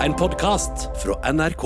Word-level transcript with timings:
En 0.00 0.14
podkast 0.16 0.86
fra 1.02 1.12
NRK. 1.28 1.62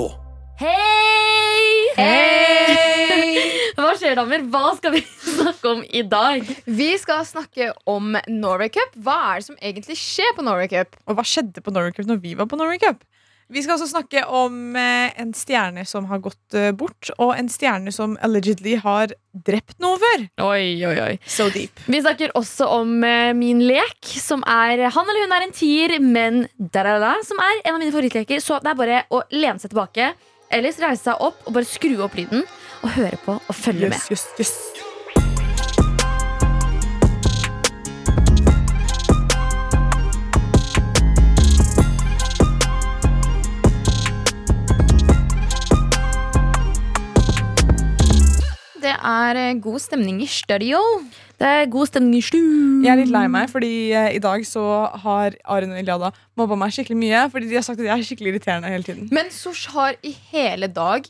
Hei! 0.59 1.67
Hei! 1.95 3.45
Hva 3.79 3.93
skjer, 3.95 4.17
damer? 4.19 4.43
Hva 4.51 4.73
skal 4.75 4.97
vi 4.97 5.03
snakke 5.37 5.71
om 5.71 5.85
i 5.87 6.03
dag? 6.03 6.43
Vi 6.67 6.89
skal 6.99 7.23
snakke 7.29 7.69
om 7.87 8.17
Norway 8.27 8.73
Cup. 8.75 8.97
Hva 9.07 9.21
er 9.29 9.39
det 9.39 9.47
som 9.47 9.61
egentlig 9.61 9.95
skjer 10.01 10.35
på 10.35 10.43
Norway 10.49 10.67
Cup? 10.73 10.99
Og 11.07 11.15
hva 11.15 11.27
skjedde 11.31 11.63
på 11.63 11.77
Norway 11.77 11.95
Cup 11.95 12.11
når 12.11 12.19
vi 12.27 12.35
var 12.41 12.51
på 12.51 12.59
Norway 12.59 12.83
Cup? 12.83 13.07
Vi 13.53 13.63
skal 13.63 13.77
også 13.77 13.91
snakke 13.91 14.23
om 14.33 14.77
eh, 14.79 15.13
en 15.21 15.35
stjerne 15.37 15.85
som 15.89 16.07
har 16.09 16.23
gått 16.25 16.57
eh, 16.57 16.71
bort, 16.77 17.11
og 17.19 17.35
en 17.37 17.51
stjerne 17.53 17.93
som 17.93 18.17
allegedly 18.25 18.79
har 18.81 19.13
drept 19.35 19.77
noe 19.85 19.99
før. 20.01 20.25
Oi, 20.47 20.81
oi, 20.87 20.95
oi. 21.05 21.13
So 21.29 21.51
deep. 21.53 21.83
Vi 21.91 22.01
snakker 22.01 22.33
også 22.39 22.71
om 22.79 22.97
eh, 23.05 23.33
min 23.37 23.61
lek, 23.69 23.99
som 24.21 24.45
er 24.49 24.87
Han 24.95 25.11
eller 25.11 25.27
hun 25.27 25.37
er 25.37 25.47
en 25.49 25.57
tier, 25.57 25.99
men 26.01 26.47
da-da-da, 26.57 27.17
som 27.27 27.41
er 27.43 27.61
en 27.65 27.77
av 27.77 27.83
mine 27.83 27.93
favorittleker. 27.93 28.41
Så 28.41 28.63
det 28.65 28.73
er 28.73 28.81
bare 28.81 29.03
å 29.13 29.25
lene 29.35 29.61
seg 29.61 29.75
tilbake, 29.75 30.15
ellers 30.55 30.81
reise 30.81 31.11
seg 31.11 31.21
opp 31.25 31.45
og 31.45 31.59
bare 31.59 31.69
skru 31.69 31.99
opp 32.05 32.17
lyden 32.17 32.47
og 32.85 32.97
høre 32.97 33.21
på 33.25 33.37
og 33.41 33.55
følge 33.57 33.93
med. 33.93 34.01
Yes, 34.11 34.11
yes, 34.13 34.27
yes. 34.41 34.84
Det 48.85 48.93
er 48.93 49.39
eh, 49.41 49.55
god 49.65 49.81
stemning 49.81 50.19
i 50.21 50.27
studio. 50.29 50.79
Det 51.41 51.49
er 51.49 51.69
god 51.73 51.89
stemning 51.89 52.19
i 52.19 52.25
stu. 52.25 52.37
Jeg 52.85 52.93
er 52.93 53.01
litt 53.01 53.13
lei 53.15 53.25
meg, 53.33 53.49
fordi 53.53 53.71
eh, 53.97 54.11
i 54.19 54.21
dag 54.23 54.45
så 54.49 54.65
har 55.07 55.37
Arin 55.49 55.73
og 55.73 55.81
Iliada 55.81 56.11
mobba 56.37 56.59
meg 56.61 56.75
skikkelig 56.77 56.99
mye. 57.01 57.23
Fordi 57.33 57.49
de 57.49 57.57
har 57.57 57.65
sagt 57.65 57.81
at 57.81 57.89
jeg 57.89 57.95
er 57.97 58.05
skikkelig 58.05 58.35
irriterende 58.35 58.73
hele 58.73 58.85
tiden. 58.87 59.09
Men 59.15 59.33
Sosh 59.33 59.71
har 59.73 59.97
i 60.05 60.13
hele 60.35 60.69
dag 60.69 61.09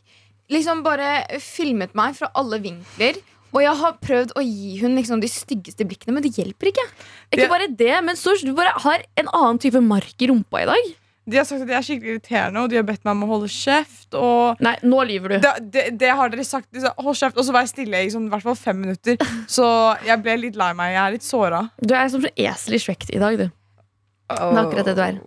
liksom 0.52 0.84
bare 0.86 1.24
filmet 1.42 1.96
meg 1.98 2.14
fra 2.18 2.30
alle 2.38 2.60
vinkler. 2.62 3.18
Og 3.54 3.62
jeg 3.62 3.78
har 3.78 3.98
prøvd 4.02 4.32
å 4.38 4.42
gi 4.42 4.78
hun 4.80 4.96
liksom 4.98 5.20
de 5.22 5.30
styggeste 5.30 5.86
blikkene, 5.86 6.16
men 6.16 6.24
det 6.24 6.32
hjelper 6.34 6.70
ikke. 6.72 6.84
Ikke 7.30 7.42
Det- 7.44 7.50
bare 7.52 7.68
det, 7.70 7.94
men 8.06 8.16
Sosh, 8.18 8.42
du 8.46 8.52
bare 8.54 8.72
har 8.82 9.02
en 9.16 9.28
annen 9.32 9.58
type 9.62 9.80
mark 9.82 10.14
i 10.22 10.26
rumpa 10.30 10.62
i 10.62 10.66
dag. 10.70 10.94
De 11.24 11.38
har 11.38 11.46
sagt 11.48 11.62
at 11.64 11.70
jeg 11.72 11.76
er 11.78 11.84
skikkelig 11.86 12.10
irriterende, 12.12 12.60
og 12.60 12.68
de 12.68 12.76
har 12.76 12.84
bedt 12.84 13.00
meg 13.06 13.14
om 13.16 13.22
å 13.24 13.28
holde 13.30 13.48
kjeft. 13.48 14.12
Og 14.18 14.60
Nei, 14.64 14.74
nå 14.84 14.98
lyver 15.08 15.32
du. 15.32 15.36
det, 15.40 15.52
det, 15.72 15.84
det 16.02 16.10
har 16.18 16.28
dere 16.32 16.44
sagt. 16.44 16.68
De 16.74 16.82
sa, 16.82 16.90
Hold 17.00 17.16
kjeft, 17.16 17.38
og 17.40 17.46
så 17.46 17.54
var 17.56 17.64
jeg 17.64 17.72
stille 17.72 18.02
i 18.04 18.10
sånn, 18.12 18.26
i 18.28 18.32
hvert 18.34 18.44
fall 18.44 18.58
fem 18.60 18.82
minutter. 18.82 19.16
Så 19.56 19.64
jeg 20.04 20.20
ble 20.24 20.34
litt 20.42 20.58
lei 20.60 20.68
meg. 20.76 20.92
Jeg 20.92 21.00
er 21.04 21.14
litt 21.16 21.24
såra. 21.24 21.62
Du 21.80 21.94
er 21.96 22.10
som 22.12 22.26
en 22.28 22.42
esel 22.44 22.76
i 22.76 22.82
Shrek 22.82 23.06
i 23.08 23.22
dag, 23.22 23.40
du. 23.40 23.46
Det 23.48 24.36
er 24.44 24.60
akkurat 24.66 24.90
det 24.90 24.96
du 24.98 25.02
er. 25.06 25.18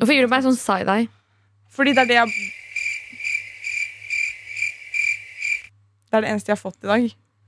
Hvorfor 0.00 0.14
gir 0.16 0.26
du 0.26 0.32
meg 0.32 0.42
sånn 0.44 0.58
side-eye? 0.58 1.06
Fordi 1.76 1.94
det 1.96 2.02
er 2.02 2.10
det 2.10 2.18
jeg 2.18 2.34
Det 6.10 6.18
er 6.18 6.22
det 6.24 6.30
eneste 6.34 6.50
jeg 6.52 6.56
har 6.56 6.62
fått 6.62 6.84
i 6.86 6.90
dag. 6.90 7.06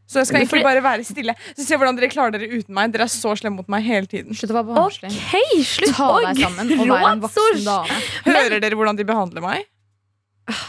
Så 0.09 0.23
jeg 0.23 0.29
skal 0.31 0.41
egentlig 0.41 0.65
bare 0.65 0.81
være 0.85 1.05
stille. 1.05 1.35
Så 1.53 1.67
Se 1.69 1.77
hvordan 1.77 1.99
dere 1.99 2.09
klarer 2.09 2.33
dere 2.33 2.49
uten 2.49 2.73
meg. 2.77 2.93
Dere 2.95 3.05
er 3.05 3.13
så 3.13 3.35
slemme 3.37 3.61
mot 3.61 3.69
meg 3.69 3.85
hele 3.85 4.09
tiden. 4.09 4.33
Slutt 4.37 4.55
å 4.55 4.57
være 4.57 4.71
barnslig. 4.71 5.11
Okay, 5.13 5.59
slutt 5.69 5.93
Ta 5.99 6.07
deg 6.25 6.41
sammen 6.41 6.73
og 6.79 6.87
vær 6.89 7.09
en 7.11 7.21
voksen 7.27 7.67
dame. 7.67 7.99
Hører 8.29 8.63
dere 8.65 8.79
hvordan 8.79 8.97
de 9.01 9.07
behandler 9.09 9.45
meg? 9.45 9.67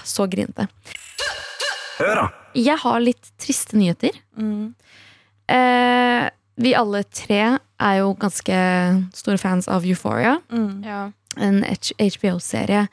Så 0.04 0.28
grinete. 0.28 0.67
Hør, 2.00 2.16
da. 2.20 2.26
Jeg 2.58 2.76
har 2.84 3.00
litt 3.04 3.32
triste 3.40 3.80
nyheter. 3.80 4.20
Eh, 5.50 6.26
vi 6.60 6.76
alle 6.76 7.04
tre 7.16 7.42
er 7.56 7.95
jo 8.02 8.12
ganske 8.20 8.60
store 9.16 9.40
fans 9.40 9.70
av 9.72 9.88
Euphoria. 9.88 10.36
Ja. 10.84 11.06
En 11.40 11.62
HBO-serie 11.64 12.88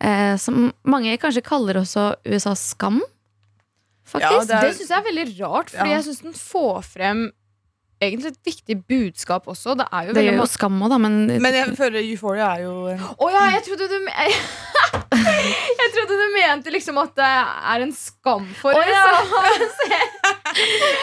eh, 0.00 0.36
som 0.40 0.70
mange 0.88 1.16
kanskje 1.20 1.44
kaller 1.44 1.82
også 1.82 2.14
USAs 2.24 2.70
Skam. 2.72 3.02
Faktisk. 4.12 4.50
Ja, 4.52 4.60
Det 4.66 4.74
syns 4.78 4.90
jeg 4.92 4.98
er 4.98 5.06
veldig 5.10 5.28
rart, 5.40 5.70
Fordi 5.72 5.88
Ja. 5.90 5.96
jeg 5.98 6.04
syns 6.10 6.22
den 6.26 6.34
får 6.36 6.82
frem 6.92 7.22
egentlig 8.02 8.32
et 8.32 8.38
viktig 8.44 8.76
budskap 8.90 9.46
også. 9.46 9.76
Det 9.78 9.86
er 9.92 10.08
jo 10.08 10.12
det 10.12 10.16
veldig 10.18 10.32
mye 10.34 10.42
jo 10.42 10.50
Skam 10.50 10.80
òg, 10.82 10.90
da, 10.90 10.98
men, 10.98 11.20
Men 11.40 11.54
jeg 11.54 11.76
føler 11.78 12.02
Euphoria 12.02 12.48
er 12.56 12.64
jo 12.64 12.72
Å 12.90 13.14
oh, 13.22 13.30
ja, 13.30 13.44
jeg 13.54 13.62
trodde 13.68 13.86
du 13.92 13.98
me 14.02 14.12
Jeg 15.12 15.92
trodde 15.94 16.16
du 16.18 16.26
mente 16.34 16.72
liksom 16.74 16.98
at 17.02 17.14
det 17.18 17.28
er 17.28 17.84
en 17.84 17.92
skam 17.94 18.46
for 18.58 18.74
oss. 18.74 18.88
ja. 18.90 19.02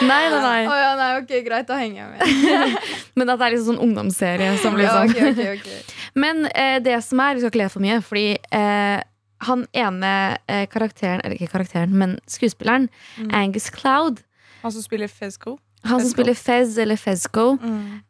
nei, 0.02 0.06
Nei, 0.06 0.22
nei, 0.30 0.40
nei. 0.42 0.78
ja, 0.80 0.90
nei, 0.98 1.08
ok, 1.20 1.32
greit, 1.46 1.66
da 1.68 1.78
henger 1.78 2.02
jeg 2.02 2.10
med. 2.10 2.76
Men 3.18 3.32
at 3.32 3.40
det 3.40 3.46
er 3.48 3.54
liksom 3.56 3.68
sånn 3.72 3.82
ungdomsserie. 3.86 4.50
Som 4.62 4.78
Ja, 4.80 4.96
okay, 5.04 5.30
okay, 5.32 5.56
ok, 5.56 5.70
ok. 5.70 5.94
Men 6.22 6.44
eh, 6.52 6.78
det 6.84 6.98
som 7.06 7.22
er, 7.22 7.34
vi 7.38 7.42
skal 7.44 7.52
ikke 7.54 7.62
le 7.64 7.70
for 7.72 7.84
mye, 7.84 7.98
fordi 8.06 8.26
eh, 8.36 8.98
han 9.40 9.66
ene 9.72 10.38
eh, 10.48 10.66
karakteren, 10.66 11.20
eller 11.24 11.36
ikke 11.36 11.52
karakteren, 11.54 11.92
men 11.96 12.18
skuespilleren, 12.28 12.88
Mm. 13.18 13.30
Angus 13.34 13.70
Cloud, 13.70 14.22
Han 14.62 14.72
som 14.72 14.82
spiller 14.82 15.08
Fezco. 15.08 15.58
han 15.84 16.00
som 16.00 16.10
spiller 16.10 16.34
Fez 16.34 16.76
eller 16.78 16.96
Fezco, 16.96 17.58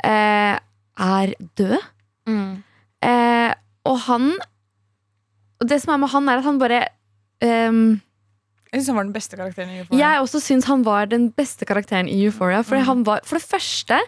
eh, 0.04 0.58
er 0.98 1.34
død. 1.56 1.78
Mm. 2.26 2.62
Eh, 3.02 3.54
og 3.86 3.98
han 4.06 4.32
Og 5.60 5.68
det 5.68 5.80
som 5.82 5.92
er 5.94 5.98
med 5.98 6.08
han, 6.10 6.28
er 6.28 6.38
at 6.38 6.44
han 6.44 6.58
bare 6.58 6.80
um, 7.42 8.00
Jeg 8.72 8.80
syns 8.80 8.86
han 8.88 8.96
var 8.96 9.04
den 9.04 9.12
beste 9.12 9.36
karakteren 9.36 9.68
i 9.70 9.78
Euphoria. 9.80 9.98
Jeg 10.00 10.20
også 10.22 10.40
syns 10.40 10.64
han 10.64 10.82
var 10.84 11.06
den 11.06 11.30
beste 11.36 11.64
karakteren 11.66 12.08
i 12.08 12.24
Euphoria. 12.24 12.62
For, 12.62 12.76
Mm. 12.76 12.84
han 12.86 13.02
var, 13.04 13.20
for 13.24 13.36
det 13.36 13.44
første 13.46 13.98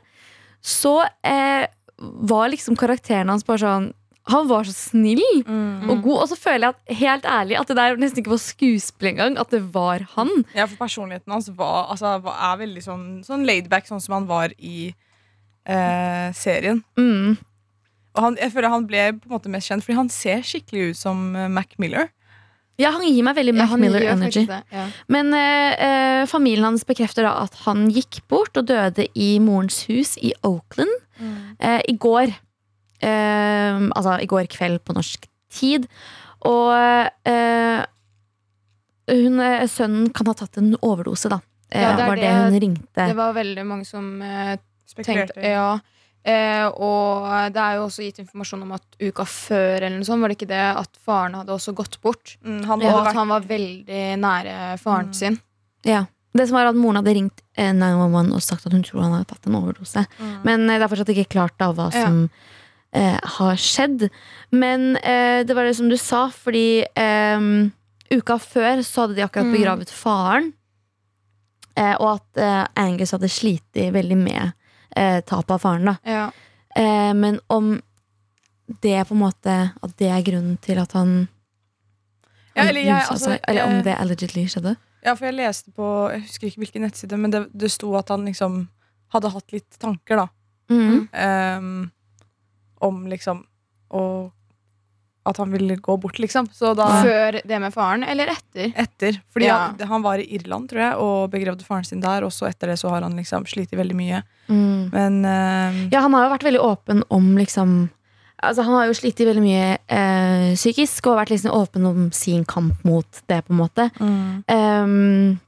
så 0.62 1.06
eh, 1.24 1.66
var 1.98 2.48
liksom 2.48 2.76
karakteren 2.76 3.28
hans 3.28 3.44
bare 3.44 3.58
sånn 3.58 3.92
Han 4.30 4.46
var 4.46 4.62
så 4.64 4.72
snill 4.72 5.22
Mm. 5.46 5.90
og 5.90 6.02
god. 6.04 6.18
Og 6.22 6.28
så 6.30 6.36
føler 6.38 6.68
jeg 6.68 6.74
at 6.76 6.96
helt 6.98 7.24
ærlig 7.24 7.56
at 7.58 7.66
det 7.66 7.76
der 7.76 7.96
nesten 7.96 8.18
ikke 8.22 8.30
var 8.30 8.38
skuespill 8.38 9.08
engang. 9.10 9.38
At 9.40 9.50
det 9.50 9.62
var 9.74 10.04
han. 10.14 10.30
Ja, 10.54 10.66
for 10.66 10.76
personligheten 10.84 11.32
hans 11.32 11.48
var, 11.56 11.88
altså, 11.90 12.20
er 12.22 12.56
veldig 12.60 12.82
sånn, 12.84 13.06
sånn 13.26 13.44
laidback, 13.46 13.86
sånn 13.90 14.00
som 14.00 14.14
han 14.20 14.26
var 14.30 14.54
i 14.58 14.94
eh, 15.66 16.32
serien. 16.38 16.84
Mm. 16.98 17.36
Og 18.14 18.22
han, 18.26 18.36
jeg 18.40 18.52
føler 18.52 18.68
han 18.72 18.86
ble 18.86 19.04
på 19.18 19.26
en 19.30 19.34
måte 19.38 19.50
mest 19.52 19.70
kjent 19.70 19.82
fordi 19.86 19.96
han 19.96 20.10
ser 20.12 20.42
skikkelig 20.46 20.90
ut 20.92 20.98
som 21.00 21.22
eh, 21.36 21.48
Mac 21.48 21.74
Miller. 21.82 22.10
Ja, 22.80 22.90
han 22.94 23.02
gir 23.04 23.22
meg 23.26 23.36
veldig 23.36 23.52
Ja, 23.54 23.58
Mac 23.62 23.70
han 23.74 23.80
Miller 23.82 24.06
energy. 24.08 24.46
det, 24.48 24.62
ja. 24.72 24.86
Men 25.12 25.32
eh, 25.36 25.72
eh, 25.86 26.22
familien 26.30 26.64
hans 26.70 26.84
bekrefter 26.88 27.26
da 27.26 27.34
at 27.44 27.54
han 27.66 27.88
gikk 27.92 28.22
bort 28.32 28.56
og 28.56 28.66
døde 28.70 29.06
i 29.14 29.34
morens 29.44 29.82
hus 29.90 30.14
i 30.22 30.32
Oakland 30.46 30.90
eh, 31.60 31.80
i 31.88 31.94
går. 32.00 32.32
Eh, 33.02 33.80
altså 33.96 34.18
i 34.22 34.26
går 34.30 34.46
kveld 34.52 34.80
på 34.86 34.94
norsk 34.94 35.26
tid. 35.52 35.88
Og 36.46 36.72
eh, 37.26 37.84
hun, 39.12 39.40
eh, 39.40 39.64
sønnen 39.70 40.12
kan 40.14 40.26
ha 40.30 40.34
tatt 40.38 40.58
en 40.62 40.74
overdose, 40.82 41.28
da. 41.32 41.40
Eh, 41.72 41.82
Ja, 41.82 41.96
det 41.96 42.06
var 42.06 42.16
det, 42.16 42.22
det- 42.22 42.52
hun 42.52 42.60
ringte. 42.60 43.06
Det 43.08 43.16
var 43.16 43.32
veldig 43.34 43.64
mange 43.66 43.86
som 43.86 44.20
eh, 44.22 44.56
tenkte 45.02 45.42
Ja. 45.42 45.80
Eh, 46.24 46.68
og 46.68 47.24
det 47.52 47.58
er 47.58 47.74
jo 47.80 47.86
også 47.88 48.04
gitt 48.06 48.20
informasjon 48.22 48.62
om 48.62 48.72
at 48.76 48.82
uka 49.00 49.24
før 49.26 49.82
eller 49.82 49.96
noe 49.98 50.04
sånt, 50.06 50.20
var 50.22 50.28
det 50.28 50.36
ikke 50.38 50.46
det 50.52 50.76
at 50.78 50.90
faren 51.04 51.34
hadde 51.34 51.50
også 51.50 51.74
gått 51.74 52.00
bort. 52.00 52.36
Mm, 52.44 52.64
han 52.64 52.80
Og 52.80 52.86
at 52.86 53.06
vært 53.08 53.14
han 53.18 53.28
var 53.28 53.40
veldig 53.40 54.18
nære 54.22 54.78
faren 54.78 55.08
Mm. 55.08 55.14
sin. 55.14 55.40
Ja. 55.84 56.04
Det 56.34 56.46
som 56.48 56.54
var 56.56 56.66
at 56.66 56.76
Moren 56.76 56.96
hadde 57.02 57.12
ringt 57.14 57.42
eh, 57.56 57.72
911 57.72 58.32
og 58.34 58.40
sagt 58.40 58.64
at 58.66 58.72
hun 58.72 58.82
tror 58.84 59.02
han 59.02 59.12
hadde 59.12 59.26
tatt 59.34 59.46
en 59.48 59.54
overdose. 59.56 60.06
Mm. 60.20 60.42
Men 60.44 60.66
det 60.68 60.80
er 60.80 60.88
fortsatt 60.88 61.08
ikke 61.10 61.28
klart 61.28 61.58
da 61.58 61.72
hva 61.72 61.90
Ja. 61.92 62.06
Eh, 62.94 63.18
har 63.36 63.56
skjedd. 63.56 64.08
Men 64.52 64.96
eh, 64.96 65.42
det 65.44 65.54
var 65.56 65.64
det 65.64 65.76
som 65.76 65.88
du 65.88 65.96
sa, 65.96 66.26
fordi 66.30 66.84
eh, 66.96 67.40
uka 68.12 68.38
før 68.38 68.82
så 68.84 69.06
hadde 69.06 69.16
de 69.16 69.24
akkurat 69.26 69.46
Mm. 69.48 69.54
begravet 69.56 69.90
faren. 69.90 70.52
Eh, 71.76 71.94
og 72.00 72.18
at 72.18 72.36
eh, 72.42 72.66
Angus 72.76 73.10
hadde 73.16 73.28
slitt 73.32 73.72
veldig 73.94 74.16
med 74.20 74.52
eh, 74.96 75.20
tapet 75.24 75.50
av 75.56 75.58
faren. 75.62 75.84
da 75.88 75.96
Ja. 76.04 76.26
eh, 76.76 77.14
Men 77.14 77.40
om 77.48 77.80
det 78.82 79.06
på 79.08 79.14
en 79.14 79.20
måte 79.20 79.54
At 79.82 79.96
det 79.98 80.08
er 80.08 80.22
grunnen 80.22 80.58
til 80.60 80.78
at 80.78 80.92
han 80.92 81.28
Ja, 82.56 82.62
eller 82.68 82.80
jeg, 82.80 82.92
altså, 83.08 83.30
seg, 83.32 83.40
Eller 83.48 83.64
om 83.66 83.82
det 83.82 83.96
allegedly 83.98 84.44
skjedde. 84.48 84.76
Ja, 85.04 85.14
for 85.14 85.24
jeg 85.26 85.34
leste 85.34 85.72
på 85.72 86.10
Jeg 86.12 86.20
husker 86.26 86.46
ikke 86.46 86.58
hvilken 86.62 86.82
nettside, 86.86 87.16
men 87.18 87.30
det, 87.32 87.46
det 87.56 87.70
sto 87.72 87.94
at 87.96 88.08
han 88.12 88.24
liksom 88.28 88.68
hadde 89.12 89.30
hatt 89.32 89.52
litt 89.52 89.78
tanker, 89.80 90.16
da. 90.16 90.28
Mm. 90.70 91.08
ehm, 91.12 91.90
om 92.82 93.04
liksom 93.10 93.44
å 93.92 94.04
At 95.24 95.36
han 95.38 95.52
ville 95.54 95.76
gå 95.78 95.94
bort, 96.02 96.16
liksom. 96.18 96.48
Så 96.50 96.72
da 96.74 96.88
Før 97.04 97.36
det 97.46 97.58
med 97.62 97.70
faren, 97.72 98.02
eller 98.02 98.26
etter? 98.32 98.72
Etter. 98.74 99.20
Fordi 99.30 99.46
Ja. 99.46 99.58
han, 99.78 99.78
han 99.88 100.02
var 100.02 100.18
i 100.18 100.24
Irland, 100.34 100.66
tror 100.72 100.80
jeg, 100.82 100.96
og 100.98 101.30
begravde 101.30 101.62
faren 101.62 101.84
sin 101.86 102.00
der. 102.02 102.24
Og 102.26 102.32
så 102.34 102.48
etter 102.48 102.72
det 102.72 102.78
så 102.80 102.90
har 102.90 103.02
han 103.06 103.14
liksom 103.14 103.46
slitt 103.46 103.70
veldig 103.70 103.94
mye. 103.94 104.22
Mm. 104.48 104.90
Men 104.90 105.20
uh, 105.24 105.78
Ja, 105.94 106.00
han 106.02 106.12
har 106.18 106.24
jo 106.26 106.32
vært 106.34 106.48
veldig 106.48 106.64
åpen 106.66 107.04
om 107.08 107.36
liksom 107.38 107.90
Altså, 108.42 108.64
han 108.66 108.74
har 108.74 108.88
jo 108.90 108.94
slitt 108.98 109.20
veldig 109.22 109.42
mye 109.44 109.66
eh, 109.86 110.54
psykisk 110.58 111.06
og 111.06 111.20
vært 111.20 111.30
liksom 111.30 111.52
åpen 111.54 111.84
om 111.86 112.08
sin 112.10 112.42
kamp 112.44 112.80
mot 112.84 113.06
det, 113.30 113.44
på 113.46 113.52
en 113.54 113.60
måte. 113.60 113.84
mm, 114.00 114.42
Ehm, 114.50 115.38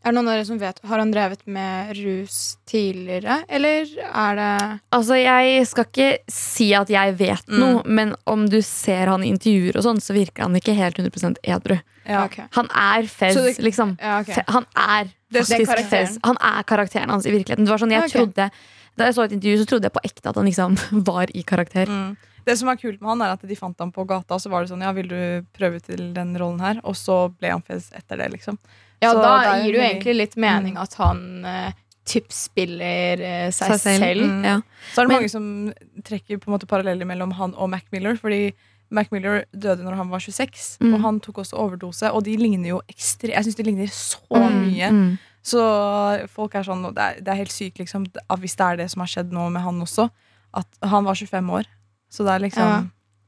Er 0.00 0.12
det 0.12 0.16
noen 0.16 0.28
av 0.30 0.34
dere 0.38 0.46
som 0.48 0.58
vet 0.58 0.78
Har 0.88 0.98
han 1.02 1.10
drevet 1.12 1.42
med 1.46 1.90
rus 1.98 2.56
tidligere, 2.70 3.42
eller 3.52 3.84
er 4.08 4.38
det 4.38 4.80
Altså, 4.96 5.18
Jeg 5.20 5.66
skal 5.68 5.84
ikke 5.90 6.08
si 6.32 6.70
at 6.74 6.88
jeg 6.88 7.16
vet 7.18 7.46
Mm. 7.46 7.58
noe, 7.60 7.82
men 7.84 8.14
om 8.26 8.46
du 8.48 8.60
ser 8.62 9.06
han 9.12 9.22
i 9.22 9.28
intervjuer, 9.28 9.76
og 9.76 9.82
sånn, 9.84 10.00
så 10.00 10.14
virker 10.16 10.42
han 10.46 10.54
ikke 10.56 10.74
helt 10.74 10.96
100% 10.96 11.36
edru. 11.44 11.80
Ja. 12.06 12.24
okay. 12.24 12.44
Han 12.52 12.66
er 12.74 13.06
Fez, 13.06 13.34
det- 13.34 13.58
liksom. 13.62 13.98
Ja, 14.00 14.20
okay. 14.20 14.34
Fe- 14.34 14.44
Han 14.48 14.66
er 14.74 15.10
er 15.32 15.42
faktisk. 15.44 15.88
Fez. 15.90 16.18
Han 16.24 16.36
er 16.40 16.62
karakteren 16.64 17.10
hans 17.10 17.26
i 17.26 17.30
virkeligheten. 17.30 17.64
Det 17.66 17.68
var 17.68 17.78
sånn, 17.78 17.90
jeg 17.92 18.04
okay. 18.04 18.20
trodde 18.24 18.50
Da 18.96 19.04
jeg 19.06 19.14
så 19.14 19.24
et 19.24 19.32
intervju, 19.32 19.58
så 19.62 19.66
trodde 19.66 19.82
jeg 19.84 19.92
på 19.92 20.00
ekte 20.04 20.28
at 20.28 20.34
han 20.34 20.44
liksom 20.44 20.76
var 21.04 21.26
i 21.34 21.42
karakter. 21.42 21.86
Mm. 21.86 22.16
Det 22.44 22.56
som 22.58 22.68
er 22.68 22.76
kult 22.76 23.00
med 23.00 23.08
han 23.08 23.22
er 23.22 23.32
at 23.32 23.42
De 23.46 23.54
fant 23.54 23.78
ham 23.78 23.92
på 23.92 24.06
gata, 24.06 24.34
og 24.34 24.40
så 24.40 24.50
var 24.50 24.62
det 24.64 24.70
sånn 24.70 24.82
Ja, 24.82 24.92
vil 24.92 25.08
du 25.08 25.46
prøve 25.56 25.80
til 25.82 26.12
den 26.14 26.34
rollen 26.36 26.60
her? 26.60 26.80
Og 26.84 26.94
så 26.96 27.28
ble 27.38 27.50
han 27.50 27.62
fez 27.62 27.90
etter 27.92 28.16
det, 28.16 28.30
liksom. 28.32 28.58
Ja, 29.02 29.12
Så 29.14 29.22
da 29.22 29.30
det 29.54 29.64
gir 29.64 29.72
det 29.72 29.78
jo 29.80 29.86
egentlig 29.88 30.16
litt 30.16 30.36
mening 30.36 30.76
at 30.76 30.94
han 30.94 31.44
uh, 31.44 31.70
typ 32.04 32.32
spiller 32.32 33.20
eh, 33.20 33.50
seg, 33.50 33.72
Seg 33.76 33.80
selv. 33.80 34.02
selv. 34.04 34.24
Mm. 34.26 34.44
Ja. 34.44 34.56
Så 34.94 35.00
er 35.00 35.06
det 35.06 35.08
Men- 35.08 35.16
mange 35.22 35.30
som 35.30 35.72
trekker 36.02 36.38
på 36.38 36.48
en 36.50 36.58
måte 36.58 36.66
paralleller 36.68 37.06
mellom 37.06 37.32
han 37.32 37.54
og 37.54 37.70
Mac 37.70 37.82
Miller. 37.92 38.16
Fordi 38.16 38.52
Mac 38.90 39.06
Miller 39.12 39.44
døde 39.54 39.84
når 39.86 39.94
han 39.96 40.08
var 40.10 40.18
26, 40.18 40.78
Mm. 40.80 40.94
og 40.94 41.00
han 41.00 41.20
tok 41.20 41.36
også 41.44 41.54
overdose. 41.56 42.10
Og 42.12 42.24
de 42.24 42.36
ligner 42.36 42.68
jo 42.68 42.80
ekstremt 42.90 43.34
Jeg 43.34 43.44
syns 43.44 43.56
de 43.56 43.62
ligner 43.62 43.86
så 43.86 44.18
Mm, 44.30 44.66
mye. 44.66 44.90
mm. 44.90 45.18
Så 45.42 46.28
folk 46.28 46.54
er 46.54 46.62
sånn 46.64 46.82
det 46.94 46.98
er, 47.00 47.14
det 47.20 47.28
er 47.28 47.34
helt 47.40 47.50
sykt, 47.54 47.78
liksom, 47.78 48.06
hvis 48.36 48.56
det 48.56 48.66
er 48.66 48.76
det 48.76 48.90
som 48.90 49.00
har 49.00 49.06
skjedd 49.08 49.30
nå 49.32 49.50
med 49.50 49.62
han 49.62 49.80
også. 49.80 50.10
At 50.52 50.66
han 50.82 51.04
var 51.04 51.14
25 51.14 51.48
år. 51.50 51.64
Så 52.10 52.24
det 52.26 52.32
er 52.34 52.40
liksom 52.48 52.66
Ja. 52.68 52.80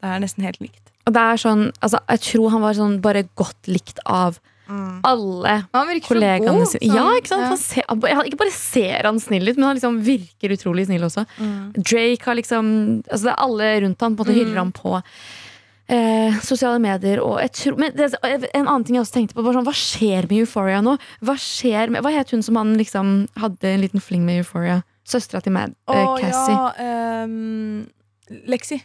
Det 0.02 0.10
er 0.10 0.18
nesten 0.18 0.42
helt 0.44 0.58
likt. 0.60 0.90
Og 1.06 1.12
det 1.14 1.20
er 1.22 1.36
sånn, 1.38 1.70
altså, 1.80 1.98
jeg 2.10 2.20
tror 2.20 2.50
han 2.50 2.60
var 2.60 2.74
sånn 2.74 3.00
bare 3.00 3.22
godt 3.36 3.68
likt 3.68 4.00
av 4.04 4.40
alle 5.04 5.54
virker 5.88 6.06
så 6.06 6.14
kollegaene 6.14 6.66
sine. 6.70 6.86
sånn. 6.86 6.96
Ja, 6.96 7.06
ikke 7.18 7.28
sant? 7.32 7.76
Ja. 7.76 8.14
han- 8.16 8.26
ikke 8.26 8.38
bare 8.40 8.54
ser 8.54 9.02
han 9.08 9.20
snill 9.20 9.48
ut, 9.48 9.56
men 9.56 9.68
han 9.68 9.76
liksom 9.76 10.00
virker 10.06 10.54
utrolig 10.56 10.86
snill 10.86 11.02
også. 11.08 11.26
Drake 11.76 12.24
har 12.24 12.36
liksom 12.38 13.02
altså 13.10 13.24
det 13.24 13.32
er 13.32 13.42
Alle 13.42 13.70
rundt 13.86 14.00
han 14.00 14.16
på 14.16 14.20
en 14.22 14.26
måte 14.26 14.36
hyller 14.38 14.56
ham 14.56 14.72
på 14.72 15.02
eh, 15.88 16.38
sosiale 16.40 16.78
medier. 16.82 17.20
Og 17.22 17.40
men 17.78 17.92
det, 17.96 18.14
en 18.54 18.66
annen 18.66 18.84
ting 18.84 18.96
jeg 18.96 19.04
også 19.04 19.18
tenkte 19.18 19.34
på, 19.36 19.44
var 19.44 19.56
sånn, 19.56 19.66
hva 19.66 19.74
skjer 19.76 20.28
med 20.30 20.44
Euphoria 20.44 20.80
nå? 20.84 20.96
Hva 21.24 21.36
skjer 21.40 21.90
med, 21.90 22.02
hva 22.04 22.12
het 22.14 22.30
hun 22.30 22.42
som 22.42 22.56
han 22.56 22.76
liksom 22.78 23.28
hadde 23.36 23.74
en 23.74 23.82
liten 23.84 24.00
fling 24.02 24.24
med 24.24 24.42
Euphoria? 24.42 24.82
Søstera 25.08 25.42
til 25.42 25.52
Mad, 25.52 25.74
eh, 25.90 26.16
Cassie. 26.20 26.54
ja 26.54 27.24
um, 27.24 27.86
Lexi. 28.48 28.80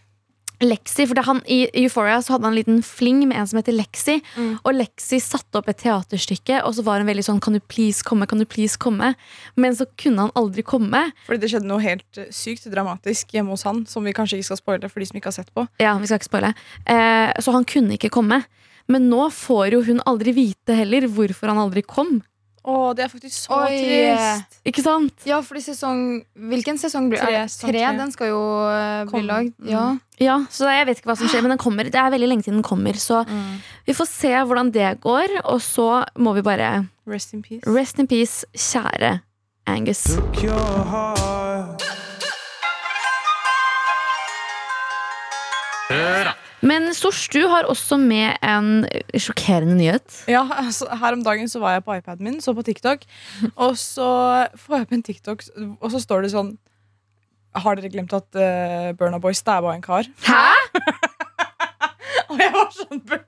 Lexi, 0.63 1.05
for 1.05 1.17
det 1.17 1.25
han, 1.27 1.41
I 1.45 1.67
Euphoria 1.83 2.17
så 2.23 2.33
hadde 2.33 2.47
han 2.47 2.55
en 2.55 2.57
liten 2.57 2.79
fling 2.85 3.19
med 3.29 3.37
en 3.37 3.49
som 3.49 3.59
heter 3.59 3.75
Lexi. 3.75 4.17
Mm. 4.35 4.55
Og 4.63 4.71
Lexi 4.73 5.19
satte 5.21 5.59
opp 5.59 5.69
et 5.69 5.79
teaterstykke, 5.83 6.63
og 6.65 6.73
så 6.77 6.85
var 6.87 7.01
hun 7.01 7.09
veldig 7.09 7.25
sånn 7.27 7.41
Kan 7.43 7.57
du 7.57 7.61
please 7.61 8.05
komme? 8.05 8.25
Kan 8.29 8.41
du 8.41 8.47
please 8.49 8.79
komme? 8.81 9.13
Men 9.55 9.77
så 9.77 9.85
kunne 9.99 10.25
han 10.25 10.33
aldri 10.39 10.65
komme. 10.65 11.03
Fordi 11.27 11.43
det 11.43 11.51
skjedde 11.53 11.69
noe 11.69 11.83
helt 11.83 12.21
eh, 12.21 12.31
sykt 12.33 12.65
dramatisk 12.73 13.35
hjemme 13.37 13.53
hos 13.53 13.67
han, 13.67 13.85
som 13.89 14.07
vi 14.07 14.15
kanskje 14.17 14.39
ikke 14.39 14.49
skal 14.51 14.61
spoile 14.61 14.89
for 14.91 15.03
de 15.03 15.09
som 15.11 15.19
ikke 15.19 15.29
har 15.29 15.37
sett 15.37 15.53
på. 15.53 15.67
Ja, 15.83 15.93
vi 16.01 16.09
skal 16.09 16.21
ikke 16.21 16.31
spoile. 16.31 16.53
Eh, 16.89 17.35
så 17.43 17.53
han 17.53 17.67
kunne 17.69 17.99
ikke 17.99 18.13
komme. 18.13 18.41
Men 18.87 19.09
nå 19.11 19.27
får 19.35 19.75
jo 19.75 19.83
hun 19.89 20.01
aldri 20.07 20.33
vite 20.35 20.75
heller 20.77 21.09
hvorfor 21.11 21.51
han 21.51 21.61
aldri 21.61 21.83
kom. 21.85 22.17
Å, 22.67 22.91
det 22.97 23.05
er 23.05 23.11
faktisk 23.13 23.45
så 23.45 23.61
Oi. 23.63 23.75
trist. 23.79 24.57
Ikke 24.67 24.83
sant? 24.83 25.13
Ja, 25.27 25.37
fordi 25.45 25.61
sesong 25.63 26.01
Hvilken 26.51 26.75
sesong 26.81 27.07
blir 27.07 27.21
Tre, 27.23 27.31
det? 27.31 27.45
Tre, 27.61 27.71
tre. 27.71 27.83
den 27.95 28.11
skal 28.11 28.27
jo 28.33 28.41
eh, 28.67 29.05
bli 29.05 29.11
Komme. 29.13 29.27
lagd. 29.29 29.53
Mm. 29.61 29.69
Ja. 29.71 29.85
Ja, 30.19 30.35
så 30.51 30.67
jeg 30.73 30.87
vet 30.89 30.99
ikke 30.99 31.11
hva 31.13 31.15
som 31.19 31.29
skjer, 31.31 31.45
men 31.45 31.53
den 31.53 31.61
kommer. 31.61 31.87
Det 31.87 32.01
er 32.01 32.11
veldig 32.11 32.27
lenge 32.27 32.43
til 32.43 32.57
den 32.57 32.65
kommer. 32.65 32.97
Så 32.99 33.21
vi 33.87 33.93
får 33.95 34.09
se 34.11 34.33
hvordan 34.49 34.73
det 34.75 34.89
går. 35.05 35.37
Og 35.45 35.61
så 35.63 35.87
må 36.19 36.33
vi 36.35 36.43
bare 36.43 36.87
Rest 37.07 37.33
in 37.37 37.41
peace. 37.45 37.63
Rest 37.69 37.99
in 38.03 38.07
peace, 38.11 38.43
kjære 38.51 39.21
Angus. 39.67 40.03
Men 46.65 46.87
Sosh, 46.97 47.27
du 47.33 47.43
har 47.51 47.67
også 47.69 47.97
med 48.01 48.37
en 48.41 48.87
sjokkerende 49.13 49.75
nyhet. 49.77 50.23
Ja, 50.31 50.41
altså, 50.57 50.87
Her 50.89 51.13
om 51.13 51.21
dagen 51.23 51.49
så 51.51 51.59
var 51.61 51.75
jeg 51.75 51.83
på 51.85 51.93
iPaden 51.99 52.23
min, 52.25 52.39
så 52.41 52.53
på 52.57 52.63
TikTok. 52.65 53.03
Og 53.67 53.75
så 53.77 54.07
får 54.57 54.75
jeg 54.79 54.87
opp 54.87 54.95
en 54.97 55.03
TikTok, 55.05 55.43
og 55.81 55.91
så 55.93 56.01
står 56.01 56.25
det 56.25 56.31
sånn 56.33 56.55
Har 57.57 57.77
dere 57.77 57.89
glemt 57.93 58.13
at 58.13 58.27
uh, 58.37 58.91
Burna 58.97 59.19
Boy 59.21 59.33
stabba 59.37 59.75
en 59.75 59.81
kar? 59.85 60.09
Hæ? 60.25 60.47
Og 62.31 62.41
jeg 62.41 62.51
var 62.51 62.71
sånn 62.75 62.99
"Bur- 63.07 63.23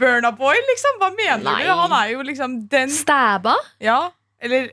Burna 0.00 0.32
Boy, 0.34 0.56
liksom? 0.72 0.96
Hva 0.98 1.12
mener 1.14 1.44
Nei. 1.44 1.60
du? 1.62 1.70
Han 1.84 1.92
er 2.00 2.08
jo 2.16 2.24
liksom 2.26 2.56
den 2.72 2.90
Stabba? 2.90 3.54
Ja. 3.80 4.08
Eller 4.42 4.70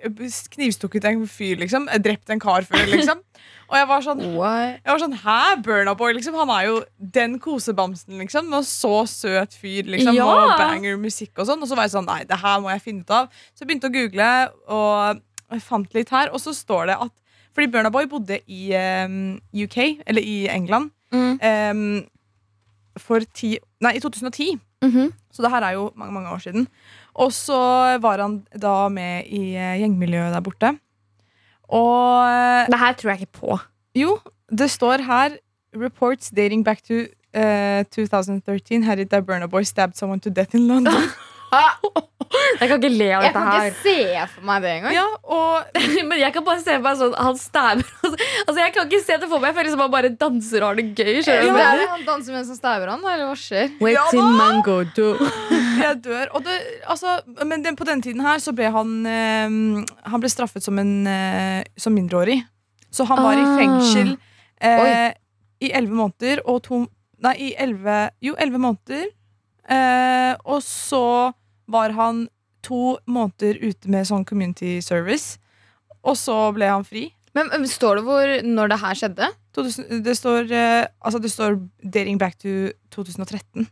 knivstukket 0.55 1.05
en 1.05 1.27
fyr, 1.29 1.59
liksom. 1.61 1.85
Drept 2.01 2.31
en 2.33 2.39
kar 2.41 2.65
før, 2.65 2.87
liksom. 2.89 3.21
Og 3.67 3.75
jeg 3.75 3.87
var 3.89 4.03
sånn 4.05 4.21
What? 4.37 4.79
Jeg 4.85 4.91
var 4.93 5.01
sånn, 5.01 5.15
Hæ, 5.23 5.37
Burna 5.65 5.93
Boy? 5.99 6.13
Liksom, 6.15 6.35
han 6.39 6.49
er 6.55 6.65
jo 6.69 6.75
den 7.19 7.37
kosebamsen, 7.43 8.17
liksom. 8.21 8.51
Og 8.55 8.63
så 8.67 8.93
søt 9.11 9.53
fyr, 9.59 9.83
liksom. 9.91 10.15
Ja. 10.15 10.25
Og 10.25 10.53
banger 10.61 10.97
musikk 11.01 11.37
og 11.41 11.49
sånn. 11.49 11.61
Og 11.61 11.67
så 11.69 11.75
var 11.75 11.87
jeg 11.87 11.95
sånn, 11.97 12.07
nei, 12.07 12.21
det 12.29 12.39
her 12.39 12.59
må 12.63 12.71
jeg 12.71 12.81
finne 12.85 13.03
ut 13.03 13.11
av. 13.11 13.27
Så 13.53 13.63
jeg 13.65 13.71
begynte 13.71 13.89
å 13.91 13.95
google, 13.97 14.29
og 14.71 15.21
jeg 15.51 15.61
fant 15.67 15.93
litt 15.97 16.09
her. 16.15 16.31
Og 16.31 16.39
så 16.43 16.53
står 16.55 16.91
det 16.93 16.99
at 17.07 17.11
Fordi 17.57 17.71
Burnaboy 17.73 18.05
bodde 18.05 18.35
i 18.53 18.67
um, 18.77 19.39
UK, 19.55 19.77
eller 20.05 20.21
i 20.21 20.47
England, 20.53 20.91
Mm. 21.11 21.39
um, 21.39 22.05
for 22.99 23.23
ti 23.33 23.57
Nei, 23.81 23.93
i 23.95 23.99
2010. 24.03 24.59
Mhm. 24.83 25.11
Så 25.33 25.41
det 25.41 25.49
her 25.51 25.63
er 25.63 25.73
jo 25.77 25.91
mange, 25.95 26.11
mange 26.13 26.29
år 26.29 26.41
siden. 26.43 26.67
Og 27.15 27.31
så 27.31 27.57
var 28.01 28.19
han 28.19 28.45
da 28.53 28.89
med 28.89 29.25
i 29.25 29.55
eh, 29.55 29.77
gjengmiljøet 29.81 30.33
der 30.33 30.41
borte. 30.45 30.71
Og 31.69 32.67
Det 32.71 32.79
her 32.79 32.93
tror 32.93 33.11
jeg 33.11 33.21
ikke 33.21 33.39
på. 33.39 33.59
jo, 33.95 34.19
det 34.57 34.71
står 34.71 35.03
her 35.03 35.37
Reports 35.75 36.29
dating 36.31 36.63
back 36.65 36.81
to 36.87 37.05
uh, 37.35 37.83
2013 37.91 38.83
had 38.83 38.99
it 38.99 39.09
that 39.09 39.25
Burna 39.25 39.47
Boy 39.47 39.63
stabbed 39.63 39.95
someone 39.97 40.19
to 40.19 40.29
death 40.29 40.55
in 40.55 40.67
London. 40.67 40.93
Jeg 42.59 42.67
kan 42.67 42.75
ikke 42.81 42.89
le 42.91 43.07
av 43.15 43.23
dette 43.23 43.39
her. 43.39 43.67
Jeg 43.67 43.71
kan 43.71 43.71
ikke 43.71 43.83
se 43.83 44.23
for 44.33 44.47
meg 44.49 44.63
det 44.63 44.71
engang. 44.77 44.95
ja, 44.97 45.05
og 45.23 45.79
Men 46.09 46.19
jeg 46.19 46.33
kan 46.35 46.43
bare 46.47 46.59
se 46.63 46.73
for 46.73 46.83
meg 46.83 46.97
sånn 46.99 47.15
Han 47.15 47.39
stabber 47.39 47.87
Altså 48.43 48.57
Jeg 48.59 48.73
kan 48.75 48.89
ikke 48.89 49.03
se 49.05 49.19
det 49.21 49.29
for 49.29 49.39
meg. 49.39 49.51
Jeg 49.53 49.59
føler 49.59 49.71
som 49.75 49.85
han 49.85 49.93
bare 49.93 50.11
danser 50.25 50.63
og 50.65 50.73
har 50.73 50.81
det 50.81 50.87
gøy. 50.97 51.21
Ja, 51.23 51.39
er 51.39 51.85
han 51.93 52.05
danser 52.07 52.35
mens 52.35 52.51
han 52.51 52.59
stabber 52.59 52.91
han, 52.91 53.03
eller 53.03 53.31
hva 53.31 53.39
skjer? 53.39 53.71
Wait 53.83 53.95
Ja 54.17 54.27
mango 54.41 54.81
do. 54.97 55.13
Jeg 55.81 56.01
dør. 56.03 56.31
Det, 56.43 56.57
altså, 56.87 57.17
men 57.45 57.63
den, 57.65 57.75
på 57.75 57.85
den 57.87 58.01
tiden 58.01 58.21
her 58.25 58.39
så 58.43 58.53
ble 58.55 58.69
han 58.73 59.05
eh, 59.05 59.49
Han 60.11 60.21
ble 60.23 60.29
straffet 60.31 60.63
som, 60.65 60.77
en, 60.79 61.07
eh, 61.07 61.63
som 61.77 61.93
mindreårig. 61.95 62.41
Så 62.91 63.05
han 63.09 63.19
var 63.23 63.33
i 63.37 63.43
Ah. 63.43 63.57
fengsel 63.59 64.13
eh, 64.61 65.11
i 65.61 65.71
elleve 65.73 65.93
måneder 65.93 66.41
og 66.45 66.63
to 66.63 66.85
Nei, 67.19 67.33
i 67.49 67.53
elleve 67.57 68.11
Jo, 68.21 68.35
elleve 68.37 68.59
måneder. 68.61 69.07
Eh, 69.67 70.35
og 70.45 70.61
så 70.63 71.33
var 71.67 71.91
han 71.97 72.27
to 72.63 72.97
måneder 73.09 73.57
ute 73.63 73.89
med 73.89 74.05
sånn 74.07 74.25
community 74.27 74.77
service. 74.85 75.37
Og 76.05 76.15
så 76.19 76.35
ble 76.55 76.69
han 76.69 76.85
fri. 76.85 77.07
Men 77.35 77.49
men 77.51 77.65
Står 77.69 77.99
det 77.99 78.03
hvor 78.07 78.31
når 78.45 78.69
det 78.71 78.79
her 78.81 78.95
skjedde? 79.01 79.27
2000, 79.57 80.03
det 80.05 80.13
står 80.17 80.51
eh, 80.53 80.85
Altså 81.01 81.19
det 81.21 81.31
står 81.33 81.57
'dating 81.83 82.17
back 82.17 82.37
to 82.37 82.69
2013'. 82.93 83.67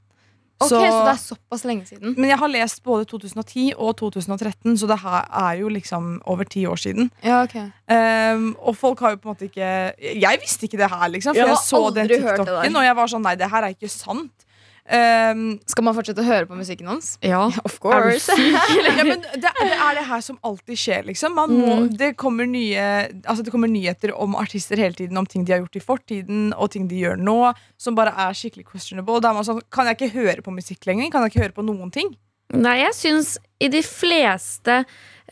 Ok, 0.55 0.69
Så, 0.69 0.79
det 0.79 1.11
er 1.11 1.19
såpass 1.19 1.65
lenge 1.67 1.85
siden. 1.85 2.13
men 2.15 2.29
jeg 2.29 2.37
har 2.39 2.47
lest 2.47 2.83
både 2.83 3.05
2010 3.11 3.73
og 3.75 3.97
2013, 3.99 4.77
så 4.79 4.87
det 4.87 4.99
her 5.01 5.25
er 5.27 5.57
jo 5.59 5.67
liksom 5.67 6.21
over 6.25 6.47
ti 6.47 6.63
år 6.65 6.79
siden. 6.79 7.11
Ja, 7.23 7.43
ok 7.43 7.71
Um, 7.85 8.55
og 8.65 8.73
folk 8.73 8.99
har 8.99 9.11
jo 9.13 9.17
på 9.21 9.29
en 9.29 9.35
måte 9.35 9.45
ikke 9.45 9.93
Jeg 10.21 10.39
visste 10.41 10.65
ikke 10.65 10.79
det 10.79 10.87
her, 10.89 11.07
liksom. 11.13 11.35
For 11.35 11.37
Jeg 11.37 11.47
jeg, 11.51 11.57
så 11.61 11.93
den 11.93 12.07
TikToken, 12.09 12.75
og 12.75 12.83
jeg 12.83 12.95
var 12.97 13.11
sånn 13.11 13.21
Nei, 13.21 13.35
det 13.37 13.49
her 13.51 13.67
er 13.67 13.75
ikke 13.75 13.89
sant. 13.93 14.44
Um, 14.85 15.55
Skal 15.65 15.81
man 15.87 15.95
fortsette 15.97 16.21
å 16.21 16.27
høre 16.27 16.45
på 16.45 16.57
musikken 16.57 16.89
hans? 16.91 17.15
Ja. 17.25 17.47
Of 17.67 17.79
course. 17.81 18.29
ja, 18.37 19.05
men 19.07 19.23
det, 19.23 19.39
det 19.41 19.53
er 19.73 19.97
det 19.97 20.03
her 20.05 20.21
som 20.21 20.37
alltid 20.45 20.77
skjer, 20.77 21.07
liksom. 21.09 21.33
Man 21.39 21.55
må, 21.57 21.77
det, 21.89 22.11
kommer 22.21 22.45
nye, 22.49 22.83
altså 23.25 23.45
det 23.45 23.53
kommer 23.55 23.71
nyheter 23.71 24.13
om 24.13 24.37
artister 24.37 24.77
hele 24.81 24.93
tiden, 24.97 25.17
om 25.17 25.25
ting 25.25 25.47
de 25.47 25.55
har 25.55 25.63
gjort 25.63 25.79
i 25.79 25.85
fortiden, 25.87 26.51
og 26.53 26.69
ting 26.75 26.85
de 26.91 27.01
gjør 27.01 27.17
nå, 27.17 27.39
som 27.81 27.97
bare 27.97 28.13
er 28.27 28.37
skikkelig 28.37 28.67
questionable. 28.69 29.23
Da 29.23 29.31
er 29.31 29.39
man 29.39 29.47
sånn, 29.47 29.63
Kan 29.73 29.89
jeg 29.89 29.97
ikke 29.97 30.13
høre 30.19 30.45
på 30.45 30.53
musikk 30.53 30.85
lenger? 30.85 31.09
Kan 31.13 31.25
jeg 31.25 31.33
ikke 31.33 31.45
høre 31.47 31.57
på 31.57 31.65
noen 31.65 31.89
ting? 31.93 32.13
Nei, 32.53 32.77
jeg 32.83 32.93
syns 32.93 33.35
i 33.57 33.71
de 33.73 33.81
fleste 33.81 34.83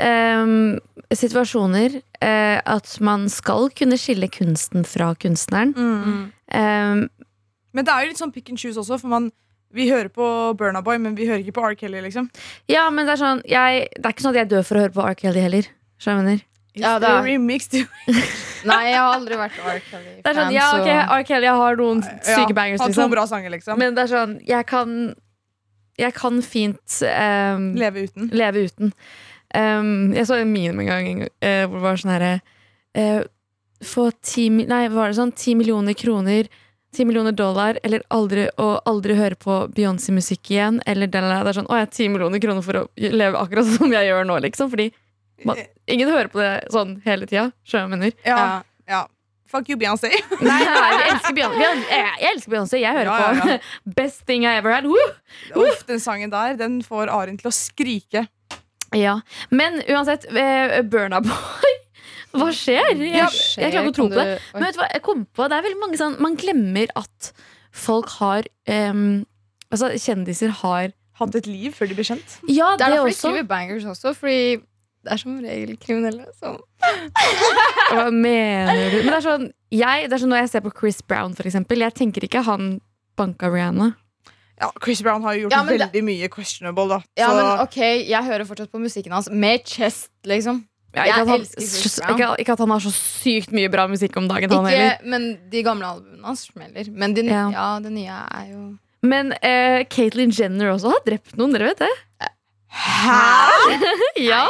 um, 0.02 0.80
situasjoner 1.14 2.00
uh, 2.02 2.58
at 2.74 2.96
man 3.06 3.28
skal 3.30 3.70
kunne 3.78 4.00
skille 4.02 4.30
kunsten 4.34 4.88
fra 4.88 5.12
kunstneren. 5.22 5.76
Ehm, 6.50 7.06
Men 7.74 7.86
det 7.86 7.94
er 7.94 8.04
jo 8.04 8.10
litt 8.12 8.22
sånn 8.22 8.34
pick 8.34 8.50
and 8.50 8.62
choose 8.62 8.82
også, 8.82 8.98
for 9.02 9.14
man, 9.14 9.30
vi 9.74 9.90
hører 9.90 10.10
på 10.14 10.26
Burna 10.58 10.82
Boy, 10.86 11.00
men 11.02 11.16
vi 11.18 11.26
hører 11.30 11.42
ikke 11.44 11.56
på 11.58 11.66
R. 11.66 11.76
Kelly, 11.80 12.02
liksom. 12.06 12.30
ja, 12.70 12.86
men 12.94 13.08
det 13.08 13.16
er 13.16 13.22
sånn 13.22 13.42
jeg, 13.50 13.88
Det 13.98 14.06
er 14.06 14.14
ikke 14.16 14.26
sånn 14.26 14.36
at 14.36 14.42
jeg 14.44 14.52
dør 14.54 14.66
for 14.68 14.78
å 14.80 14.84
høre 14.86 14.94
på 14.96 15.06
R. 15.10 15.16
Kelly 15.20 15.42
heller. 15.46 15.70
Skjønner 16.02 16.38
du? 16.38 16.46
Ja, 16.76 16.96
det 17.00 17.10
er- 17.10 17.24
Nei, 18.70 18.80
jeg 18.90 18.98
har 18.98 19.14
aldri 19.14 19.38
vært 19.38 19.58
R. 19.60 19.82
Kelly-fan. 19.90 20.22
Det 20.26 20.34
sånn, 20.38 20.54
ja, 20.56 20.70
ok, 20.80 20.90
R. 21.18 21.26
Kelly 21.28 21.52
har 21.52 21.76
noen 21.78 22.02
syke 22.24 22.56
bangers, 22.56 22.80
Har 22.82 22.88
to 22.88 22.94
liksom. 22.94 23.12
bra 23.12 23.26
sanger, 23.30 23.54
liksom. 23.54 23.78
Men 23.82 23.94
det 23.98 24.06
er 24.06 24.12
sånn 24.14 24.38
Jeg 24.48 24.66
kan 24.70 25.14
Jeg 26.00 26.16
kan 26.18 26.42
fint 26.42 27.02
um, 27.06 27.68
Leve 27.78 28.08
uten. 28.08 28.30
leve 28.34 28.66
uten. 28.66 28.94
Um, 29.54 30.14
jeg 30.16 30.26
så 30.26 30.40
en 30.42 30.50
meme 30.50 30.82
en 30.82 30.90
gang 30.90 31.22
eh, 31.46 31.66
hvor 31.68 31.78
det 31.78 31.84
var 31.84 32.00
sånn 32.02 32.14
herre 32.16 32.32
uh, 32.98 33.22
Få 33.86 34.08
ti 34.26 34.48
Nei, 34.50 34.88
var 34.90 35.12
det 35.12 35.20
sånn? 35.20 35.34
Ti 35.38 35.54
millioner 35.60 35.94
kroner, 35.94 36.48
ti 36.94 37.06
millioner 37.10 37.34
dollar, 37.38 37.80
eller 37.84 38.04
aldri, 38.14 38.48
å 38.62 38.68
aldri 38.90 39.16
høre 39.18 39.38
på 39.40 39.56
Beyoncé-musikk 39.76 40.52
igjen. 40.54 40.82
Eller 40.90 41.10
det, 41.12 41.22
er 41.24 41.54
sånn 41.58 41.68
Å, 41.70 41.80
jeg 41.80 41.88
har 41.88 41.94
ti 41.96 42.10
millioner 42.14 42.42
kroner 42.44 42.66
for 42.66 42.84
å 42.84 42.86
leve 42.98 43.40
akkurat 43.42 43.68
som 43.76 43.92
jeg 43.94 44.10
gjør 44.12 44.28
nå, 44.30 44.38
liksom. 44.48 44.70
Fordi 44.74 44.90
man, 45.48 45.60
ingen 45.92 46.12
hører 46.14 46.30
på 46.34 46.40
det 46.44 46.52
sånn 46.74 47.00
hele 47.08 47.28
tida. 47.30 47.50
Mener? 47.90 48.14
Ja, 48.28 48.62
Ja. 48.90 49.06
Fuck 49.54 49.68
you, 49.70 49.76
Beyoncé. 49.78 50.10
Nei, 50.42 50.60
jeg 50.66 51.10
elsker 51.12 51.36
Beyoncé. 51.38 51.60
Jeg, 51.62 51.82
jeg 51.94 52.30
elsker 52.32 52.52
Beyoncé. 52.56 52.80
Jeg 52.82 52.96
hører 52.98 53.10
Ja, 53.12 53.18
ja, 53.22 53.34
ja. 53.54 53.58
på 53.86 53.92
Best 54.00 54.24
Thing 54.26 54.48
I 54.50 54.56
Ever 54.58 54.74
Had. 54.74 54.88
Woo! 54.90 55.04
Uff, 55.62 55.84
den 55.86 56.02
sangen 56.02 56.32
der 56.34 56.56
den 56.58 56.80
får 56.82 57.12
Arin 57.14 57.38
til 57.38 57.52
å 57.52 57.54
skrike. 57.54 58.24
Ja, 58.98 59.20
Men 59.54 59.80
uansett, 59.90 60.26
eh, 60.34 60.80
Burna 60.86 61.22
Boy 61.26 61.34
Hva 62.34 62.50
skjer? 62.56 62.88
Jeg, 62.98 63.12
jeg, 63.14 63.30
jeg 63.62 63.72
klarer 63.72 63.86
ikke 63.88 63.94
å 63.94 63.98
tro 64.00 64.08
på 64.10 64.18
det. 64.18 64.40
Men 64.56 64.64
vet 64.66 64.74
du 64.74 64.82
hva, 64.82 64.88
jeg 64.94 65.02
kom 65.06 65.26
på 65.38 65.46
Det 65.52 65.58
er 65.60 65.66
veldig 65.68 65.80
mange 65.84 66.00
sånn 66.00 66.16
Man 66.24 66.36
glemmer 66.40 66.90
at 66.98 67.32
folk 67.74 68.10
har 68.20 68.48
um, 68.70 69.24
Altså, 69.70 69.92
kjendiser 70.02 70.54
har 70.64 70.92
Hatt 71.20 71.36
et 71.38 71.46
liv 71.46 71.74
før 71.78 71.86
de 71.92 71.94
ble 71.94 72.04
kjent. 72.08 72.40
Ja, 72.50 72.72
Det 72.74 72.80
det, 72.82 72.86
er 72.88 72.96
derfor 72.96 73.12
de 73.12 73.18
skriver 73.20 73.44
bangers 73.46 73.84
også, 73.86 74.16
fordi 74.18 74.58
det 75.04 75.12
er 75.14 75.20
som 75.22 75.36
regel 75.44 75.76
kriminelle. 75.78 76.26
som 76.40 76.56
Hva 77.94 78.08
mener 78.10 78.90
du? 78.96 78.98
Men 79.04 79.12
det 79.12 79.18
er 79.20 79.26
sånn 79.28 79.46
jeg, 79.74 80.08
det 80.10 80.16
er 80.18 80.22
sånn 80.24 80.34
Når 80.34 80.42
jeg 80.44 80.52
ser 80.54 80.64
på 80.66 80.72
Chris 80.78 81.02
Brown, 81.06 81.34
for 81.38 81.50
eksempel, 81.50 81.82
jeg 81.86 81.96
tenker 81.98 82.26
ikke 82.26 82.42
han 82.48 82.76
banka 83.18 83.50
Rihanna. 83.54 83.92
Ja, 84.62 84.70
Chris 84.82 85.02
Brown 85.06 85.22
har 85.26 85.36
jo 85.38 85.46
gjort 85.46 85.54
Ja, 85.56 85.64
veldig 85.68 85.90
det- 85.94 86.04
mye 86.06 86.30
questionable, 86.34 86.88
da. 86.90 87.00
Ja, 87.18 87.30
Så 87.30 87.36
men 87.38 87.62
ok, 87.68 87.78
Jeg 88.10 88.24
hører 88.26 88.46
fortsatt 88.46 88.72
på 88.72 88.82
musikken 88.82 89.12
hans 89.14 89.30
med 89.30 89.66
chest, 89.66 90.10
liksom. 90.26 90.64
Ja, 90.94 91.08
ikke, 91.10 91.22
at 91.24 91.28
han, 91.32 91.42
ikke, 91.42 92.28
ikke 92.44 92.54
at 92.54 92.60
han 92.62 92.70
har 92.76 92.82
så 92.84 92.92
sykt 92.94 93.50
mye 93.56 93.70
bra 93.74 93.88
musikk 93.90 94.18
om 94.20 94.28
dagen, 94.30 94.52
han 94.54 94.68
heller. 94.70 95.00
men 95.10 95.24
de 95.50 95.64
gamle 95.66 95.88
albumene 95.90 96.22
hans 96.28 96.46
smeller. 96.52 96.92
Men 96.94 97.16
de, 97.18 97.24
Ja. 97.26 97.48
ja. 97.50 97.68
det 97.82 97.92
nye 97.96 98.20
er 98.30 98.46
jo 98.52 98.62
Men 99.02 99.34
uh, 99.34 99.82
Caitlyn 99.90 100.32
Jenner 100.32 100.70
også 100.76 100.94
har 100.94 101.02
drept 101.08 101.34
noen, 101.40 101.52
dere 101.58 101.72
vet 101.74 101.82
det? 101.82 101.92
Hæ? 102.74 103.18
Ja, 104.30 104.46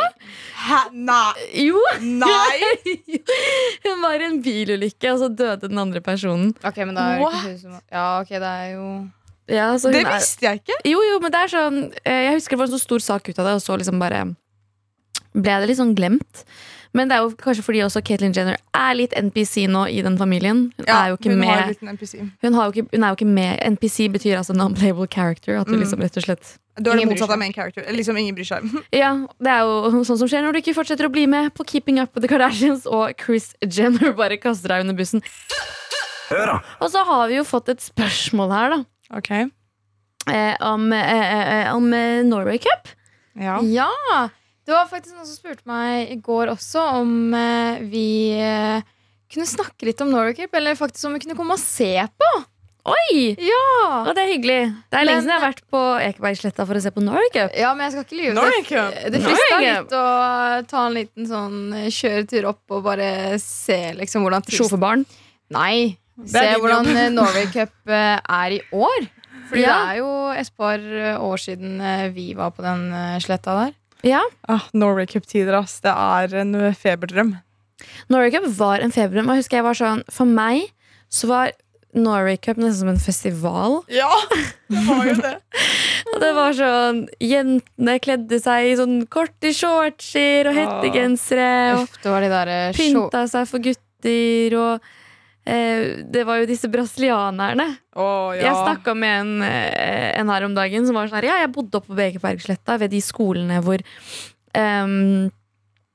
Hæ? 0.64 0.78
Nei. 0.94 1.34
jo 1.66 1.80
Nei. 2.00 2.60
Hun 3.88 4.04
var 4.04 4.20
i 4.22 4.28
en 4.30 4.38
bilulykke, 4.44 5.12
og 5.12 5.20
så 5.24 5.28
døde 5.32 5.68
den 5.68 5.80
andre 5.82 6.00
personen. 6.04 6.54
Ok, 6.64 6.78
men 6.88 6.96
da 6.96 7.08
er 7.16 7.24
det 7.24 7.56
ikke 7.58 7.82
Ja, 7.92 8.06
ok, 8.22 8.30
det 8.36 8.52
er 8.52 8.70
jo 8.76 8.86
Ja, 9.52 9.72
Det 9.76 10.06
visste 10.08 10.46
jeg 10.48 10.62
ikke. 10.62 10.78
jo, 10.92 11.02
jo, 11.04 11.18
men 11.24 11.32
det 11.34 11.42
er 11.42 11.52
sånn 11.52 11.82
eh, 12.06 12.22
Jeg 12.30 12.38
husker 12.38 12.56
det 12.56 12.62
var 12.64 12.70
en 12.72 12.76
så 12.78 12.84
stor 12.84 13.04
sak 13.04 13.28
ut 13.28 13.40
av 13.40 13.50
det, 13.50 13.58
og 13.60 13.64
så 13.66 13.76
liksom 13.80 14.00
bare 14.00 14.24
ble 15.34 15.60
det 15.62 15.68
litt 15.72 15.80
sånn 15.82 15.96
glemt. 15.98 16.44
Men 16.94 17.10
det 17.10 17.16
er 17.18 17.24
jo 17.26 17.32
kanskje 17.42 17.64
fordi 17.66 17.80
også 17.82 18.04
Caitlyn 18.06 18.36
Jenner 18.38 18.58
er 18.78 18.94
litt 18.94 19.14
NPC 19.18 19.64
nå 19.66 19.88
i 19.90 20.04
den 20.06 20.14
familien. 20.20 20.68
Hun 20.78 20.86
er 20.94 21.08
jo 21.10 21.16
ikke 21.18 21.32
hun 21.32 21.40
med 21.42 21.50
har 21.50 21.64
blitt 21.72 21.82
en 21.82 21.90
NPC. 21.96 22.12
hun, 22.44 22.54
har 22.54 22.68
jo 22.68 22.74
ikke, 22.76 22.86
hun 22.94 23.04
er 23.04 23.10
jo 23.10 23.18
ikke 23.18 23.30
med 23.34 23.64
NPC 23.74 24.10
betyr 24.14 24.38
altså 24.38 24.54
non-playable 24.54 25.08
character. 25.10 25.58
At 25.58 25.66
du 25.66 25.74
Mm. 25.74 25.80
liksom 25.82 26.04
rett 26.06 26.18
og 26.22 26.24
slett 26.28 26.52
Du 26.78 26.92
er 26.92 26.98
det 26.98 27.06
motsatt 27.08 27.10
motsatte 27.10 27.34
av 27.34 27.40
main 27.40 27.54
character. 27.54 27.84
Liksom 27.90 28.18
ingen 28.22 28.36
bryr 28.38 28.46
seg. 28.46 28.70
Ja, 28.94 29.10
det 29.42 29.50
er 29.56 29.60
jo 29.66 30.04
sånn 30.06 30.20
som 30.22 30.28
skjer 30.30 30.46
når 30.46 30.54
du 30.54 30.60
ikke 30.62 30.76
fortsetter 30.78 31.06
å 31.10 31.12
bli 31.12 31.26
med 31.26 31.50
på 31.58 31.66
Keeping 31.66 31.98
Up 32.00 32.14
with 32.14 32.22
the 32.22 32.30
Kardashians, 32.30 32.86
og 32.86 33.18
Chris 33.18 33.56
Jenner 33.66 34.14
bare 34.22 34.38
kaster 34.38 34.70
deg 34.70 34.86
under 34.86 34.94
bussen. 34.94 35.22
Hør 36.30 36.46
da 36.46 36.60
Og 36.80 36.90
så 36.94 37.02
har 37.10 37.28
vi 37.28 37.38
jo 37.42 37.44
fått 37.44 37.70
et 37.74 37.82
spørsmål 37.82 38.54
her, 38.54 38.70
da. 38.70 38.80
Ok. 39.18 39.32
Eh, 40.30 40.56
om 40.62 40.94
eh, 40.94 41.66
eh, 41.66 41.74
om 41.76 41.90
eh, 41.94 42.22
Norway 42.24 42.62
Cup. 42.62 42.94
Ja. 43.34 43.58
Ja! 43.66 44.30
Det 44.66 44.72
var 44.76 44.88
faktisk 44.88 45.16
noen 45.18 45.28
som 45.28 45.36
spurte 45.36 45.68
meg 45.68 46.12
i 46.14 46.18
går 46.24 46.52
også 46.54 46.84
om 47.02 47.34
eh, 47.36 47.82
vi 47.92 48.06
eh, 48.40 48.82
kunne 49.34 49.48
snakke 49.50 49.88
litt 49.90 50.00
om 50.06 50.12
Norway 50.14 50.36
Cup, 50.38 50.54
eller 50.56 50.78
faktisk 50.80 51.10
om 51.10 51.16
vi 51.18 51.24
kunne 51.26 51.36
komme 51.36 51.58
og 51.58 51.60
se 51.62 51.92
på. 52.22 52.30
Oi! 52.84 53.34
Ja! 53.40 53.60
Og 54.04 54.10
det 54.16 54.24
er 54.26 54.30
hyggelig. 54.34 54.60
Det 54.92 54.98
er 55.00 55.06
lenge 55.08 55.22
siden 55.24 55.32
jeg 55.32 55.40
har 55.40 55.46
vært 55.54 55.62
på 55.72 55.82
Ekebergsletta 56.04 56.66
for 56.68 56.76
å 56.76 56.82
se 56.84 56.92
på 56.92 57.04
Norway 57.04 57.30
Cup. 57.32 57.54
Ja, 57.56 57.70
men 57.76 57.86
jeg 57.88 57.94
skal 57.96 58.04
ikke 58.08 58.18
lyve. 58.20 58.34
Det, 58.36 59.12
det 59.14 59.22
frista 59.24 59.60
litt 59.64 59.94
å 60.00 60.04
ta 60.72 60.82
en 60.90 60.98
liten 60.98 61.30
sånn 61.30 61.60
eh, 61.80 61.90
kjøretur 61.96 62.48
opp 62.52 62.76
og 62.78 62.84
bare 62.88 63.10
se 63.44 63.80
liksom 64.00 64.26
hvordan 64.28 64.44
tilst- 64.48 64.60
Sjåførbarn. 64.64 65.06
Nei. 65.56 65.96
Se 66.28 66.44
din 66.44 66.60
hvordan 66.64 66.88
jobb. 66.92 67.00
eh, 67.04 67.12
Norway 67.16 67.48
Cup 67.56 67.76
eh, 68.00 68.20
er 68.20 68.58
i 68.58 68.62
år. 68.76 69.08
Fordi 69.50 69.64
Ja. 69.64 69.74
det 69.80 69.96
er 69.96 69.98
jo 70.02 70.12
et 70.40 70.52
par 70.58 70.80
eh, 70.80 71.16
år 71.24 71.40
siden 71.42 71.80
eh, 71.84 72.10
vi 72.16 72.30
var 72.38 72.52
på 72.56 72.64
den 72.68 72.86
eh, 72.96 73.16
sletta 73.24 73.56
der. 73.64 73.74
Ja. 74.04 74.22
Ah, 74.52 74.68
Norway 74.76 75.08
Cup-tider, 75.08 75.56
ass. 75.58 75.80
Det 75.84 75.92
er 75.94 76.38
en 76.44 76.56
feberdrøm. 76.76 77.36
Norway 78.12 78.32
Cup 78.34 78.48
var 78.58 78.84
en 78.84 78.92
feberdrøm. 78.94 79.30
Og 79.30 79.38
jeg 79.38 79.46
husker 79.46 79.60
jeg 79.62 79.68
var 79.68 79.80
sånn 79.80 80.02
For 80.12 80.30
meg 80.30 80.70
så 81.14 81.30
var 81.30 81.52
Norway 81.94 82.38
Cup 82.42 82.58
nesten 82.58 82.80
som 82.80 82.90
en 82.90 83.02
festival. 83.02 83.80
Ja, 83.94 84.10
det 84.72 84.82
var 84.88 85.06
jo 85.08 85.16
det. 85.22 85.34
Og 86.14 86.18
det 86.22 86.32
var 86.36 86.56
sånn 86.58 87.04
Jentene 87.24 87.96
kledde 88.04 88.40
seg 88.42 88.72
i 88.72 88.74
sånn 88.80 88.98
korte 89.14 89.54
shortser 89.56 90.50
og 90.50 90.58
hettegensere. 90.58 91.52
Og 91.78 91.86
Uff, 91.86 91.96
det 92.04 92.14
var 92.16 92.26
de 92.26 92.32
der 92.34 92.52
eh, 92.54 92.76
pynta 92.78 93.24
seg 93.30 93.48
for 93.50 93.64
gutter. 93.64 94.58
Og 94.58 94.74
eh, 94.76 95.00
det 95.44 96.24
var 96.24 96.40
jo 96.40 96.48
disse 96.48 96.70
brasilianerne. 96.72 97.66
Oh, 98.00 98.32
ja. 98.32 98.48
Jeg 98.48 98.60
snakka 98.62 98.94
med 98.96 99.16
en, 99.22 99.32
eh, 99.44 100.12
en 100.20 100.32
her 100.32 100.46
om 100.48 100.56
dagen 100.56 100.88
som 100.88 100.96
var 100.96 101.10
sånn 101.10 101.20
her 101.20 101.30
Ja, 101.30 101.40
jeg 101.44 101.52
bodde 101.56 101.80
oppe 101.80 101.92
på 101.92 102.00
Bekebergsletta 102.00 102.78
ved 102.80 102.94
de 102.96 103.02
skolene 103.04 103.60
hvor 103.66 103.84
um, 104.56 105.32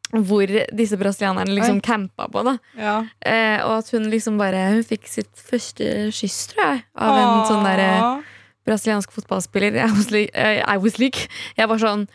hvor 0.08 0.48
disse 0.72 0.96
brasilianerne 0.96 1.52
liksom 1.52 1.80
Oi. 1.82 1.84
campa 1.84 2.28
på. 2.32 2.42
da 2.46 2.54
ja. 2.78 2.94
eh, 3.20 3.60
Og 3.66 3.74
at 3.82 3.90
hun 3.92 4.08
liksom 4.08 4.38
bare 4.40 4.70
Hun 4.72 4.84
fikk 4.86 5.08
sitt 5.10 5.32
første 5.36 6.08
kyss, 6.16 6.46
tror 6.52 6.64
jeg, 6.64 6.84
av 6.96 7.18
en 7.18 7.48
sånn 7.50 7.66
derre 7.66 7.90
eh, 7.96 8.30
brasiliansk 8.68 9.12
fotballspiller. 9.12 9.76
I 9.80 9.90
was 9.92 10.10
like, 10.12 10.32
eh, 10.36 10.62
I 10.64 10.76
was 10.80 10.98
like. 11.00 11.28
Jeg 11.56 11.68
var 11.68 11.80
sånn 11.80 12.06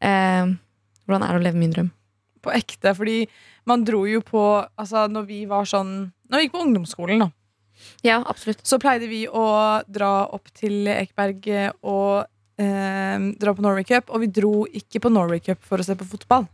eh, 0.00 0.52
Hvordan 1.06 1.24
er 1.24 1.32
det 1.32 1.40
å 1.40 1.46
leve 1.46 1.60
min 1.60 1.72
drøm? 1.72 1.90
På 2.42 2.52
ekte, 2.52 2.92
fordi 2.98 3.26
man 3.68 3.84
dro 3.86 4.04
jo 4.08 4.20
på 4.26 4.44
Altså, 4.76 5.06
når 5.08 5.28
vi 5.28 5.44
var 5.48 5.68
sånn 5.68 6.12
Når 6.32 6.40
vi 6.40 6.46
gikk 6.46 6.54
på 6.56 6.64
ungdomsskolen, 6.64 7.26
da. 7.26 7.30
Ja, 8.06 8.22
absolutt. 8.26 8.62
Så 8.66 8.78
pleide 8.80 9.08
vi 9.10 9.26
å 9.28 9.44
dra 9.90 10.12
opp 10.32 10.48
til 10.56 10.88
Ekeberg 10.88 11.48
og 11.82 12.24
eh, 12.62 13.26
dra 13.42 13.54
på 13.54 13.64
Norway 13.64 13.84
Cup. 13.84 14.08
Og 14.08 14.24
vi 14.24 14.30
dro 14.32 14.54
ikke 14.66 15.02
på 15.04 15.12
Norway 15.12 15.42
Cup 15.44 15.60
for 15.66 15.82
å 15.82 15.86
se 15.86 15.96
på 15.98 16.08
fotball. 16.08 16.48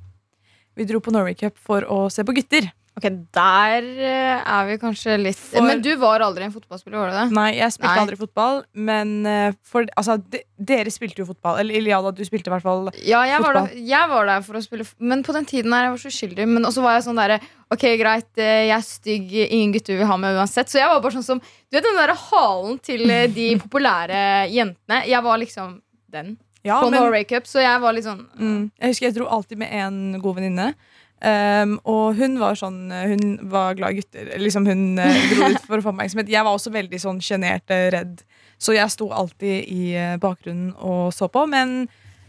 Vi 0.79 0.87
dro 0.89 1.01
på 1.03 1.15
Norway 1.15 1.39
Cup 1.39 1.59
for 1.63 1.87
å 1.87 2.07
se 2.11 2.27
på 2.27 2.35
gutter. 2.35 2.71
Ok, 2.99 3.05
der 3.37 3.85
eh, 4.03 4.41
er 4.43 4.65
vi 4.67 4.75
kanskje 4.83 5.15
litt 5.21 5.39
For- 5.39 5.63
Men 5.63 5.79
du 5.85 5.93
var 6.01 6.25
aldri 6.27 6.43
en 6.49 6.51
fotballspiller, 6.55 6.99
var 6.99 7.13
du 7.13 7.17
det? 7.21 7.27
Nei, 7.37 7.49
jeg 7.61 7.71
spilte 7.77 7.93
Nei. 7.95 8.03
aldri 8.03 8.17
fotball, 8.19 8.57
men 8.75 9.13
eh, 9.31 9.53
for, 9.71 9.87
altså, 10.01 10.17
de, 10.33 10.41
dere 10.59 10.91
spilte 10.91 11.23
jo 11.23 11.29
fotball. 11.29 11.61
Eller 11.63 11.79
Iliada, 11.79 12.11
du 12.11 12.25
spilte 12.27 12.51
i 12.51 12.55
hvert 12.57 12.65
fall. 12.67 12.89
Ja, 13.07 13.21
jeg 13.29 13.39
var, 13.45 13.55
Fotball. 13.55 13.71
der, 13.71 13.85
jeg 13.93 14.11
var 14.11 14.27
der 14.33 14.43
for 14.49 14.59
å 14.59 14.65
spille 14.65 14.89
Men 14.99 15.23
på 15.23 15.37
den 15.37 15.47
tiden 15.47 15.73
her, 15.77 15.87
jeg 15.87 15.95
var 15.95 16.03
så 16.03 16.11
uskyldig. 16.13 16.49
Men 16.57 16.67
også 16.67 16.83
var 16.83 16.99
jeg 16.99 17.07
sånn 17.07 17.23
derre 17.23 17.39
Ok, 17.71 17.85
greit, 18.01 18.31
eh, 18.41 18.65
jeg 18.71 18.75
er 18.81 18.85
stygg, 18.89 19.33
ingen 19.47 19.73
gutter 19.77 19.99
vil 20.01 20.09
ha 20.11 20.17
meg 20.19 20.35
uansett. 20.41 20.73
Så 20.73 20.81
jeg 20.81 20.89
var 20.91 21.01
bare 21.05 21.19
sånn 21.21 21.27
som 21.31 21.41
Du 21.45 21.77
vet 21.79 21.85
den 21.87 21.99
der 22.03 22.15
halen 22.19 22.79
til 22.83 23.07
de 23.37 23.49
populære 23.63 24.49
jentene? 24.51 25.05
Jeg 25.07 25.23
var 25.23 25.39
liksom 25.39 25.79
den 26.11 26.35
Ja, 26.67 26.81
på 26.83 26.91
men, 26.91 26.99
Norway 26.99 27.23
Cup, 27.29 27.47
så 27.47 27.61
jeg 27.63 27.81
var 27.81 27.95
litt 27.95 28.05
sånn 28.09 28.25
mm, 28.35 28.63
jeg 28.81 28.91
husker 28.91 29.07
jeg 29.07 29.15
dro 29.21 29.29
alltid 29.31 29.61
med 29.61 29.71
en 29.79 29.99
god 30.21 30.41
venninne. 30.41 30.73
Um, 31.19 31.79
og 31.83 32.15
hun 32.15 32.37
var 32.39 32.55
sånn 32.55 32.93
Hun 32.95 33.33
var 33.51 33.73
glad 33.75 33.97
i 33.97 33.99
gutter. 33.99 34.29
Liksom 34.39 34.69
Hun 34.69 35.01
eh, 35.03 35.17
dro 35.33 35.49
ut 35.51 35.65
for 35.65 35.81
å 35.81 35.83
få 35.83 35.91
oppmerksomhet. 35.91 36.31
Jeg 36.31 36.47
var 36.47 36.55
også 36.55 36.71
veldig 36.75 37.01
sånn 37.03 37.19
sjenert, 37.25 37.67
redd. 37.67 38.23
Så 38.59 38.75
jeg 38.77 38.91
sto 38.95 39.09
alltid 39.15 39.71
i 39.71 39.95
eh, 39.99 40.19
bakgrunnen 40.23 40.75
og 40.79 41.11
så 41.15 41.31
på. 41.33 41.43
Men 41.51 41.81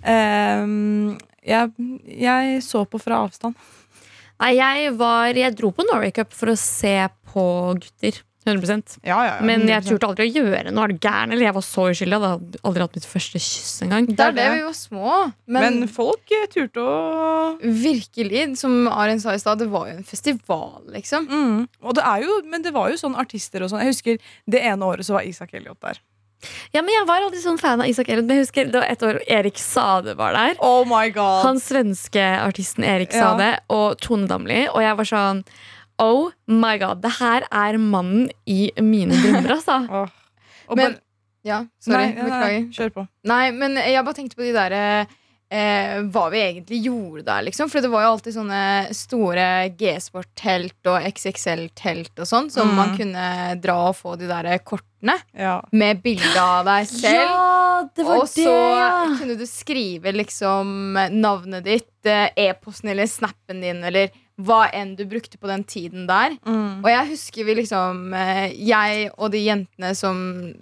um, 0.02 1.18
jeg, 1.46 1.92
jeg 2.26 2.64
så 2.66 2.86
på 2.90 3.02
fra 3.02 3.24
avstand. 3.28 3.58
Nei, 4.40 4.54
jeg 4.56 4.94
var 4.96 5.36
Jeg 5.36 5.56
dro 5.60 5.74
på 5.76 5.84
Norway 5.84 6.14
Cup 6.16 6.34
for 6.34 6.54
å 6.54 6.58
se 6.60 6.96
på 7.34 7.46
gutter. 7.82 8.24
100 8.50 9.00
Ja, 9.04 9.18
ja, 9.24 9.36
ja, 9.36 9.46
Men 9.46 9.68
jeg 9.68 9.84
100%. 9.84 9.90
turte 9.94 10.10
aldri 10.10 10.28
å 10.28 10.34
gjøre 10.44 10.74
noe. 10.74 10.84
Er 10.84 10.94
du 10.94 11.00
gæren? 11.06 11.32
Eller 11.34 11.48
jeg 11.48 11.56
var 11.56 11.66
så 11.66 11.86
uskyldig. 11.94 12.18
Jeg 12.18 12.26
hadde 12.26 12.62
aldri 12.70 12.86
hatt 12.86 13.00
mitt 13.00 13.08
første 13.10 13.42
kyss 13.46 13.72
engang. 13.86 14.10
Det 14.10 14.26
er 14.26 14.36
det 14.38 14.50
vi 14.58 14.66
var 14.66 14.78
små. 14.78 15.16
Men, 15.48 15.80
Men, 15.80 15.88
folk 15.88 16.36
eh, 16.36 16.46
turte 16.52 16.84
å 16.84 17.00
virkelig, 17.64 18.58
som 18.60 18.88
Arin 18.92 19.22
sa 19.22 19.34
i 19.34 19.42
stad, 19.42 19.60
det 19.64 19.70
var 19.72 19.90
jo 19.90 19.98
en 20.00 20.06
festival, 20.08 20.84
liksom. 20.94 21.28
mm. 21.30 21.68
Og 21.86 21.96
det 21.96 22.04
er 22.06 22.26
jo, 22.26 22.42
Men 22.50 22.62
det 22.66 22.74
var 22.76 22.90
jo 22.92 23.00
sånn 23.00 23.18
artister 23.20 23.64
og 23.64 23.72
sånn. 23.72 23.84
Jeg 23.86 23.94
husker 23.96 24.20
Det 24.50 24.62
ene 24.66 24.86
året 24.86 25.06
så 25.06 25.18
var 25.18 25.28
Isak 25.28 25.54
Elliot 25.54 25.80
der. 25.82 26.00
Ja, 26.72 26.82
men 26.82 26.94
Jeg 26.94 27.08
var 27.08 27.26
aldri 27.26 27.42
sånn 27.44 27.60
fan 27.60 27.82
av 27.84 27.90
Isak 27.90 28.08
Elliot. 28.10 28.28
Men 28.28 28.40
jeg 28.40 28.48
husker 28.48 28.70
det 28.72 28.80
var 28.80 28.88
et 28.88 29.04
år 29.04 29.20
Erik 29.28 29.60
Sade 29.60 30.16
var 30.20 30.36
der. 30.38 30.56
Oh 30.64 30.86
my 30.88 31.10
god 31.16 31.44
Han 31.44 31.60
svenske 31.60 32.24
artisten 32.40 32.86
Erik 32.88 33.12
Ja. 33.14 33.34
Sade 33.34 33.50
og 33.70 34.00
Tone 34.00 34.30
Damli. 34.30 34.68
Og 34.72 34.82
jeg 34.84 34.96
var 35.02 35.10
sånn 35.10 35.44
Oh 36.00 36.32
my 36.48 36.78
god, 36.82 37.02
det 37.04 37.12
her 37.20 37.46
er 37.52 37.78
mannen 37.78 38.30
i 38.48 38.72
mine 38.82 39.16
drømmer, 39.20 39.56
altså. 39.60 39.80
oh. 40.02 40.08
oh, 40.70 40.76
Men- 40.80 40.98
Ja, 41.46 41.62
sorry. 41.80 41.96
Nei, 41.96 42.12
nei, 42.12 42.14
nei, 42.16 42.28
beklager. 42.30 42.68
Kjør 42.76 42.90
på. 42.98 43.08
Nei, 43.32 43.46
men 43.56 43.76
jeg 43.80 44.04
bare 44.04 44.18
tenkte 44.18 44.36
på 44.36 44.44
de 44.44 44.52
der 44.54 44.74
eh, 45.50 46.02
hva 46.12 46.26
vi 46.34 46.42
egentlig 46.44 46.80
gjorde 46.86 47.24
der, 47.26 47.46
liksom. 47.48 47.70
For 47.72 47.82
det 47.82 47.90
var 47.94 48.04
jo 48.04 48.10
alltid 48.12 48.36
sånne 48.36 48.60
store 48.94 49.46
G-sport-telt 49.80 50.90
og 50.92 51.08
XXL-telt 51.10 52.20
og 52.22 52.28
sånn, 52.30 52.52
som 52.54 52.70
Mm. 52.70 52.76
man 52.76 52.92
kunne 52.98 53.26
dra 53.64 53.78
og 53.90 53.96
få 53.98 54.18
de 54.20 54.28
der 54.30 54.52
kortene 54.60 55.16
Ja. 55.34 55.62
med 55.72 56.04
bilde 56.04 56.36
av 56.38 56.66
deg 56.68 56.86
selv. 56.92 57.32
Ja, 57.32 57.88
det 57.96 58.06
var 58.06 58.18
Og 58.20 58.28
det, 58.28 58.46
så 58.46 58.56
ja. 58.76 58.90
kunne 59.18 59.38
du 59.40 59.46
skrive 59.48 60.12
liksom 60.14 60.94
navnet 61.24 61.64
ditt, 61.64 61.90
eh, 62.06 62.30
e-posten 62.36 62.90
eller 62.92 63.08
snappen 63.08 63.62
din, 63.64 63.82
eller 63.84 64.12
hva 64.40 64.60
enn 64.76 64.94
du 64.96 65.04
brukte 65.10 65.38
på 65.40 65.50
den 65.50 65.64
tiden 65.68 66.06
der. 66.10 66.36
Mm. 66.48 66.80
Og 66.80 66.90
jeg 66.92 67.10
husker 67.12 67.48
vi 67.48 67.56
liksom 67.60 68.14
eh, 68.16 68.56
Jeg 68.56 69.10
og 69.18 69.34
de 69.34 69.42
jentene 69.44 69.92
som 69.98 70.20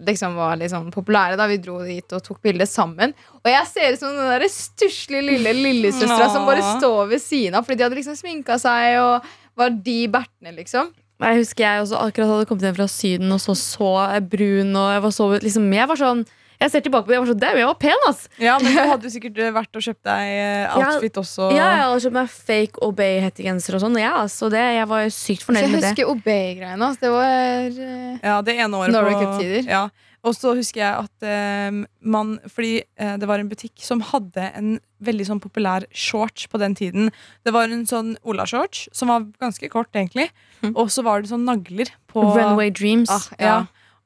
liksom 0.08 0.38
var 0.40 0.58
litt 0.60 0.74
sånn 0.74 0.90
populære, 0.94 1.38
da 1.40 1.48
vi 1.50 1.60
dro 1.62 1.80
dit 1.86 2.16
og 2.16 2.24
tok 2.26 2.42
bilde 2.46 2.66
sammen. 2.70 3.14
Og 3.44 3.52
jeg 3.52 3.70
ser 3.70 3.94
ut 3.94 4.02
som 4.02 4.16
den 4.18 4.32
der 4.34 4.48
stusslige 4.52 5.28
lille 5.30 5.54
lillesøstera 5.56 6.32
som 6.34 6.48
bare 6.50 6.66
står 6.78 7.12
ved 7.14 7.24
siden 7.24 7.60
av, 7.60 7.68
fordi 7.68 7.80
de 7.80 7.88
hadde 7.88 8.00
liksom 8.00 8.18
sminka 8.18 8.58
seg 8.62 8.98
og 9.04 9.30
var 9.58 9.78
de 9.86 10.00
bertene, 10.14 10.56
liksom. 10.58 10.90
Jeg 11.18 11.40
husker 11.40 11.66
jeg 11.66 11.82
også 11.82 11.98
akkurat 11.98 12.30
hadde 12.30 12.50
kommet 12.50 12.68
hjem 12.68 12.76
fra 12.78 12.90
Syden 12.92 13.34
og 13.34 13.40
så 13.42 13.56
så 13.58 13.94
brun. 14.30 14.76
Og 14.78 14.92
jeg 14.94 15.02
var 15.06 15.14
så 15.16 15.30
liksom 15.42 15.72
Jeg 15.74 15.90
var 15.90 15.98
sånn 15.98 16.28
Jeg 16.58 16.72
ser 16.74 16.82
tilbake 16.82 17.06
på 17.06 17.12
det, 17.12 17.18
jeg 17.18 17.22
var 17.22 17.30
sånn, 17.30 17.40
damn, 17.44 17.58
jeg 17.62 17.68
var 17.70 17.76
pen, 17.82 18.06
ass! 18.10 18.24
ja, 18.42 18.56
men 18.58 18.74
du 18.74 18.80
hadde 18.92 19.06
jo 19.06 19.14
sikkert 19.14 19.38
eh, 19.44 19.52
vært 19.54 19.78
og 19.78 19.84
kjøpt 19.86 20.04
deg 20.10 20.32
eh, 20.34 20.78
outfit 20.80 21.20
også. 21.22 21.52
Ja, 21.54 21.68
jeg 21.76 21.84
hadde 21.86 22.02
kjøpt 22.08 22.18
meg 22.18 22.32
fake 22.34 22.82
Obey-hettegenser 22.88 23.78
og 23.78 23.84
sånn. 23.86 24.00
Ja, 24.02 24.16
altså 24.24 24.50
det, 24.54 24.64
jeg 24.80 24.90
var 24.90 25.06
sykt 25.14 25.46
fornøyd 25.46 25.68
med 25.70 25.78
det. 25.78 25.84
Jeg 25.84 25.94
husker 25.94 26.12
Obey-greiene. 26.16 26.90
Altså, 26.90 27.06
det 27.06 27.14
var 27.14 27.80
eh, 27.86 28.20
Ja, 28.26 28.42
det 28.42 28.58
ene 28.58 28.82
året 28.82 28.96
Norway 28.98 29.14
på- 29.14 29.24
Cup-tider. 29.28 29.70
Ja. 29.70 29.86
Og 30.28 30.34
så 30.36 30.52
husker 30.58 30.82
jeg 30.82 31.06
at 31.06 31.24
eh, 31.30 31.78
man 32.02 32.34
Fordi 32.52 32.82
eh, 33.00 33.14
det 33.22 33.28
var 33.30 33.40
en 33.40 33.48
butikk 33.52 33.78
som 33.86 34.02
hadde 34.10 34.48
en 34.58 34.74
veldig 35.06 35.28
sånn 35.30 35.40
populær 35.40 35.86
shorts 35.94 36.48
på 36.50 36.58
den 36.60 36.74
tiden. 36.76 37.12
Det 37.46 37.54
var 37.54 37.70
en 37.70 37.86
sånn 37.88 38.16
Ola-shorts 38.26 38.88
som 38.98 39.14
var 39.14 39.28
ganske 39.40 39.70
kort, 39.72 39.94
egentlig. 39.94 40.32
Og 40.74 40.90
så 40.92 41.06
var 41.06 41.22
det 41.22 41.30
sånn 41.30 41.46
nagler 41.48 41.94
på 42.10 42.26
Runway 42.34 42.74
Dreams. 42.74 43.14
ah, 43.14 43.28
Ja. 43.38 43.46
ja. 43.46 43.58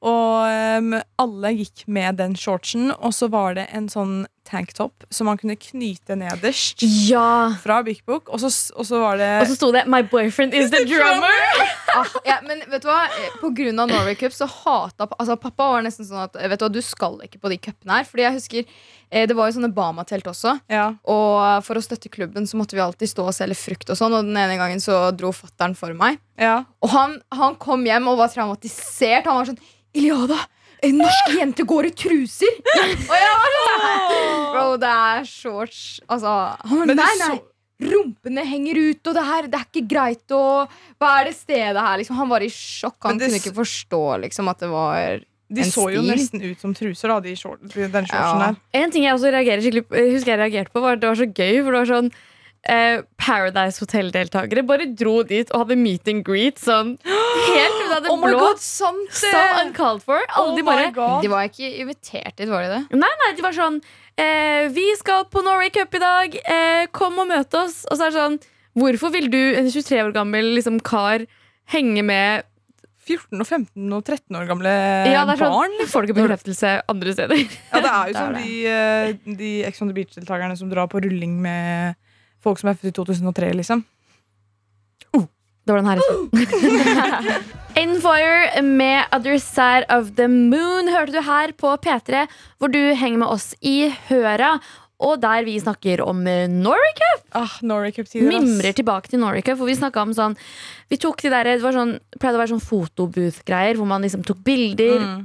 Og 0.02 0.78
um, 0.82 0.96
alle 1.22 1.52
gikk 1.60 1.84
med 1.86 2.18
den 2.18 2.34
shortsen, 2.38 2.90
og 2.90 3.14
så 3.14 3.28
var 3.30 3.54
det 3.58 3.68
en 3.70 3.86
sånn 3.92 4.24
tanktop 4.48 5.04
som 5.10 5.26
man 5.30 5.38
kunne 5.38 5.56
knyte 5.56 6.16
nederst. 6.18 6.82
Ja. 6.82 7.52
Fra 7.62 7.82
Big 7.86 8.00
Book, 8.06 8.28
og 8.28 8.40
så, 8.42 8.50
og 8.76 8.86
så 8.88 8.98
var 9.00 9.16
det 9.20 9.28
Og 9.42 9.46
så 9.52 9.56
sto 9.56 9.70
det 9.72 9.84
'My 9.86 10.02
boyfriend 10.02 10.54
is 10.54 10.70
the 10.70 10.84
drummer'. 10.84 11.68
Ah, 11.92 12.08
ja, 12.24 12.38
men 12.40 12.62
vet 12.72 12.80
du 12.80 12.88
hva? 12.88 13.02
Eh, 13.04 13.32
På 13.36 13.50
grunn 13.52 13.76
av 13.78 13.88
Norway 13.90 14.14
Cup 14.16 14.32
så 14.32 14.46
hata 14.48 15.04
altså, 15.18 15.34
Pappa 15.36 15.66
var 15.74 15.82
nesten 15.84 16.06
sånn 16.08 16.22
at 16.24 16.32
Vet 16.40 16.58
du 16.58 16.64
hva, 16.64 16.70
du 16.72 16.80
skal 16.80 17.18
ikke 17.26 17.36
på 17.42 17.50
de 17.52 17.58
cupene 17.60 17.98
her. 17.98 18.06
Fordi 18.08 18.22
jeg 18.24 18.32
husker 18.38 18.64
eh, 19.12 19.26
Det 19.28 19.36
var 19.36 19.50
jo 19.50 19.58
sånne 19.58 19.68
Bama-telt 19.76 20.24
også. 20.24 20.54
ja. 20.72 20.86
Og 21.04 21.60
for 21.66 21.76
å 21.76 21.82
støtte 21.84 22.08
klubben 22.08 22.46
så 22.48 22.56
måtte 22.56 22.72
vi 22.78 22.80
alltid 22.80 23.12
stå 23.12 23.26
og 23.28 23.34
selge 23.36 23.58
frukt. 23.60 23.90
Og 23.92 23.96
sånn 24.00 24.14
Og 24.16 24.24
den 24.24 24.36
ene 24.40 24.56
gangen 24.56 24.80
så 24.80 25.12
dro 25.12 25.32
fattern 25.36 25.76
for 25.76 25.92
meg. 25.92 26.16
ja. 26.40 26.64
Og 26.80 26.88
han, 26.96 27.20
han 27.30 27.56
kom 27.56 27.84
hjem 27.84 28.08
og 28.08 28.16
var 28.24 28.28
traumatisert. 28.32 29.26
Han 29.28 29.36
var 29.42 29.52
sånn 29.52 29.60
Iliada, 29.92 30.38
en 30.82 30.98
norsk 30.98 31.30
jente 31.38 31.64
går 31.68 31.88
i 31.88 31.94
truser! 32.04 32.58
Oh, 33.08 33.16
ja. 33.16 33.34
Bro, 34.52 34.66
det 34.82 34.90
er 34.92 35.24
shorts. 35.28 36.00
Altså 36.10 36.32
Men 36.72 36.96
Nei, 36.98 37.10
nei. 37.22 37.38
Rumpene 37.82 38.44
henger 38.46 38.78
ut, 38.78 39.08
og 39.10 39.16
det 39.16 39.22
her 39.26 39.46
Det 39.50 39.58
er 39.58 39.66
ikke 39.66 39.84
greit. 39.90 40.34
Og 40.36 40.74
hva 41.02 41.12
er 41.20 41.30
det 41.30 41.34
stedet 41.38 41.82
her? 41.82 41.98
Liksom, 41.98 42.18
han 42.20 42.30
var 42.30 42.44
i 42.46 42.50
sjokk. 42.52 42.98
Han 43.08 43.18
det 43.18 43.26
kunne 43.30 43.40
ikke 43.42 43.54
forstå 43.58 44.02
liksom, 44.26 44.50
at 44.52 44.62
det 44.62 44.70
var 44.70 45.22
De 45.52 45.64
så 45.68 45.88
jo 45.92 46.02
nesten 46.06 46.42
ut 46.46 46.60
som 46.62 46.74
truser, 46.78 47.10
da, 47.10 47.18
de 47.20 47.34
short, 47.36 47.60
den 47.74 48.06
shortsen 48.06 48.12
Ja. 48.14 48.52
der. 48.52 48.60
En 48.82 48.90
ting 48.94 49.04
jeg 49.04 49.14
også 49.16 49.32
reagerer 49.34 49.60
skikkelig 49.64 50.12
husker 50.14 50.32
jeg 50.36 50.42
reagerte 50.44 50.72
på, 50.72 50.80
var 50.84 50.94
at 50.96 51.02
det 51.02 51.10
var 51.10 51.18
så 51.18 51.26
gøy. 51.28 51.58
For 51.64 51.74
det 51.74 51.80
var 51.82 51.90
sånn 51.90 52.12
eh, 52.72 53.02
Paradise 53.18 53.82
Hotel-deltakere 53.82 54.62
bare 54.66 54.86
dro 54.94 55.18
dit 55.26 55.50
og 55.52 55.64
hadde 55.64 55.76
meet 55.82 56.08
and 56.08 56.22
greet 56.24 56.62
sånn 56.62 56.94
helt 57.56 57.80
ut 57.82 57.92
av 57.96 58.02
det 58.04 58.10
Oh 58.14 58.20
blå. 58.22 58.38
god, 58.40 58.60
sant 58.62 59.12
So 59.16 59.42
uncalled 59.62 60.02
for. 60.04 60.20
Alle 60.28 60.52
Oh 60.52 60.56
de 60.56 60.64
bare. 60.66 60.86
De 61.22 61.30
var 61.32 61.48
ikke 61.50 61.68
invitert 61.84 62.36
dit, 62.40 62.48
var 62.50 62.66
de 62.66 62.70
det? 62.76 62.82
Nei, 62.98 63.12
nei, 63.24 63.32
de 63.38 63.44
var 63.44 63.56
sånn 63.56 63.80
eh, 64.18 64.68
Vi 64.74 64.86
skal 65.00 65.26
på 65.32 65.42
Norway 65.44 65.70
Cup 65.74 65.94
i 65.94 66.02
dag. 66.02 66.38
Eh, 66.44 66.86
kom 66.94 67.18
og 67.22 67.28
møt 67.30 67.54
oss. 67.58 67.82
Og 67.90 67.98
så 67.98 68.08
er 68.08 68.14
det 68.14 68.18
sånn 68.20 68.40
Hvorfor 68.78 69.12
vil 69.12 69.26
du, 69.28 69.40
en 69.58 69.66
23 69.68 69.98
år 70.00 70.14
gammel 70.16 70.54
liksom, 70.56 70.78
kar, 70.80 71.26
henge 71.74 72.00
med 72.08 72.46
14 73.02 73.34
og 73.42 73.48
15 73.48 73.92
og 73.92 74.04
13 74.06 74.36
år 74.38 74.46
gamle 74.48 74.70
Ja, 75.10 75.24
det 75.26 75.34
er 75.34 75.40
sånn, 75.42 75.52
barn. 75.52 75.72
Får 75.90 76.04
du 76.04 76.08
ikke 76.08 76.20
bekreftelse 76.22 76.70
andre 76.88 77.12
steder? 77.16 77.42
Ja, 77.72 77.80
det 77.82 77.90
er 77.90 78.12
jo 78.12 78.14
Det 78.14 78.14
er 78.14 78.20
som 78.22 78.36
det. 78.36 78.44
de, 78.46 78.54
eh, 78.70 79.36
de 79.42 79.50
Ex 79.68 79.82
on 79.82 79.90
the 79.90 79.96
Beach-deltakerne 79.96 80.56
som 80.56 80.70
drar 80.70 80.86
på 80.88 81.02
rulling 81.04 81.34
med 81.42 81.98
folk 82.42 82.62
som 82.62 82.70
er 82.72 82.78
født 82.78 82.92
i 82.94 82.96
2003, 83.02 83.50
liksom. 83.60 83.82
Det 85.62 85.74
var 85.74 85.82
den 85.82 85.90
her. 85.92 85.98
Infire 87.82 88.62
med 88.62 89.14
Other 89.14 89.38
Side 89.40 89.86
of 89.88 90.10
the 90.18 90.26
Moon 90.28 90.90
hørte 90.92 91.14
du 91.14 91.22
her 91.24 91.54
på 91.56 91.72
P3, 91.80 92.26
hvor 92.60 92.72
du 92.72 92.80
henger 92.98 93.22
med 93.22 93.32
oss 93.32 93.52
i 93.62 93.86
Høra. 94.10 94.56
Og 95.02 95.18
der 95.22 95.42
vi 95.46 95.56
snakker 95.58 96.02
om 96.04 96.20
eh, 96.30 96.46
Norway 96.50 96.92
Ah, 97.34 97.56
Norway 97.62 97.92
Mimrer 98.14 98.74
tilbake 98.76 99.08
til 99.10 99.18
Norway 99.22 99.42
Cup. 99.42 99.58
For 99.58 99.66
vi 99.66 99.74
snakket 99.74 100.02
om 100.02 100.12
sånn 100.14 100.36
Vi 100.92 100.98
tok 101.00 101.22
de 101.24 101.32
der, 101.32 101.48
Det 101.56 101.62
var 101.64 101.74
sånn, 101.74 101.96
pleide 102.20 102.36
å 102.38 102.42
være 102.42 102.52
sånn 102.52 102.62
fotobooth-greier 102.66 103.78
hvor 103.80 103.88
man 103.88 104.04
liksom 104.04 104.22
tok 104.26 104.42
bilder. 104.44 105.00
Mm. 105.00 105.24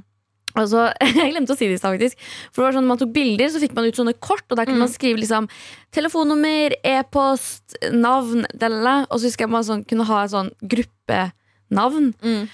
Og 0.57 0.69
så, 0.71 0.87
jeg 1.19 1.33
glemte 1.33 1.55
å 1.55 1.59
si 1.59 1.67
det 1.69 1.77
i 1.77 1.81
stad, 1.81 1.95
faktisk. 1.97 2.21
For 2.51 2.61
det 2.61 2.67
var 2.67 2.77
sånn, 2.79 2.89
man 2.89 3.01
tok 3.01 3.13
bilder, 3.15 3.51
så 3.53 3.61
fikk 3.63 3.75
man 3.77 3.87
ut 3.87 3.99
sånne 3.99 4.15
kort, 4.23 4.45
og 4.49 4.59
der 4.59 4.69
kunne 4.69 4.83
man 4.85 4.93
skrive 4.93 5.21
liksom 5.21 5.49
telefonnummer, 5.95 6.77
e-post, 6.87 7.77
navn, 7.93 8.47
delle. 8.57 8.95
Og 9.07 9.19
så 9.19 9.29
husker 9.29 9.47
jeg 9.47 9.53
man 9.55 9.67
sånn, 9.67 9.85
kunne 9.89 10.07
ha 10.09 10.23
et 10.23 10.33
sånn 10.33 10.53
gruppenavn. 10.75 12.11
Mm. 12.23 12.47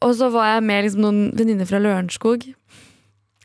Og 0.00 0.16
så 0.16 0.30
var 0.32 0.54
jeg 0.54 0.64
med 0.64 0.86
liksom 0.86 1.04
noen 1.04 1.22
venninner 1.36 1.68
fra 1.68 1.82
Lørenskog. 1.82 2.48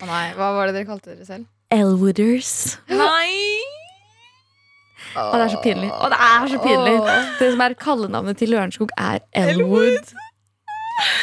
Å 0.03 0.07
nei, 0.07 0.25
Hva 0.35 0.53
var 0.55 0.69
det 0.69 0.77
dere 0.77 0.87
kalte 0.87 1.13
dere 1.13 1.27
selv? 1.27 1.47
Elwooders. 1.73 2.77
Nei! 2.91 3.63
Og 5.15 5.35
det 5.39 5.45
er 5.45 5.51
så 5.53 5.59
pinlig. 5.63 5.89
Og 5.95 6.11
det 6.11 6.17
er 6.25 6.47
så 6.51 6.59
pinlig. 6.63 6.95
Det 7.39 7.49
som 7.53 7.61
er 7.63 7.75
kallenavnet 7.79 8.39
til 8.39 8.51
Lørenskog, 8.51 8.91
er 8.99 9.21
Elwood. 9.31 10.11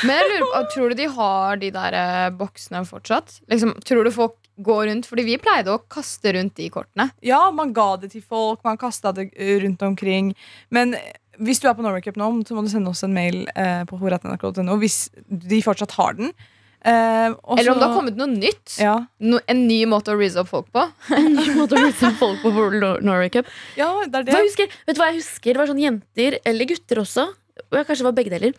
Men 0.07 0.19
jeg 0.19 0.29
lurer 0.31 0.47
på, 0.53 0.63
Tror 0.75 0.93
du 0.93 0.99
de 0.99 1.07
har 1.17 1.57
de 1.63 1.71
der 1.75 1.97
eh, 1.97 2.29
boksene 2.37 2.85
fortsatt? 2.89 3.39
Liksom, 3.51 3.75
tror 3.89 4.05
du 4.05 4.13
folk 4.15 4.37
går 4.63 4.87
rundt? 4.91 5.07
Fordi 5.09 5.25
vi 5.27 5.39
pleide 5.41 5.73
å 5.73 5.81
kaste 5.91 6.35
rundt 6.37 6.55
de 6.61 6.69
kortene. 6.75 7.09
Ja, 7.25 7.45
man 7.55 7.73
ga 7.77 7.97
det 8.03 8.13
til 8.13 8.23
folk, 8.23 8.61
man 8.67 8.77
kasta 8.81 9.13
det 9.17 9.31
eh, 9.37 9.57
rundt 9.65 9.83
omkring. 9.87 10.35
Men 10.71 10.95
eh, 10.99 11.13
hvis 11.41 11.63
du 11.63 11.69
er 11.71 11.75
på 11.79 11.83
Norway 11.87 12.05
Cup 12.05 12.19
nå, 12.21 12.29
så 12.47 12.55
må 12.57 12.63
du 12.67 12.69
sende 12.73 12.93
oss 12.93 13.01
en 13.07 13.15
mail 13.17 13.47
eh, 13.57 13.85
på 13.89 13.97
horat.nrk.no 14.03 14.77
hvis 14.83 15.07
de 15.29 15.63
fortsatt 15.65 15.97
har 15.97 16.19
den. 16.21 16.35
Eh, 16.83 17.31
og 17.47 17.61
Eller 17.63 17.71
om 17.73 17.79
det 17.79 17.87
har 17.89 17.95
kommet 17.95 18.17
noe 18.19 18.27
nytt. 18.29 18.75
ja. 18.83 18.97
No, 19.23 19.39
en 19.49 19.61
ny 19.69 19.85
måte 19.87 20.11
å 20.13 20.19
rizze 20.19 20.43
opp 20.43 20.49
folk 20.51 20.69
på. 20.75 20.83
En 21.17 21.29
ny 21.39 21.45
måte 21.55 21.79
å 21.79 21.85
vise 21.87 22.11
folk 22.19 22.43
på 22.43 22.51
Nor- 22.53 22.99
Norway 23.07 23.31
Cup. 23.33 23.47
ja, 23.79 23.89
det 24.05 24.19
er 24.21 24.27
Hva 24.27 24.41
det. 24.43 24.49
husker, 24.51 24.75
vet 24.89 24.99
du 24.99 25.01
hva 25.01 25.09
jeg 25.13 25.21
husker? 25.23 25.53
Det 25.55 25.61
var 25.63 25.71
sånn 25.71 25.81
jenter, 25.85 26.37
eller 26.45 26.69
gutter 26.73 27.01
også, 27.07 27.29
og 27.71 27.79
jeg 27.79 27.87
kanskje 27.89 28.03
det 28.03 28.09
var 28.11 28.19
begge 28.19 28.33
deler, 28.33 28.53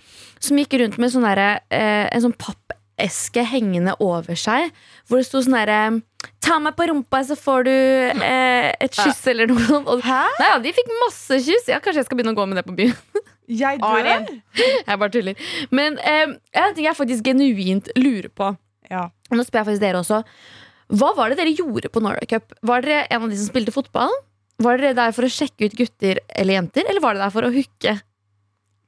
som 0.43 0.57
gikk 0.61 0.75
rundt 0.81 0.97
med 1.01 1.11
sånn 1.13 1.25
der, 1.27 1.41
eh, 1.73 2.07
en 2.13 2.23
sånn 2.27 2.35
pappeske 2.37 3.43
hengende 3.49 3.95
over 4.03 4.37
seg, 4.37 4.69
hvor 5.09 5.21
det 5.21 5.27
sto 5.29 5.41
sånn 5.45 5.57
herre 5.59 6.01
Ta 6.43 6.55
meg 6.59 6.75
på 6.75 6.85
rumpa, 6.87 7.19
så 7.27 7.35
får 7.39 7.65
du 7.67 7.71
eh, 7.71 8.69
et 8.83 8.95
kyss, 8.95 9.21
eller 9.31 9.47
noe 9.47 9.59
sånt. 9.67 9.87
Hæ? 10.05 10.21
nei, 10.39 10.47
ja, 10.53 10.57
de 10.63 10.71
fikk 10.75 10.89
masse 11.01 11.37
kyss. 11.43 11.65
Ja, 11.71 11.79
kanskje 11.83 11.99
jeg 12.01 12.07
skal 12.07 12.19
begynne 12.19 12.31
å 12.35 12.37
gå 12.37 12.45
med 12.47 12.59
det 12.59 12.63
på 12.67 12.75
byen. 12.77 12.95
Jeg 13.63 13.79
dør. 13.83 14.07
Jeg 14.87 14.99
bare 15.01 15.11
tuller. 15.11 15.35
Men 15.75 15.97
eh, 15.99 16.31
en 16.61 16.75
ting 16.77 16.85
jeg 16.87 16.95
faktisk 16.95 17.25
genuint 17.27 17.89
lurer 17.99 18.29
på, 18.31 18.53
Ja. 18.91 19.09
og 19.31 19.35
nå 19.35 19.43
spør 19.43 19.61
jeg 19.63 19.67
faktisk 19.71 19.83
dere 19.83 19.99
også, 19.99 20.21
hva 20.95 21.09
var 21.17 21.31
det 21.33 21.39
dere 21.41 21.51
gjorde 21.55 21.91
på 21.91 21.99
Norway 22.03 22.27
Cup? 22.29 22.55
Var 22.63 22.85
dere 22.87 23.01
en 23.11 23.25
av 23.25 23.31
de 23.33 23.39
som 23.41 23.49
spilte 23.51 23.73
fotball? 23.75 24.15
Var 24.63 24.79
dere 24.79 24.95
der 24.95 25.11
for 25.15 25.27
å 25.27 25.31
sjekke 25.31 25.67
ut 25.67 25.75
gutter 25.79 26.19
eller 26.29 26.55
jenter, 26.59 26.87
eller 26.87 27.03
var 27.03 27.17
dere 27.17 27.27
der 27.27 27.35
for 27.35 27.47
å 27.47 27.51
hooke? 27.51 27.97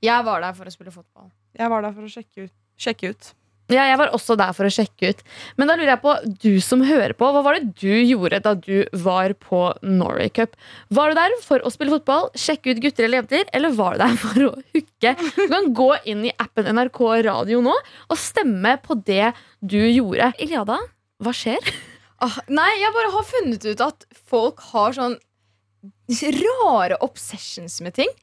Jeg 0.05 0.27
var 0.27 0.43
der 0.45 0.53
for 0.57 0.69
å 0.69 0.73
spille 0.73 0.93
fotball. 0.93 1.31
Jeg 1.57 1.71
var 1.71 1.85
der 1.85 1.95
for 1.95 2.05
å 2.05 2.11
sjekke 2.11 2.47
ut. 2.47 2.53
Sjekke 2.77 3.11
ut. 3.15 3.33
Ja, 3.73 3.87
jeg 3.89 3.97
var 3.97 4.11
også 4.13 4.35
der 4.37 4.51
for 4.53 4.67
å 4.67 4.73
sjekke 4.73 5.09
ut. 5.09 5.21
Men 5.57 5.69
da 5.69 5.73
lurer 5.77 5.95
jeg 5.95 6.01
på, 6.03 6.11
du 6.43 6.51
som 6.61 6.83
hører 6.85 7.15
på, 7.17 7.31
hva 7.33 7.41
var 7.45 7.57
det 7.57 7.71
du 7.81 7.95
gjorde 8.05 8.37
da 8.45 8.51
du 8.59 8.83
var 9.01 9.33
på 9.41 9.61
Norway 9.81 10.29
Cup? 10.29 10.53
Var 10.93 11.09
du 11.09 11.17
der 11.17 11.33
for 11.41 11.65
å 11.65 11.71
spille 11.73 11.95
fotball, 11.95 12.29
sjekke 12.37 12.75
ut 12.75 12.83
gutter 12.83 13.07
eller 13.07 13.23
jenter, 13.23 13.49
eller 13.57 13.73
var 13.73 13.97
du 13.97 14.03
der 14.03 14.19
for 14.21 14.45
å 14.45 14.53
hooke? 14.75 15.15
Du 15.33 15.41
kan 15.49 15.71
gå 15.81 15.89
inn 16.05 16.27
i 16.29 16.35
appen 16.45 16.69
NRK 16.77 17.01
Radio 17.25 17.63
nå 17.65 17.73
og 17.73 18.21
stemme 18.21 18.75
på 18.85 18.99
det 19.07 19.31
du 19.65 19.81
gjorde. 19.81 20.29
Iliada, 20.45 20.77
hva 21.25 21.33
skjer? 21.33 21.73
Ah, 22.21 22.37
nei, 22.47 22.69
jeg 22.83 22.93
bare 22.95 23.15
har 23.17 23.25
funnet 23.27 23.65
ut 23.65 23.81
at 23.83 24.05
folk 24.29 24.61
har 24.75 24.93
sånn 24.95 25.17
rare 26.37 27.01
obsessions 27.01 27.81
med 27.81 27.97
ting. 27.97 28.13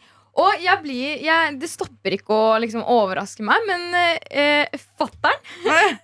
Og 0.41 0.63
jeg 0.65 0.79
blir 0.81 1.21
jeg, 1.21 1.59
Det 1.61 1.69
stopper 1.69 2.15
ikke 2.17 2.33
å 2.33 2.55
liksom 2.63 2.85
overraske 2.89 3.45
meg, 3.45 3.67
men 3.69 3.83
eh, 4.31 4.79
fatter'n 4.97 5.43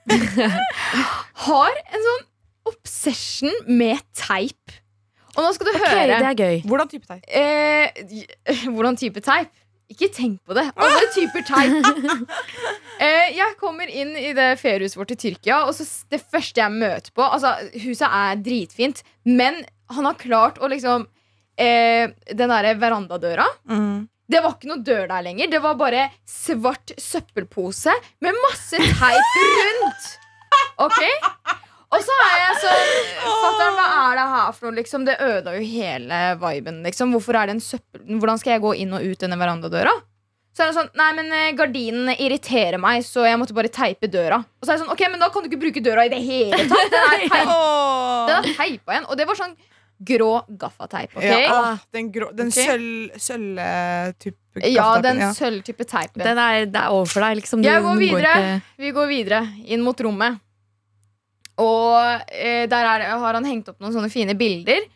har 1.46 1.78
en 1.88 2.04
sånn 2.08 2.26
obsession 2.68 3.54
med 3.70 4.02
teip. 4.18 4.74
Og 5.36 5.44
nå 5.46 5.52
skal 5.54 5.70
du 5.70 5.72
Ok, 5.78 5.86
høre. 5.86 6.18
det 6.18 6.28
er 6.32 6.42
gøy. 6.42 6.60
Hvordan 6.68 6.90
type 6.90 7.08
teip? 7.08 7.24
Eh, 7.30 8.68
hvordan 8.74 8.98
type 9.00 9.22
teip? 9.24 9.54
Ikke 9.88 10.10
tenk 10.12 10.42
på 10.44 10.52
det. 10.52 10.66
Alle 10.76 11.06
typer 11.14 11.44
teip. 11.48 11.86
eh, 13.04 13.30
jeg 13.38 13.54
kommer 13.60 13.88
inn 13.88 14.10
i 14.20 14.34
det 14.36 14.50
feriehuset 14.60 14.98
vårt 15.00 15.14
i 15.14 15.16
Tyrkia, 15.22 15.62
og 15.64 15.72
så 15.78 15.86
det 16.12 16.20
første 16.28 16.60
jeg 16.60 16.74
møter 16.74 17.14
på 17.16 17.24
Altså, 17.24 17.54
Huset 17.86 18.04
er 18.10 18.42
dritfint, 18.44 19.00
men 19.24 19.62
han 19.94 20.04
har 20.10 20.18
klart 20.20 20.60
å 20.60 20.68
liksom 20.68 21.06
eh, 21.56 22.10
Den 22.36 22.52
derre 22.52 22.74
verandadøra 22.76 23.46
det 24.28 24.42
var 24.44 24.56
ikke 24.56 24.68
noe 24.68 24.84
dør 24.84 25.06
der 25.08 25.24
lenger. 25.24 25.48
Det 25.52 25.60
var 25.64 25.78
bare 25.80 26.08
svart 26.28 26.92
søppelpose 27.00 27.94
med 28.24 28.36
masse 28.44 28.76
teip 29.00 29.38
rundt. 29.40 30.10
Ok? 30.84 31.00
Og 31.88 32.02
så 32.04 32.16
er 32.26 32.34
jeg 32.42 32.58
sånn 32.60 32.90
Fatter'n, 33.24 33.78
hva 33.78 33.86
er 34.02 34.18
det 34.18 34.26
her 34.34 34.52
for 34.52 34.68
noe? 34.68 34.76
Liksom, 34.76 35.06
det 35.08 35.16
ødela 35.24 35.54
jo 35.56 35.64
hele 35.64 36.18
viben. 36.42 36.82
Liksom. 36.84 37.14
Hvorfor 37.16 37.38
er 37.40 37.48
det 37.48 37.56
en 37.56 37.64
søppel 37.64 38.04
Hvordan 38.20 38.40
skal 38.40 38.56
jeg 38.56 38.64
gå 38.66 38.74
inn 38.84 38.92
og 38.98 39.06
ut 39.08 39.24
denne 39.24 39.38
verandadøra? 39.40 39.94
Så 40.52 40.64
er 40.64 40.70
det 40.72 40.76
sånn, 40.76 40.90
nei, 40.98 41.08
men 41.14 41.32
eh, 41.32 41.50
Gardinen 41.56 42.10
irriterer 42.18 42.80
meg, 42.82 43.04
så 43.06 43.22
jeg 43.28 43.38
måtte 43.38 43.54
bare 43.54 43.70
teipe 43.70 44.08
døra. 44.10 44.40
Og 44.42 44.66
så 44.66 44.72
er 44.72 44.76
det 44.76 44.82
sånn, 44.82 44.90
ok, 44.90 45.04
men 45.12 45.22
Da 45.22 45.28
kan 45.30 45.44
du 45.44 45.48
ikke 45.48 45.60
bruke 45.62 45.82
døra 45.84 46.04
i 46.08 46.10
det 46.12 46.18
hele 46.24 46.58
tatt. 46.66 46.92
Den 46.92 47.04
er, 47.06 47.24
den 48.28 48.34
er 48.36 48.48
teipa 48.58 48.96
igjen. 48.96 49.06
Og 49.08 49.20
det 49.20 49.28
var 49.30 49.38
sånn 49.38 49.54
grå 49.98 50.42
gaffateip. 50.48 51.16
Okay? 51.16 51.44
Ja, 51.48 51.76
den 51.94 52.10
grå, 52.14 52.30
den 52.36 52.52
okay. 52.52 52.66
sølv- 52.68 53.18
sølv-type 53.18 54.62
Ja, 54.70 54.90
den 55.02 55.22
ja. 55.22 55.30
sølvtype 55.34 55.86
teipen. 55.86 56.22
Den 56.22 56.38
er, 56.38 56.66
det 56.66 56.80
er 56.80 56.94
overfor 56.94 57.26
deg, 57.26 57.40
liksom. 57.42 57.62
Jeg 57.66 57.82
går 57.82 57.98
videre. 58.00 58.34
Går 58.34 58.84
Vi 58.84 58.92
går 58.94 59.10
videre 59.10 59.40
inn 59.66 59.82
mot 59.86 60.00
rommet. 60.06 60.38
Og 61.58 61.98
eh, 62.30 62.68
der 62.70 62.86
er, 62.86 63.08
har 63.18 63.34
han 63.34 63.46
hengt 63.48 63.68
opp 63.72 63.82
noen 63.82 63.94
sånne 63.96 64.10
fine 64.12 64.36
bilder. 64.38 64.86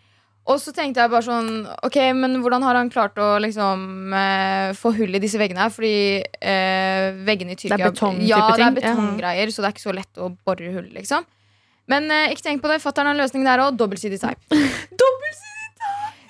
Og 0.51 0.59
så 0.59 0.73
tenkte 0.75 0.99
jeg 0.99 1.11
bare 1.13 1.23
sånn 1.23 1.51
Ok, 1.87 1.97
men 2.19 2.41
hvordan 2.43 2.65
har 2.67 2.75
han 2.75 2.89
klart 2.91 3.19
å 3.23 3.37
liksom 3.43 4.11
eh, 4.19 4.73
få 4.75 4.91
hull 4.97 5.15
i 5.15 5.21
disse 5.23 5.39
veggene 5.39 5.63
her? 5.63 5.71
Fordi 5.75 5.93
eh, 6.19 7.13
veggene 7.27 7.55
i 7.55 7.59
Tyrkia 7.61 7.79
Det 7.79 7.87
er 7.87 7.95
betong-type 7.95 8.27
Ja, 8.31 8.41
det 8.49 8.57
er 8.57 8.59
ting, 8.59 8.81
ja. 8.83 8.95
betonggreier, 8.95 9.53
så 9.55 9.63
det 9.63 9.69
er 9.71 9.77
ikke 9.77 9.85
så 9.87 9.95
lett 9.95 10.19
å 10.23 10.33
bore 10.35 10.73
hull, 10.75 10.89
liksom. 10.97 11.29
Men 11.91 12.11
eh, 12.11 12.31
ikke 12.33 12.43
tenk 12.47 12.63
på 12.63 12.69
det. 12.71 12.81
Fatter'n 12.83 13.09
har 13.11 13.19
løsning 13.19 13.45
der 13.47 13.59
òg. 13.65 13.77
Dobbeltsidig 13.81 14.21
teip. 14.23 14.39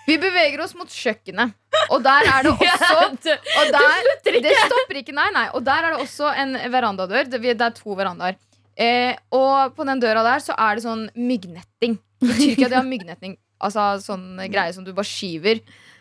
Vi 0.06 0.16
beveger 0.18 0.58
oss 0.64 0.72
mot 0.74 0.90
kjøkkenet, 0.90 1.52
og 1.94 2.00
der 2.02 2.26
er 2.26 2.42
det 2.42 2.52
også 2.56 2.96
og 2.98 3.68
der, 3.70 4.08
Det 4.42 4.54
stopper 4.64 4.98
ikke, 4.98 5.14
nei, 5.14 5.28
nei. 5.34 5.44
Og 5.54 5.62
der 5.64 5.86
er 5.86 5.94
det 5.94 6.00
også 6.02 6.32
en 6.42 6.56
verandadør. 6.72 7.28
Det, 7.30 7.38
vi- 7.44 7.54
det 7.54 7.68
er 7.68 7.76
to 7.76 7.94
verandaer. 7.98 8.34
Eh, 8.74 9.12
og 9.30 9.76
på 9.76 9.86
den 9.86 10.00
døra 10.02 10.24
der 10.26 10.42
så 10.42 10.56
er 10.58 10.74
det 10.80 10.82
sånn 10.86 11.04
myggnetting. 11.14 11.98
I 12.24 12.32
Tyrkia 12.34 12.68
de 12.72 12.78
har 12.80 12.88
myggnetting. 12.88 13.36
Altså 13.62 13.84
sånn 14.02 14.40
greie 14.50 14.72
som 14.74 14.82
du 14.86 14.90
bare 14.96 15.06
skyver 15.06 15.60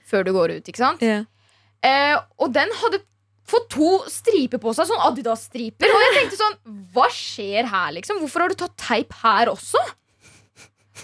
før 0.09 0.25
du 0.25 0.31
går 0.33 0.55
ut. 0.57 0.65
ikke 0.71 0.81
sant? 0.81 1.03
Ja. 1.05 1.19
Eh, 1.85 2.15
og 2.41 2.49
den 2.57 2.73
hadde 2.81 3.03
fått 3.47 3.67
to 3.73 3.89
striper 4.11 4.61
på 4.61 4.73
seg. 4.75 4.89
Sånn 4.89 5.01
Adidas-striper. 5.07 5.91
Og 5.91 6.05
jeg 6.05 6.13
tenkte 6.19 6.39
sånn 6.39 6.55
Hva 6.93 7.07
skjer 7.13 7.67
her, 7.71 7.91
liksom? 7.97 8.21
Hvorfor 8.23 8.45
har 8.45 8.53
du 8.53 8.59
tatt 8.59 8.77
teip 8.79 9.15
her 9.23 9.51
også? 9.51 9.81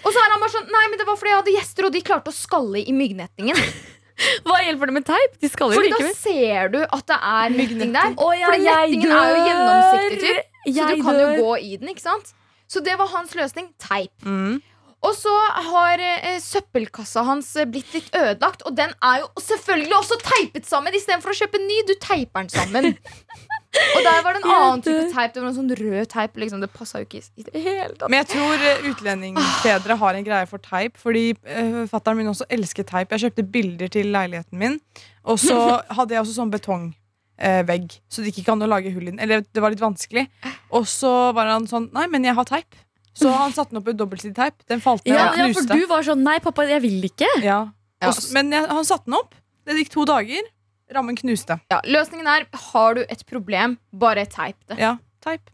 Og 0.03 0.09
så 0.13 0.21
er 0.21 0.33
han 0.33 0.41
bare 0.43 0.53
sånn 0.53 0.71
Nei, 0.73 0.85
men 0.91 0.99
det 0.99 1.07
var 1.07 1.17
fordi 1.19 1.33
jeg 1.33 1.41
hadde 1.41 1.55
gjester, 1.57 1.87
og 1.87 1.95
de 1.95 2.01
klarte 2.05 2.33
å 2.33 2.35
skalle 2.37 2.83
i 2.83 2.95
myggnettingen. 2.95 3.57
Hva 4.47 4.59
hjelper 4.65 4.89
det 4.89 4.95
med 4.95 5.05
teip? 5.05 5.37
De 5.41 5.49
skal 5.51 5.73
jo 5.73 5.77
Fordi 5.77 5.93
da 5.93 6.13
ser 6.17 6.71
du 6.73 6.79
at 6.83 7.03
det 7.09 7.17
er 7.17 7.53
netting 7.53 7.93
der. 7.93 8.15
Å, 8.17 8.29
ja, 8.33 8.49
Fordi 8.49 8.65
nettingen 8.65 9.13
er 9.13 9.29
jo 9.29 9.43
gjennomsiktig, 9.45 10.21
typ. 10.23 10.53
Så 10.67 10.73
Jeg 10.73 10.97
du 10.97 11.03
kan 11.05 11.19
jo 11.21 11.27
gå 11.37 11.51
i 11.61 11.77
den, 11.77 11.91
ikke 11.93 12.03
sant? 12.03 12.33
Så 12.67 12.81
det 12.83 12.97
var 12.99 13.07
hans 13.13 13.35
løsning. 13.37 13.69
Teip. 13.79 14.11
Mm. 14.25 14.57
Og 15.05 15.13
så 15.13 15.31
har 15.69 16.01
eh, 16.01 16.39
søppelkassa 16.41 17.21
hans 17.27 17.51
eh, 17.59 17.67
blitt 17.69 17.91
litt 17.93 18.07
ødelagt, 18.17 18.63
og 18.65 18.73
den 18.77 18.93
er 19.05 19.21
jo 19.21 19.27
selvfølgelig 19.45 19.93
også 19.99 20.17
teipet 20.23 20.65
sammen 20.65 20.95
istedenfor 20.97 21.33
å 21.33 21.37
kjøpe 21.37 21.61
ny. 21.61 21.77
Du 21.85 21.93
teiper 22.01 22.47
den 22.47 22.49
sammen. 22.49 22.89
og 23.95 23.99
der 24.07 24.23
var 24.25 24.33
det 24.33 24.41
en 24.41 24.49
annen 24.55 24.83
type 24.85 25.03
teip. 25.13 25.35
Det 25.35 25.43
var 25.43 25.51
en 25.51 25.57
sånn 25.59 25.75
rød 25.79 26.09
teip. 26.13 26.39
Liksom. 26.41 26.63
Det 26.65 26.71
passa 26.73 27.03
jo 27.03 27.07
ikke 27.07 27.21
i 27.21 27.45
det 27.45 27.61
hele 27.61 27.93
tatt. 27.93 28.09
Men 28.09 28.23
jeg 28.23 28.31
tror 28.33 28.65
eh, 28.71 28.87
utlendingsfedre 28.89 29.99
har 30.01 30.17
en 30.17 30.27
greie 30.31 30.49
for 30.49 30.65
teip. 30.65 30.97
Fordi 31.03 31.27
eh, 31.45 31.83
fattern 31.91 32.17
min 32.17 32.33
også 32.33 32.49
elsker 32.57 32.87
teip. 32.89 33.13
Jeg 33.13 33.27
kjøpte 33.27 33.45
bilder 33.53 33.93
til 33.93 34.09
leiligheten 34.15 34.57
min, 34.57 34.79
og 35.27 35.37
så 35.43 35.59
hadde 35.99 36.17
jeg 36.17 36.25
også 36.25 36.39
sånn 36.39 36.55
betongvegg. 36.57 37.99
så 38.09 38.25
det 38.25 38.33
gikk 38.33 38.47
ikke 38.47 38.57
an 38.57 38.65
å 38.65 38.73
lage 38.73 38.97
hull 38.97 39.05
i 39.05 39.13
den. 39.13 39.21
Eller 39.21 39.45
det 39.45 39.61
var 39.61 39.75
litt 39.75 39.85
vanskelig. 39.85 40.25
Og 40.73 40.89
så 40.89 41.13
var 41.37 41.53
han 41.53 41.69
sånn 41.69 41.91
Nei, 41.93 42.09
men 42.09 42.25
jeg 42.25 42.33
har 42.39 42.49
teip. 42.49 42.81
Så 43.17 43.31
han 43.33 43.53
satte 43.55 43.73
den 43.73 43.81
opp 43.81 43.87
med 43.89 43.97
dobbeltsidig 43.97 44.35
teip. 44.37 44.59
Den 44.69 44.83
falt 44.83 45.05
ned 45.07 45.15
Ja, 45.15 45.31
og 45.31 45.39
ja, 45.41 45.47
for 45.55 45.71
du 45.73 45.87
var 45.89 46.05
sånn 46.05 46.21
Nei, 46.25 46.37
pappa, 46.43 46.67
jeg 46.69 46.83
vil 46.85 47.07
ikke. 47.09 47.29
Ja. 47.41 47.63
Ja, 47.97 48.11
Og 48.11 48.19
men 48.35 48.53
jeg, 48.53 48.67
han 48.69 48.85
satte 48.85 49.09
den 49.09 49.17
opp. 49.17 49.33
Det 49.65 49.77
gikk 49.79 49.89
to 49.95 50.05
dager. 50.07 50.45
Rammen 50.93 51.17
knuste. 51.19 51.57
Ja, 51.73 51.81
løsningen 51.83 52.27
er 52.31 52.45
har 52.71 52.93
du 52.95 53.01
et 53.03 53.23
problem, 53.27 53.75
bare 53.91 54.23
teip 54.31 54.55
det. 54.69 54.77
Ja, 54.79 54.95
teip. 55.25 55.49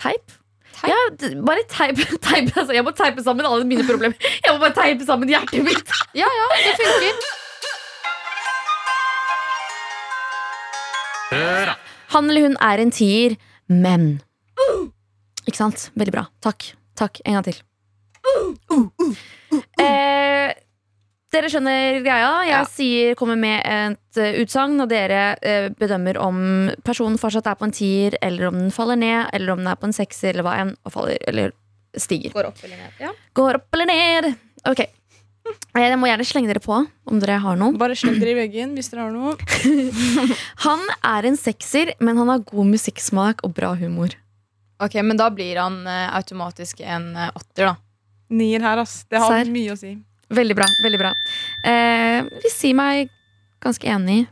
Teip? 0.00 0.34
Ja, 0.82 0.98
bare 1.46 1.62
teip, 1.70 2.00
teip 2.26 2.50
altså, 2.58 2.74
Jeg 2.74 2.84
må 2.84 2.90
teipe 2.98 3.22
sammen 3.24 3.46
alle 3.46 3.64
mine 3.68 3.86
problemer. 3.86 4.18
Jeg 4.42 4.50
må 4.52 4.58
bare 4.58 4.74
teipe 4.76 5.06
sammen 5.06 5.30
hjertet 5.30 5.64
mitt. 5.64 5.94
Ja, 6.18 6.26
ja, 6.28 6.50
det 6.66 6.74
funker. 6.82 7.24
Han 12.14 12.28
eller 12.30 12.44
hun 12.46 12.56
er 12.62 12.78
en 12.82 12.92
tier, 12.94 13.34
men 13.66 14.20
Ikke 15.44 15.58
sant? 15.58 15.88
Veldig 15.98 16.14
bra. 16.14 16.28
Takk. 16.44 16.74
Takk. 16.98 17.20
En 17.24 17.34
gang 17.38 17.44
til. 17.48 17.60
Eh, 19.80 20.52
dere 21.34 21.50
skjønner 21.50 22.00
greia. 22.04 22.30
Jeg 22.46 22.50
Ja. 22.54 22.64
sier, 22.64 23.14
kommer 23.18 23.36
med 23.36 23.60
et 23.64 24.18
eh, 24.22 24.38
utsagn, 24.44 24.80
og 24.80 24.88
dere 24.88 25.36
eh, 25.42 25.68
bedømmer 25.70 26.16
om 26.22 26.70
personen 26.84 27.18
fortsatt 27.18 27.46
er 27.50 27.54
på 27.58 27.64
en 27.66 27.72
tier, 27.74 28.16
eller 28.22 28.48
om 28.48 28.54
den 28.58 28.70
faller 28.70 28.96
ned, 28.96 29.30
eller 29.32 29.52
om 29.52 29.58
den 29.58 29.66
er 29.72 29.76
på 29.76 29.84
en 29.90 29.92
sekser, 29.96 30.30
eller 30.34 30.42
hva 30.46 30.56
enn, 30.62 30.76
og 30.86 30.92
faller, 30.94 31.18
eller 31.26 31.52
stiger. 31.96 32.30
Går 32.34 32.46
opp 32.52 32.62
eller 32.64 32.76
ned. 32.76 32.92
Ja. 33.00 33.10
Går 33.34 33.54
opp 33.60 33.74
eller 33.74 33.86
ned. 33.90 34.34
Ok. 34.66 34.84
Jeg 35.76 35.98
må 36.00 36.06
gjerne 36.08 36.24
slenge 36.24 36.48
dere 36.48 36.62
på 36.64 36.72
om 37.06 37.18
dere 37.20 37.36
har 37.38 37.56
noe. 37.60 37.76
Bare 37.76 37.94
sleng 37.94 38.16
dere 38.18 38.30
i 38.32 38.38
veggen 38.38 38.72
hvis 38.78 38.88
dere 38.90 39.04
har 39.04 39.12
noe. 39.12 39.36
Han 40.64 40.80
er 41.04 41.26
en 41.28 41.36
sekser, 41.36 41.92
men 42.00 42.16
han 42.16 42.30
har 42.32 42.38
god 42.48 42.64
musikksmak 42.70 43.42
og 43.44 43.52
bra 43.54 43.74
humor. 43.76 44.14
Ok, 44.82 44.94
Men 45.06 45.16
da 45.16 45.30
blir 45.30 45.56
han 45.60 45.86
eh, 45.86 46.08
automatisk 46.16 46.80
en 46.80 47.16
eh, 47.16 47.30
åtter, 47.34 47.64
da. 47.70 47.76
Nier 48.34 48.60
her, 48.64 48.78
ass. 48.82 49.04
Det 49.10 49.20
har 49.22 49.30
Serr? 49.44 49.50
mye 49.52 49.72
å 49.72 49.78
si. 49.78 49.94
Veldig 50.34 50.54
bra. 50.56 50.66
veldig 50.82 50.98
bra 50.98 51.10
eh, 51.68 52.24
Vil 52.42 52.50
si 52.50 52.72
meg 52.74 53.10
ganske 53.62 53.86
enig. 53.92 54.24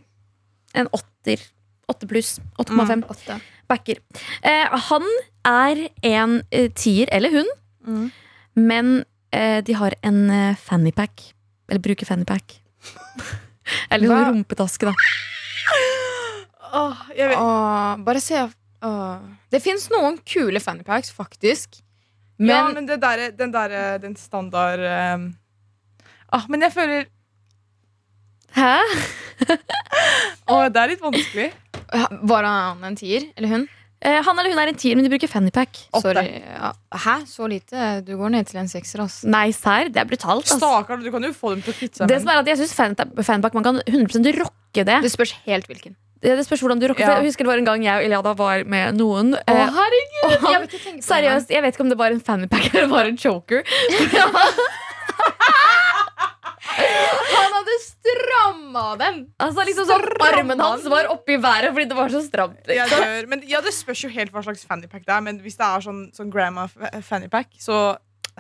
En 0.75 0.89
åtter. 0.93 1.41
Åtte 1.89 2.09
pluss. 2.09 2.39
8,5. 2.59 3.05
Åtte. 3.13 3.37
Backer. 3.69 4.01
Eh, 4.43 4.73
han 4.89 5.05
er 5.47 5.85
en 6.03 6.39
eh, 6.51 6.71
tier, 6.75 7.09
eller 7.13 7.31
hun, 7.39 7.51
Mm. 7.83 8.11
men 8.55 8.91
eh, 9.35 9.59
de 9.67 9.73
har 9.75 9.95
en 10.07 10.19
eh, 10.31 10.55
fannypack. 10.57 11.33
Eller 11.69 11.81
bruker 11.83 12.07
fannypack. 12.07 12.61
eller 13.91 14.07
Hva? 14.09 14.19
sånn 14.21 14.29
rumpetaske, 14.37 14.87
da. 14.87 14.93
Åh, 16.73 17.01
jeg 17.17 17.29
vet. 17.33 17.39
Åh, 17.43 17.97
bare 18.07 18.21
se 18.23 18.39
åh. 18.83 19.19
Det 19.53 19.61
fins 19.63 19.89
noen 19.93 20.19
kule 20.27 20.61
fannypacks, 20.63 21.13
faktisk. 21.15 21.81
Men, 22.39 22.51
ja, 22.57 22.63
men 22.75 22.87
det 22.89 23.01
der, 23.03 23.31
den 23.39 23.53
derre 23.55 23.99
den 24.03 24.17
standard 24.19 24.81
um... 24.83 25.27
ah, 26.33 26.47
Men 26.51 26.65
jeg 26.65 26.73
føler 26.75 27.05
Hæ? 28.57 28.73
Å, 30.51 30.57
det 30.73 30.81
er 30.83 30.91
litt 30.93 31.05
vanskelig. 31.05 31.47
Var 32.33 32.49
han 32.49 32.83
en 32.89 32.99
tier? 32.99 33.31
Eller 33.37 33.53
hun? 33.55 33.69
Eh, 34.03 34.19
han 34.27 34.39
eller 34.41 34.51
hun 34.51 34.59
er 34.59 34.71
en 34.73 34.79
tier, 34.79 34.97
men 34.99 35.07
de 35.07 35.11
bruker 35.13 35.31
fannypack. 35.31 35.85
Ja. 35.95 36.73
Hæ? 37.05 37.15
Så 37.31 37.47
lite? 37.49 38.01
Du 38.05 38.17
går 38.19 38.33
ned 38.35 38.49
til 38.51 38.59
en 38.61 38.69
sekser, 38.71 39.05
Altså. 39.05 39.29
Nei, 39.31 39.47
serr. 39.55 39.93
Det 39.95 40.03
er 40.03 40.09
brutalt. 40.11 40.43
Altså. 40.43 40.59
Stakkar, 40.59 40.99
du 41.05 41.11
kan 41.15 41.23
jo 41.23 41.31
få 41.37 41.55
dem 41.55 41.63
til 41.63 41.73
å 41.73 41.79
kvitte 41.79 42.03
seg 42.03 42.11
Det 42.11 42.19
med 42.19 42.25
som 42.27 42.41
at 42.43 42.51
jeg 42.51 42.61
synes 42.61 42.75
fan- 42.75 43.23
fanpack 43.31 43.55
Man 43.55 43.67
kan 43.69 43.79
100% 43.87 44.33
rocke 44.41 44.85
det. 44.89 44.99
Det 45.07 45.13
spørs 45.15 45.37
helt 45.47 45.71
hvilken. 45.71 45.95
Det, 46.23 46.37
det 46.39 46.45
spørs 46.47 46.61
hvordan 46.63 46.79
du 46.79 46.87
rocker. 46.87 47.03
Ja. 47.03 47.17
Jeg 47.19 47.27
husker 47.33 47.43
det 47.45 47.51
var 47.51 47.59
en 47.59 47.67
gang 47.67 47.83
jeg 47.85 47.99
og 47.99 48.05
Eliada 48.07 48.33
var 48.39 48.63
med 48.71 48.95
noen. 49.01 49.33
Å, 49.35 49.43
eh, 49.51 49.73
herregud! 49.79 50.23
og 50.29 50.37
han- 50.47 50.53
Jeg 50.53 50.61
vet 50.63 50.77
ikke 50.79 51.03
Seriøst, 51.03 51.51
jeg 51.51 51.63
vet 51.65 51.75
ikke 51.75 51.83
om 51.87 51.89
det 51.91 51.99
var 51.99 52.15
en 52.15 52.21
fannypack 52.21 52.69
eller 52.75 52.89
bare 52.93 53.09
en 53.11 53.19
choker. 53.19 53.65
Han 56.73 57.53
hadde 57.57 57.75
stramma 57.83 58.85
den! 59.01 59.19
Altså 59.43 59.65
liksom 59.67 59.89
sånn 59.89 60.05
Armen 60.25 60.61
hans 60.63 60.87
var 60.91 61.09
oppe 61.13 61.35
i 61.35 61.41
været 61.43 61.73
fordi 61.75 61.89
det 61.91 61.97
var 61.99 62.13
så 62.13 62.23
stramt. 62.25 62.61
Jeg 62.71 62.89
dør. 62.91 63.27
Men 63.31 63.43
ja, 63.51 63.61
Det 63.65 63.73
spørs 63.77 64.05
jo 64.07 64.11
helt 64.15 64.33
hva 64.35 64.43
slags 64.47 64.65
fannypack 64.69 65.05
det 65.07 65.13
er. 65.17 65.25
Men 65.27 65.41
hvis 65.45 65.59
det 65.61 65.67
er 65.67 65.85
sånn, 65.85 66.05
sånn 66.17 66.31
grandma 66.33 66.69
fannypack, 67.05 67.51
så 67.61 67.83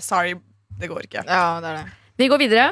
sorry, 0.00 0.34
det 0.80 0.88
går 0.90 1.08
ikke. 1.08 1.26
Ja, 1.28 1.58
det 1.62 1.72
er 1.74 1.82
det. 1.82 1.98
Vi 2.22 2.28
går 2.32 2.40
videre. 2.42 2.70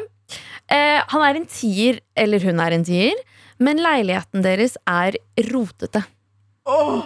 Eh, 0.71 1.01
han 1.11 1.23
er 1.27 1.41
en 1.41 1.47
tier, 1.51 1.99
eller 2.17 2.39
hun 2.47 2.61
er 2.63 2.77
en 2.77 2.85
tier, 2.87 3.19
men 3.61 3.81
leiligheten 3.85 4.43
deres 4.45 4.77
er 4.89 5.17
rotete. 5.53 6.03
Åh, 6.69 7.05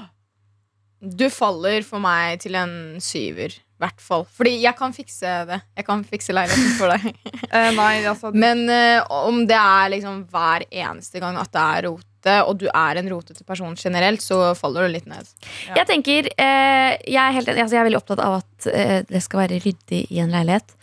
Du 1.05 1.27
faller 1.29 1.83
for 1.85 2.01
meg 2.01 2.41
til 2.41 2.55
en 2.57 2.97
syver. 3.05 3.53
hvert 3.83 4.01
fall. 4.01 4.23
Fordi 4.33 4.55
jeg 4.63 4.73
kan 4.79 4.95
fikse 4.95 5.33
det. 5.51 5.59
Jeg 5.77 5.85
kan 5.85 6.05
fikse 6.09 6.33
leiligheten 6.33 6.77
for 6.79 6.95
deg. 6.95 7.11
Eh, 7.55 7.69
nei, 7.77 8.01
altså 8.09 8.33
Men 8.35 8.65
eh, 8.73 9.05
om 9.15 9.45
det 9.47 9.55
er 9.55 9.91
liksom 9.93 10.25
hver 10.33 10.65
eneste 10.73 11.21
gang 11.23 11.37
at 11.39 11.53
det 11.55 11.61
er 11.63 11.85
rote, 11.87 12.35
og 12.49 12.57
du 12.59 12.65
er 12.67 12.99
en 12.99 13.11
rotete 13.13 13.45
person 13.47 13.77
generelt, 13.79 14.25
så 14.25 14.55
faller 14.59 14.89
du 14.89 14.95
litt 14.97 15.07
ned. 15.07 15.29
Ja. 15.69 15.77
Jeg 15.83 15.87
tenker, 15.93 16.31
eh, 16.35 16.97
jeg, 17.05 17.21
er 17.21 17.37
helt, 17.37 17.53
altså, 17.53 17.77
jeg 17.77 17.83
er 17.83 17.87
veldig 17.91 18.01
opptatt 18.01 18.23
av 18.25 18.41
at 18.41 18.67
eh, 18.73 18.97
det 19.07 19.23
skal 19.23 19.45
være 19.45 19.61
ryddig 19.63 20.01
i 20.11 20.19
en 20.25 20.35
leilighet. 20.35 20.75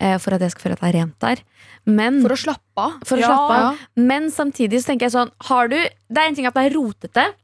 Eh, 0.00 0.16
for 0.18 0.32
at 0.32 0.40
jeg 0.40 0.54
skal 0.54 0.62
føle 0.70 0.78
at 0.78 0.80
det 0.80 0.88
er 0.94 0.98
rent 1.00 1.18
der. 1.20 1.42
Men 1.86 2.22
For 2.24 2.32
å 2.32 2.38
slappe 2.40 2.80
av. 2.80 2.94
for 3.04 3.18
å 3.18 3.20
Ja. 3.20 3.28
slappe 3.28 3.58
av. 3.60 3.78
Men 4.00 4.30
samtidig 4.32 4.80
så 4.80 4.86
tenker 4.92 5.08
jeg 5.10 5.12
sånn 5.12 5.30
har 5.50 5.68
du, 5.68 5.76
Det 5.76 6.18
er 6.18 6.28
en 6.28 6.34
ting 6.34 6.46
at 6.48 6.54
det 6.54 6.64
er 6.72 6.74
rotete, 6.76 7.34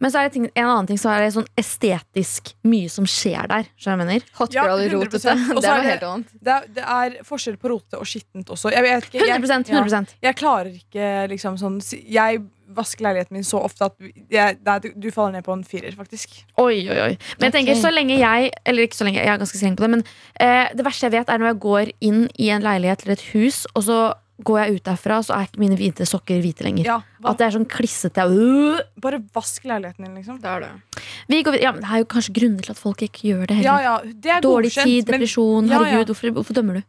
men 0.00 0.10
så 0.10 0.18
er 0.18 0.24
det 0.28 0.32
ting, 0.32 0.46
en 0.56 0.64
annen 0.66 0.86
ting 0.88 0.96
så 0.96 1.10
er 1.12 1.20
det 1.26 1.34
sånn 1.36 1.46
estetisk 1.56 2.54
mye 2.64 2.88
som 2.90 3.04
skjer 3.04 3.46
der. 3.48 3.66
Jeg? 3.78 4.22
Hot 4.38 4.52
Ja, 4.54 4.64
girl 4.64 4.88
100%. 4.88 5.04
rotete. 5.04 5.20
Det 5.60 5.64
er 5.64 5.76
er 5.76 5.82
noe 5.82 5.90
helt 5.90 6.02
annet. 6.02 6.26
det, 6.42 6.52
er, 6.52 6.66
det 6.72 6.84
er 6.84 7.22
forskjell 7.22 7.56
på 7.60 7.68
rotete 7.70 8.00
og 8.00 8.06
skittent 8.08 8.46
også. 8.48 8.72
Jeg, 8.72 8.82
vet 8.82 9.04
ikke, 9.04 9.26
jeg, 9.26 9.40
100, 9.42 9.64
100%. 9.70 10.14
Ja, 10.22 10.30
jeg 10.30 10.36
klarer 10.36 10.72
ikke 10.72 11.28
liksom 11.30 11.58
sånn 11.60 11.78
Jeg 12.08 12.42
vasker 12.76 13.06
leiligheten 13.06 13.36
min 13.36 13.46
så 13.46 13.60
ofte 13.62 13.88
at 13.88 13.94
jeg, 14.32 14.58
det 14.60 14.72
er, 14.72 14.92
du, 14.96 15.08
faller 15.14 15.38
ned 15.38 15.46
på 15.46 15.54
en 15.54 15.64
firer, 15.66 15.94
faktisk. 15.96 16.34
Oi, 16.60 16.82
oi, 16.90 16.98
oi. 17.04 17.12
Men 17.38 17.48
jeg 17.48 17.58
tenker 17.60 17.78
så 17.78 17.92
lenge 17.94 18.18
jeg 18.18 18.50
Eller 18.66 18.86
ikke 18.86 18.98
så 18.98 19.06
lenge, 19.06 19.22
jeg 19.22 19.32
er 19.32 19.40
ganske 19.40 19.58
streng 19.58 19.78
på 19.78 19.86
det, 19.86 19.90
men 19.96 20.04
eh, 20.42 20.72
det 20.76 20.86
verste 20.86 21.06
jeg 21.08 21.14
vet, 21.14 21.30
er 21.30 21.42
når 21.42 21.52
jeg 21.52 21.60
går 21.66 21.92
inn 22.08 22.22
i 22.42 22.50
en 22.54 22.64
leilighet 22.64 23.04
eller 23.04 23.18
et 23.18 23.26
hus, 23.34 23.64
og 23.74 23.86
så 23.86 24.00
går 24.44 24.58
jeg 24.60 24.76
ut 24.76 24.84
derfra, 24.84 25.20
så 25.24 25.36
er 25.36 25.46
ikke 25.46 25.62
mine 25.62 25.78
hvite 25.78 26.04
sokker 26.08 26.42
hvite 26.44 26.66
lenger. 26.66 26.88
Ja, 26.88 26.96
At 27.24 27.38
det 27.40 27.46
er 27.46 27.54
sånn 27.54 27.68
klissete. 27.72 28.26
Øh. 28.28 28.82
Bare 29.00 29.16
bare 29.16 29.22
vask 29.38 29.64
leiligheten 29.64 30.04
din, 30.04 30.18
liksom. 30.18 30.36
Det 30.42 30.50
er 30.50 30.66
det. 30.66 31.00
Vi 31.30 31.40
går, 31.46 31.56
ja, 31.62 31.72
men 31.72 31.80
det 31.84 31.88
er 31.88 32.02
jo 32.02 32.10
kanskje 32.12 32.36
grunner 32.36 32.66
til 32.66 32.74
at 32.74 32.82
folk 32.82 33.06
ikke 33.06 33.30
gjør 33.30 33.46
det 33.46 33.56
heller. 33.60 33.80
Ja, 33.80 33.96
ja, 33.96 34.12
det 34.26 34.34
er 34.34 34.44
Dårlig 34.44 34.74
godkjent, 34.74 34.92
tid, 34.92 35.08
depresjon. 35.08 35.64
Men, 35.64 35.72
ja. 35.72 35.80
Herregud, 35.80 36.12
hvorfor, 36.12 36.36
hvorfor 36.36 36.58
dømmer 36.58 36.80
du? 36.80 36.86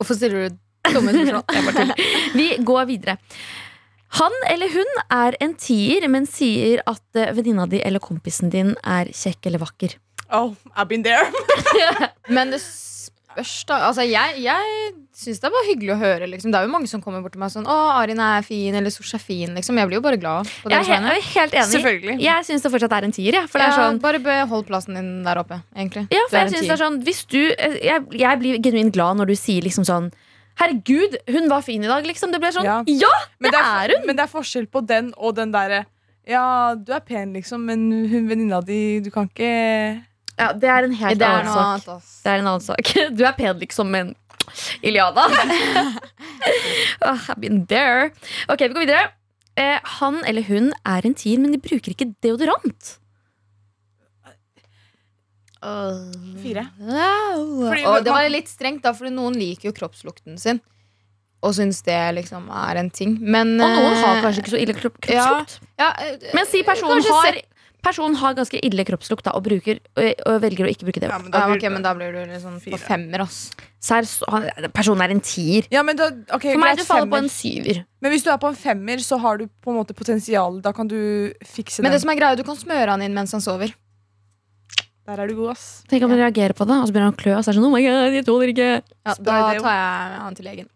Hvorfor 0.00 0.16
stiller 0.16 0.48
du 0.48 0.58
dumme 0.88 1.14
spørsmål? 1.14 1.94
Vi 2.38 2.48
går 2.64 2.86
videre. 2.90 3.16
Han 4.18 4.34
eller 4.50 4.72
hun 4.74 4.88
er 5.14 5.36
en 5.40 5.54
tier, 5.54 6.08
men 6.10 6.26
sier 6.26 6.82
at 6.90 7.02
eh, 7.14 7.30
venninna 7.36 7.68
di 7.70 7.78
eller 7.86 8.02
kompisen 8.02 8.50
din 8.50 8.72
er 8.82 9.10
kjekk 9.14 9.46
eller 9.46 9.62
vakker. 9.62 9.94
Oh, 10.32 10.54
I've 10.76 10.88
been 10.90 11.02
there. 11.02 11.26
Men 12.28 12.50
det 12.54 12.60
spørs, 12.62 13.64
da. 13.66 13.80
Altså, 13.88 14.02
jeg 14.06 14.42
jeg 14.44 14.92
syns 15.20 15.40
det 15.42 15.48
er 15.48 15.52
bare 15.54 15.66
hyggelig 15.68 15.92
å 15.94 15.98
høre. 16.00 16.28
Liksom. 16.30 16.52
Det 16.52 16.58
er 16.60 16.66
jo 16.68 16.72
mange 16.72 16.86
som 16.90 17.02
kommer 17.02 17.20
bort 17.22 17.34
til 17.34 17.42
meg 17.42 17.50
sånn 17.52 17.66
'Å, 17.66 17.78
Arin 17.98 18.22
er 18.22 18.42
fin', 18.46 18.74
eller 18.78 18.90
'Sosh 18.94 19.14
er 19.18 19.22
fin'. 19.22 19.54
Liksom. 19.58 19.78
Jeg 19.78 19.90
blir 19.90 19.98
jo 19.98 20.04
bare 20.06 20.16
glad 20.22 20.46
på 20.62 20.70
Jeg 20.70 20.80
er 20.80 20.86
helt, 20.86 21.02
jeg 21.02 21.18
er 21.18 21.26
helt 21.34 22.04
enig. 22.06 22.22
Jeg 22.22 22.46
syns 22.46 22.62
det 22.62 22.72
fortsatt 22.72 22.94
er 22.98 23.04
en 23.04 23.12
tier. 23.12 23.34
Ja, 23.34 23.46
for 23.46 23.58
det 23.58 23.66
er 23.66 23.74
Ja, 23.74 23.78
sånn, 23.82 24.00
Bare 24.00 24.18
behold 24.22 24.66
plassen 24.70 24.94
din 24.94 25.22
der 25.26 25.42
oppe, 25.42 25.60
egentlig. 25.76 26.06
ja, 26.14 26.22
for 26.30 26.38
jeg 26.38 26.46
en 26.46 26.54
synes 26.54 26.66
det 26.66 26.74
er 26.78 26.82
sånn 26.86 27.02
Hvis 27.04 27.26
du 27.26 27.42
eh, 27.58 27.78
jeg, 27.90 28.06
jeg 28.12 28.38
blir 28.38 28.58
genuint 28.62 28.92
glad 28.94 29.16
når 29.18 29.26
du 29.26 29.36
sier 29.36 29.62
liksom 29.62 29.84
sånn 29.84 30.12
Herregud, 30.60 31.16
hun 31.30 31.48
var 31.48 31.62
fin 31.64 31.82
i 31.84 31.88
dag, 31.88 32.04
liksom. 32.06 32.32
Det 32.34 32.40
ble 32.42 32.50
sånn 32.52 32.66
Ja. 32.68 32.80
Ja! 32.86 33.10
Det 33.40 33.52
det 33.54 33.60
er 33.64 33.94
hun. 33.96 34.06
Men 34.06 34.16
det 34.18 34.26
er 34.26 34.32
forskjell 34.32 34.66
på 34.70 34.82
den 34.86 35.12
og 35.16 35.34
den 35.38 35.52
derre 35.54 35.86
Ja, 36.28 36.74
du 36.76 36.92
er 36.92 37.00
pen, 37.00 37.32
liksom, 37.34 37.64
men 37.66 37.88
hun 38.10 38.28
venninna 38.28 38.60
di 38.64 39.00
Du 39.00 39.10
kan 39.10 39.28
ikke 39.30 40.04
ja 40.40 40.52
det 40.56 40.68
er 40.72 40.86
en 40.86 40.92
helt 40.96 41.18
det 41.20 41.26
er 41.26 41.42
annen 41.42 41.52
sak. 41.52 41.88
annet. 41.90 42.04
Det 42.24 42.30
er 42.32 42.38
en 42.40 42.46
annen 42.48 42.64
sak. 42.64 42.92
Du 43.18 43.24
er 43.28 43.32
pen, 43.36 43.58
liksom, 43.60 43.90
men 43.92 44.14
Iliada. 44.82 45.26
oh, 47.04 47.26
I've 47.28 47.40
been 47.40 47.66
there. 47.66 48.10
Ok, 48.48 48.60
vi 48.64 48.72
går 48.72 48.86
videre. 48.86 49.10
Eh, 49.60 49.78
han 49.98 50.22
eller 50.24 50.46
hun 50.48 50.70
er 50.86 51.04
en 51.04 51.14
tier, 51.14 51.38
men 51.42 51.52
de 51.52 51.60
bruker 51.60 51.92
ikke 51.92 52.08
deodorant. 52.24 52.96
Fire. 56.42 56.66
Wow. 56.80 57.68
Fordi 57.68 57.84
Og 57.86 58.04
det 58.04 58.12
var 58.14 58.28
litt 58.32 58.48
strengt, 58.48 58.82
da, 58.86 58.92
for 58.96 59.10
noen 59.12 59.36
liker 59.36 59.70
jo 59.70 59.72
kroppslukten 59.76 60.38
sin. 60.40 60.60
Og 61.42 61.54
syns 61.56 61.80
det 61.86 61.96
liksom 62.18 62.50
er 62.52 62.76
en 62.82 62.90
ting. 62.92 63.14
Men 63.20 63.54
Og 63.60 63.68
noen 63.68 63.94
har 63.96 64.16
eh, 64.18 64.22
kanskje 64.26 64.42
ikke 64.44 64.52
så 64.56 64.60
ille 64.60 64.74
kropp, 64.76 64.98
kroppslukt. 65.00 65.60
ja, 65.80 65.92
eh, 66.04 66.18
Men 66.36 66.44
si 66.46 66.62
personen 66.62 66.98
kanskje 67.00 67.14
har, 67.16 67.32
se- 67.38 67.46
personen 67.82 68.16
har 68.20 68.34
ganske 68.36 68.60
ille 68.62 68.84
kroppslukt 68.84 69.24
da, 69.24 69.32
og, 69.32 69.42
bruker, 69.46 69.80
og, 69.96 70.10
og 70.28 70.40
velger 70.42 70.66
å 70.68 70.72
ikke 70.72 70.84
bruke 70.90 71.00
det. 71.00 71.08
Ja, 71.08 71.16
men 71.16 71.32
ja, 71.32 71.46
blir 71.48 71.56
ok, 71.56 71.64
men 71.72 71.82
da 71.86 71.94
blir 71.96 72.12
du 72.12 72.20
liksom 72.28 72.58
på 72.60 72.74
Fire. 72.76 72.82
femmer, 72.84 73.24
ass. 73.24 73.38
Så 73.80 73.96
er, 73.96 74.02
så- 74.04 74.28
han- 74.28 74.68
personen 74.76 75.00
er 75.06 75.10
en 75.16 75.20
tier. 75.24 75.64
Ja, 75.72 75.82
men 75.82 75.96
da, 75.96 76.10
ok, 76.28 76.42
For 76.52 76.58
meg 76.60 76.76
greit, 76.76 76.78
du 76.84 76.84
faller 76.84 77.08
på 77.08 77.22
en 77.24 77.28
syver. 77.32 77.84
Men 78.04 78.12
hvis 78.12 78.22
du 78.24 78.28
er 78.30 78.36
på 78.36 78.48
en 78.52 78.54
femmer, 78.56 78.96
så 79.00 79.18
har 79.20 79.38
du 79.38 79.46
på 79.64 79.72
en 79.72 79.80
måte 79.80 79.96
potensial. 79.96 80.60
Da 80.60 80.72
kan 80.72 80.88
du 80.88 81.32
fikse 81.44 81.80
Men 81.80 81.88
den. 81.92 81.96
det 81.96 82.02
som 82.04 82.10
er 82.12 82.16
greia, 82.20 82.36
du 82.36 82.44
kan 82.44 82.56
smøre 82.56 82.88
han 82.92 83.00
inn 83.00 83.14
mens 83.16 83.32
han 83.32 83.40
sover. 83.40 83.72
Der 85.10 85.24
er 85.24 85.30
du 85.30 85.34
god, 85.40 85.56
ass. 85.56 85.64
Tenk 85.90 86.04
om 86.06 86.12
han 86.14 86.20
reagerer 86.20 86.54
på 86.54 86.66
det, 86.68 86.76
og 86.78 86.86
så 86.86 86.94
begynner 86.94 87.10
han 87.10 87.16
å 87.16 87.18
klø. 87.18 87.32
Og 87.34 87.42
så 87.42 87.50
er 87.50 87.56
det 87.56 87.58
sånn, 87.58 87.66
oh 87.66 87.74
my 87.74 87.80
god, 87.82 88.14
jeg 88.14 88.26
tåler 88.28 88.52
ikke 88.52 88.68
Ja, 88.78 89.14
da 89.16 89.38
tar 89.40 89.56
jeg 89.58 90.20
han 90.22 90.36
til 90.38 90.46
legen. 90.46 90.68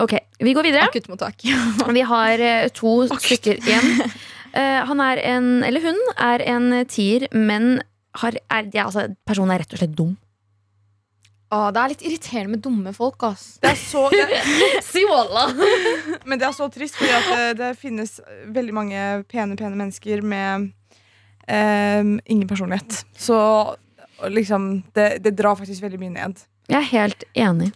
Ok, 0.00 0.14
vi 0.40 0.54
går 0.56 0.68
videre. 0.70 0.86
Akuttmottak. 0.88 1.44
Vi 1.98 2.04
har 2.06 2.44
eh, 2.44 2.68
to 2.76 3.02
stykker 3.12 3.60
igjen. 3.60 3.92
Eh, 4.56 4.78
han 4.88 5.00
er 5.04 5.18
en, 5.20 5.48
eller 5.66 5.82
hun 5.84 5.98
er 6.16 6.40
en 6.48 6.70
tier, 6.88 7.26
men 7.34 7.82
har, 8.22 8.38
er, 8.48 8.70
ja, 8.72 8.86
altså, 8.86 9.02
personen 9.28 9.52
er 9.52 9.60
rett 9.60 9.74
og 9.76 9.82
slett 9.82 9.92
dum. 9.98 10.14
Å, 11.52 11.58
det 11.76 11.82
er 11.82 11.92
litt 11.92 12.04
irriterende 12.08 12.54
med 12.54 12.62
dumme 12.64 12.94
folk, 12.96 13.26
ass. 13.28 13.58
Det 13.60 13.74
er 13.74 13.76
så, 13.76 14.06
det, 14.14 14.40
Si 14.86 15.04
walla! 15.10 15.50
men 16.24 16.40
det 16.40 16.48
er 16.48 16.56
så 16.56 16.70
trist, 16.72 16.96
fordi 16.96 17.12
at 17.18 17.28
det, 17.28 17.50
det 17.60 17.70
finnes 17.82 18.16
veldig 18.56 18.78
mange 18.78 19.04
pene, 19.28 19.58
pene 19.60 19.76
mennesker 19.76 20.24
med 20.24 20.70
ehm, 21.48 22.18
ingen 22.26 22.48
personlighet. 22.48 23.04
Så 23.16 23.38
liksom 24.32 24.82
det, 24.96 25.22
det 25.24 25.36
drar 25.36 25.56
faktisk 25.58 25.82
veldig 25.84 26.00
mye 26.00 26.14
ned. 26.14 26.44
Jeg 26.66 26.80
er 26.80 26.88
helt 26.90 27.24
enig. 27.38 27.68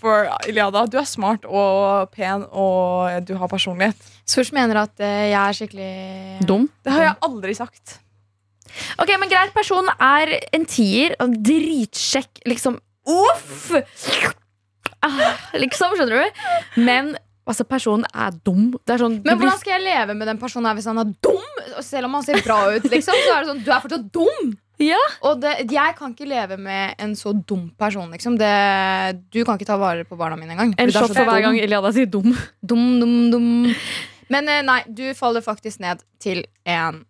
For, 0.00 0.28
Iliada? 0.48 0.84
Du 0.84 0.98
er 1.00 1.08
smart 1.08 1.46
og 1.48 2.10
pen, 2.12 2.44
og 2.52 3.24
du 3.24 3.34
har 3.40 3.48
personlighet. 3.48 3.96
Sosh 4.28 4.52
mener 4.52 4.82
at 4.84 5.00
eh, 5.00 5.30
jeg 5.32 5.40
er 5.40 5.56
skikkelig 5.56 5.92
Dum. 6.48 6.68
Det 6.84 6.92
har 6.92 7.06
jeg 7.06 7.20
aldri 7.24 7.54
sagt. 7.56 7.98
Ok, 9.00 9.14
men 9.20 9.32
greit, 9.32 9.52
personen 9.56 9.88
er 9.96 10.36
en 10.52 10.68
tier. 10.68 11.16
og 11.20 11.34
Dritsjekk, 11.44 12.44
liksom. 12.48 12.78
Uff! 13.08 13.72
Ah, 15.02 15.34
liksom, 15.58 15.96
skjønner 15.98 16.20
du? 16.22 16.42
Men 16.84 17.14
altså, 17.48 17.66
personen 17.68 18.06
er 18.14 18.34
dum. 18.46 18.72
Det 18.82 18.96
er 18.96 19.02
sånn, 19.02 19.20
Men 19.24 19.38
hvordan 19.40 19.60
skal 19.60 19.76
jeg 19.76 19.84
leve 19.86 20.16
med 20.18 20.28
den 20.30 20.40
personen 20.42 20.70
her 20.70 20.78
hvis 20.78 20.88
han 20.90 21.00
er 21.02 21.14
dum? 21.24 21.62
Selv 21.84 22.08
om 22.08 22.18
han 22.18 22.26
ser 22.26 22.42
bra 22.44 22.58
ut, 22.74 22.90
liksom, 22.92 23.16
så 23.26 23.36
er 23.36 23.44
det 23.44 23.50
sånn, 23.52 23.64
du 23.64 23.72
er 23.72 23.82
fortsatt 23.84 24.06
dum. 24.14 24.52
Ja. 24.82 24.98
Og 25.28 25.42
det, 25.42 25.52
jeg 25.70 25.94
kan 25.98 26.14
ikke 26.14 26.26
leve 26.26 26.56
med 26.58 26.96
en 27.02 27.12
så 27.18 27.32
dum 27.36 27.68
person. 27.78 28.08
Liksom. 28.10 28.38
Det, 28.40 28.52
du 29.34 29.42
kan 29.46 29.58
ikke 29.58 29.68
ta 29.68 29.76
vare 29.78 30.06
på 30.08 30.18
barna 30.18 30.38
mine 30.38 30.56
engang. 30.56 30.72
En 30.80 30.90
shot 30.90 31.12
for 31.12 31.28
hver 31.28 31.44
gang 31.44 31.58
Iliada 31.60 31.92
sier 31.94 32.08
dum. 32.10 32.32
Dum, 32.64 32.86
dum, 33.02 33.14
dum. 33.34 33.50
Men 34.32 34.48
eh, 34.50 34.62
nei, 34.66 34.80
du 34.88 35.04
faller 35.18 35.44
faktisk 35.44 35.82
ned 35.84 36.02
til 36.22 36.42
en 36.66 37.02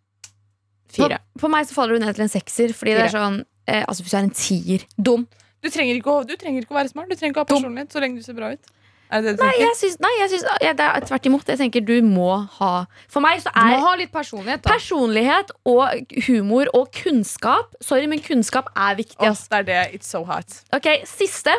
fire. 0.92 1.22
på 1.40 1.48
meg 1.52 1.68
så 1.68 1.76
faller 1.76 1.96
du 1.96 2.04
ned 2.04 2.16
til 2.18 2.26
en 2.26 2.32
sekser, 2.32 2.74
fordi 2.76 2.96
det 2.98 3.06
er 3.06 3.14
sånn 3.14 3.38
eh, 3.70 3.84
Altså 3.86 4.04
hvis 4.04 4.12
du 4.12 4.18
er 4.18 4.26
en 4.26 4.36
tier. 4.36 4.86
Dum. 4.98 5.24
Du 5.62 5.70
trenger, 5.70 5.94
ikke 5.94 6.10
å, 6.10 6.22
du 6.26 6.34
trenger 6.36 6.64
ikke 6.64 6.74
å 6.74 6.80
være 6.80 6.90
smart. 6.90 7.08
Du 7.08 7.14
trenger 7.14 7.36
ikke 7.36 7.44
å 7.44 7.46
ha 7.46 7.50
Dum. 7.52 7.60
personlighet 7.62 7.94
så 7.94 8.02
lenge 8.02 8.18
du 8.18 8.26
ser 8.26 8.36
bra 8.36 8.50
ut. 8.52 8.72
Er 9.12 9.24
du 9.24 9.32
Nei, 9.42 9.52
jeg 9.60 9.76
syns, 9.76 9.98
nei, 10.00 10.10
jeg 10.22 10.30
syns 10.32 10.44
ja, 10.64 10.72
det 10.76 10.84
er 10.86 11.04
tvert 11.04 11.26
imot. 11.28 11.50
Jeg 11.52 11.60
tenker 11.60 11.84
du 11.84 11.94
må 12.06 12.30
ha 12.58 12.70
For 13.12 13.20
meg 13.24 13.42
så 13.44 13.52
Du 13.52 13.60
må 13.60 13.74
er 13.76 13.84
ha 13.84 13.90
litt 14.00 14.12
personlighet, 14.14 14.62
da. 14.64 14.72
personlighet 14.72 15.52
og 15.68 16.16
humor 16.28 16.70
og 16.78 16.88
kunnskap 16.96 17.76
Sorry, 17.84 18.08
men 18.08 18.22
kunnskap 18.24 18.70
er 18.72 18.96
viktig. 19.02 19.28
Oh, 19.28 19.36
det 19.52 19.60
er 19.60 19.68
det. 19.68 19.82
It's 19.98 20.08
so 20.08 20.24
hot. 20.28 20.62
Ok, 20.72 20.88
Siste. 21.08 21.54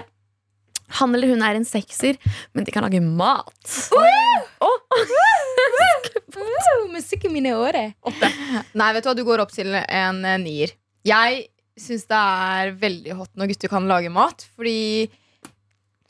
Han 1.00 1.14
eller 1.16 1.32
hun 1.32 1.42
er 1.42 1.58
en 1.58 1.66
sekser, 1.66 2.20
men 2.54 2.66
de 2.68 2.74
kan 2.74 2.86
lage 2.86 3.00
mat. 3.02 3.50
Musikk 6.94 7.26
i 7.26 7.32
mine 7.34 7.54
året 7.58 7.96
Nei, 8.78 8.90
vet 8.94 9.04
du 9.04 9.10
hva, 9.10 9.16
du 9.18 9.24
går 9.26 9.42
opp 9.44 9.54
til 9.54 9.74
en 9.74 10.20
eh, 10.26 10.38
nier. 10.42 10.74
Jeg 11.08 11.48
syns 11.80 12.06
det 12.10 12.20
er 12.20 12.74
veldig 12.78 13.16
hot 13.18 13.32
når 13.40 13.54
gutter 13.54 13.72
kan 13.72 13.88
lage 13.90 14.12
mat, 14.14 14.46
fordi 14.58 15.10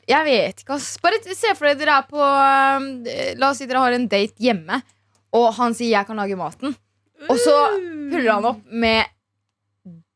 Jeg 0.08 0.26
vet 0.26 0.62
ikke, 0.64 0.76
ass. 0.76 0.94
Bare 1.02 1.20
se 1.24 1.54
for 1.56 1.68
deg 1.68 1.80
dere 1.80 1.98
er 2.00 2.08
på 2.10 2.20
eh, 2.20 3.34
La 3.40 3.50
oss 3.50 3.60
si 3.62 3.68
dere 3.70 3.82
har 3.84 3.96
en 3.96 4.08
date 4.10 4.36
hjemme, 4.42 4.80
og 5.34 5.52
han 5.58 5.74
sier 5.74 5.90
'jeg 5.94 6.06
kan 6.06 6.16
lage 6.16 6.36
maten', 6.38 6.76
og 7.28 7.36
så 7.40 7.54
puller 8.12 8.32
han 8.32 8.44
opp 8.44 8.62
med 8.70 9.06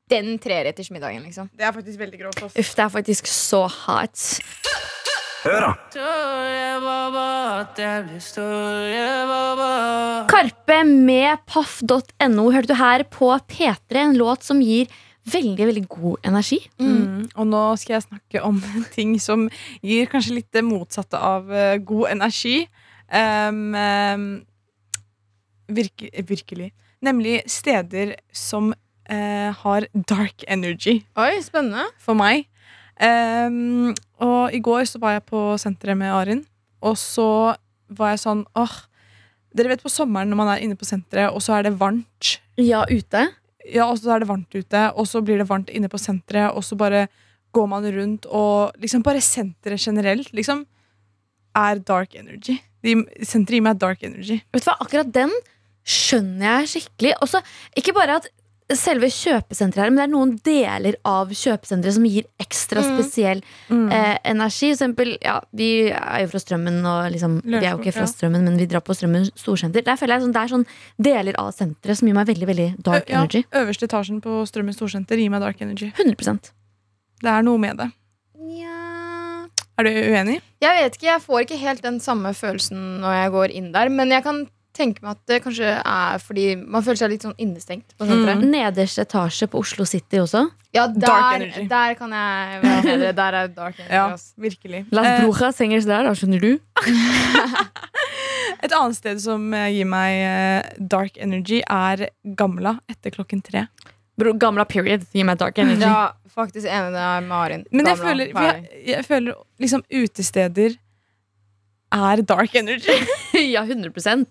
den 0.08 0.38
treretters 0.38 0.90
middagen, 0.90 1.22
liksom. 1.22 1.50
Det 1.56 1.64
er 1.64 1.72
faktisk 1.72 1.98
veldig 2.00 2.18
grovt. 2.20 2.42
ass. 2.42 2.56
Uff, 2.56 2.74
det 2.74 2.84
er 2.84 2.88
faktisk 2.88 3.26
så 3.26 3.66
hot. 3.68 4.40
Hør 5.44 5.60
da. 5.62 5.72
Karpe 10.28 10.78
med 10.84 11.44
paff.no 11.46 12.48
hørte 12.54 12.72
du 12.72 12.74
her 12.78 13.04
på 13.04 13.30
P3, 13.48 14.02
en 14.02 14.18
låt 14.18 14.42
som 14.46 14.60
gir 14.64 14.88
veldig, 15.32 15.66
veldig 15.70 15.84
god 15.90 16.28
energi. 16.30 16.58
Mm. 16.80 17.28
Og 17.34 17.48
nå 17.48 17.62
skal 17.80 17.98
jeg 17.98 18.06
snakke 18.08 18.42
om 18.46 18.60
ting 18.96 19.16
som 19.22 19.46
gir 19.84 20.10
kanskje 20.10 20.38
litt 20.40 20.50
det 20.54 20.64
motsatte 20.66 21.20
av 21.20 21.48
uh, 21.52 21.76
god 21.78 22.12
energi. 22.16 22.60
Um, 23.08 23.72
um, 23.74 24.28
virke, 25.72 26.10
virkelig. 26.28 26.72
Nemlig 27.04 27.42
steder 27.50 28.16
som 28.34 28.72
uh, 28.72 29.50
har 29.62 29.86
dark 30.10 30.44
energy 30.48 31.00
Oi, 31.16 31.38
spennende. 31.44 31.86
for 32.02 32.18
meg. 32.18 32.48
Um, 32.98 33.94
og 34.18 34.54
i 34.54 34.58
går 34.58 34.88
så 34.90 34.98
var 34.98 35.16
jeg 35.16 35.28
på 35.30 35.40
senteret 35.60 35.98
med 36.00 36.10
Arin, 36.10 36.42
og 36.82 36.96
så 36.98 37.54
var 37.88 38.14
jeg 38.14 38.24
sånn 38.24 38.46
åh, 38.58 38.84
Dere 39.54 39.70
vet 39.72 39.82
på 39.82 39.90
sommeren 39.90 40.28
når 40.28 40.38
man 40.38 40.50
er 40.52 40.62
inne 40.62 40.76
på 40.78 40.86
senteret, 40.86 41.32
og 41.32 41.40
så 41.42 41.56
er 41.56 41.64
det 41.66 41.78
varmt. 41.80 42.34
Ja, 42.60 42.82
ute. 42.90 43.22
Ja, 43.66 43.88
og 43.88 43.98
så 43.98 44.14
er 44.14 44.22
det 44.22 44.28
varmt 44.30 44.54
ute, 44.54 44.82
og 44.94 45.08
så 45.10 45.22
blir 45.24 45.40
det 45.40 45.48
varmt 45.48 45.70
inne 45.74 45.90
på 45.90 45.98
senteret, 46.00 46.54
og 46.54 46.64
så 46.64 46.78
bare 46.78 47.06
går 47.52 47.66
man 47.70 47.86
rundt, 47.92 48.26
og 48.26 48.76
liksom 48.80 49.02
bare 49.02 49.22
senteret 49.24 49.80
generelt 49.82 50.32
liksom 50.36 50.64
er 51.58 51.80
dark 51.82 52.14
energy. 52.14 52.58
De, 52.84 52.94
senteret 53.26 53.58
gir 53.58 53.64
meg 53.66 53.80
dark 53.80 54.04
energy. 54.06 54.38
Vet 54.54 54.64
du 54.64 54.68
hva, 54.70 54.76
Akkurat 54.84 55.10
den 55.14 55.32
skjønner 55.88 56.60
jeg 56.60 56.72
skikkelig. 56.74 57.14
Også, 57.24 57.40
ikke 57.76 57.96
bare 57.96 58.20
at 58.20 58.28
selve 58.76 59.08
kjøpesenteret 59.08 59.80
her, 59.80 59.90
men 59.90 59.96
det 59.96 60.04
er 60.04 60.12
noen 60.12 60.32
deler 60.44 60.96
av 61.08 61.30
kjøpesenteret 61.32 61.94
som 61.96 62.04
gir 62.04 62.26
ekstra 62.38 62.82
Mm. 62.82 62.88
spesiell 62.98 63.40
eh, 63.70 64.18
energi. 64.28 64.74
For 64.74 64.76
eksempel, 64.76 65.16
ja, 65.22 65.40
vi 65.56 65.88
er 65.90 66.20
jo 66.20 66.28
fra 66.28 66.38
Strømmen, 66.42 66.84
og 66.84 67.10
liksom, 67.12 67.40
vi 67.44 67.56
er 67.64 67.70
jo 67.72 67.78
ikke 67.78 67.94
fra 67.96 68.04
Ja. 68.04 68.12
Strømmen, 68.12 68.44
men 68.44 68.58
vi 68.58 68.66
drar 68.66 68.80
på 68.84 68.92
Strømmen 68.94 69.30
storsenter. 69.34 69.82
Der 69.84 69.96
føler 69.96 70.18
jeg 70.18 70.22
sånn, 70.22 70.32
Det 70.32 70.42
er 70.42 70.52
sånn 70.54 70.66
deler 71.00 71.34
av 71.38 71.52
senteret 71.54 71.96
som 71.96 72.08
gir 72.08 72.14
meg 72.14 72.26
veldig 72.26 72.46
veldig 72.46 72.82
dark 72.82 73.08
Ø- 73.08 73.12
ja, 73.12 73.22
energy. 73.22 73.44
Øverste 73.52 73.88
etasjen 73.88 74.20
på 74.20 74.44
Strømmen 74.46 74.74
storsenter 74.76 75.16
gir 75.16 75.30
meg 75.30 75.40
dark 75.40 75.60
energy. 75.62 75.92
100% 75.96 76.52
Det 77.22 77.30
er 77.30 77.42
noe 77.42 77.58
med 77.58 77.76
det. 77.78 77.90
Ja. 78.36 79.46
Er 79.78 79.84
du 79.84 79.90
uenig? 79.90 80.40
Jeg 80.60 80.74
vet 80.82 80.96
ikke, 80.98 81.06
jeg 81.12 81.22
får 81.22 81.40
ikke 81.46 81.58
helt 81.58 81.82
den 81.82 82.00
samme 82.00 82.32
følelsen 82.34 83.00
når 83.00 83.12
jeg 83.22 83.30
går 83.32 83.50
inn 83.54 83.72
der. 83.72 83.88
Men 83.88 84.10
jeg 84.10 84.24
kan 84.24 84.48
tenke 84.78 85.02
meg 85.04 85.16
at 85.16 85.20
det 85.30 85.40
kanskje 85.44 85.72
er 85.82 86.22
fordi 86.22 86.44
man 86.62 86.84
føler 86.86 87.00
seg 87.02 87.10
litt 87.12 87.26
sånn 87.26 87.34
innestengt 87.42 87.92
på 87.98 88.06
senteret. 88.08 88.44
Nederste 88.48 89.02
etasje 89.04 89.48
på 89.50 89.60
Oslo 89.64 89.86
City 89.88 90.22
også. 90.22 90.46
Ja, 90.76 90.86
Mm. 90.88 90.98
Der, 91.00 91.44
der 91.68 91.94
kan 91.98 92.12
jeg 92.12 92.60
være 92.62 92.82
bedre. 92.84 93.12
Der 93.20 93.36
er 93.42 93.48
dark 93.48 93.78
energy. 93.80 93.94
Ja, 93.94 94.06
ass. 94.14 94.32
virkelig. 94.38 94.84
Las 94.94 95.06
Eh, 95.06 95.20
Brujas 95.24 95.58
henger 95.64 95.80
der, 95.88 96.04
da 96.06 96.12
skjønner 96.14 96.40
du. 96.44 96.50
et 98.62 98.72
annet 98.74 98.96
sted 98.98 99.20
som 99.22 99.46
eh, 99.56 99.68
gir 99.76 99.88
meg 99.88 100.18
eh, 100.24 100.72
dark 100.92 101.18
energy, 101.20 101.60
er 101.64 102.08
Gamla 102.38 102.76
etter 102.90 103.14
klokken 103.14 103.42
tre. 103.44 103.66
Bro, 104.18 104.32
gamla 104.40 104.64
period 104.66 105.04
gir 105.14 105.26
meg 105.28 105.38
dark 105.38 105.58
energy. 105.62 105.86
Ja, 105.86 106.10
faktisk 106.34 106.66
enig 106.66 106.90
det 106.96 107.06
med 107.28 107.36
Arin. 107.38 107.64
Men 107.70 107.86
jeg 107.86 108.00
føler, 108.00 108.32
jeg, 108.34 108.64
jeg 108.88 109.04
føler 109.06 109.36
liksom 109.62 109.84
utesteder 109.94 110.74
er 111.94 112.22
dark 112.22 112.54
energy. 112.58 112.96
ja, 113.54 113.62
100 113.64 114.26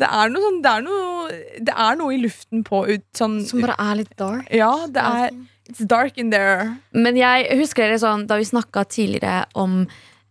Det 0.00 0.08
er 0.08 0.30
noe 0.32 0.44
sånn 0.44 0.60
Det 0.64 0.70
er 0.70 0.84
noe, 0.86 1.40
det 1.70 1.74
er 1.86 1.98
noe 2.00 2.14
i 2.14 2.20
luften 2.22 2.64
på 2.66 2.84
ut, 2.90 3.06
sånn 3.16 3.40
Som 3.46 3.64
bare 3.64 3.76
er 3.78 4.00
litt 4.02 4.14
dark. 4.20 4.48
Ja, 4.54 4.72
det 4.90 5.02
er 5.02 5.34
It's 5.64 5.80
dark 5.88 6.18
in 6.20 6.28
there. 6.28 6.74
Men 6.92 7.16
jeg 7.16 7.46
husker 7.56 7.86
dere 7.86 7.96
sånn 7.96 8.26
da 8.28 8.36
vi 8.36 8.44
snakka 8.44 8.84
tidligere 8.84 9.46
om 9.56 9.84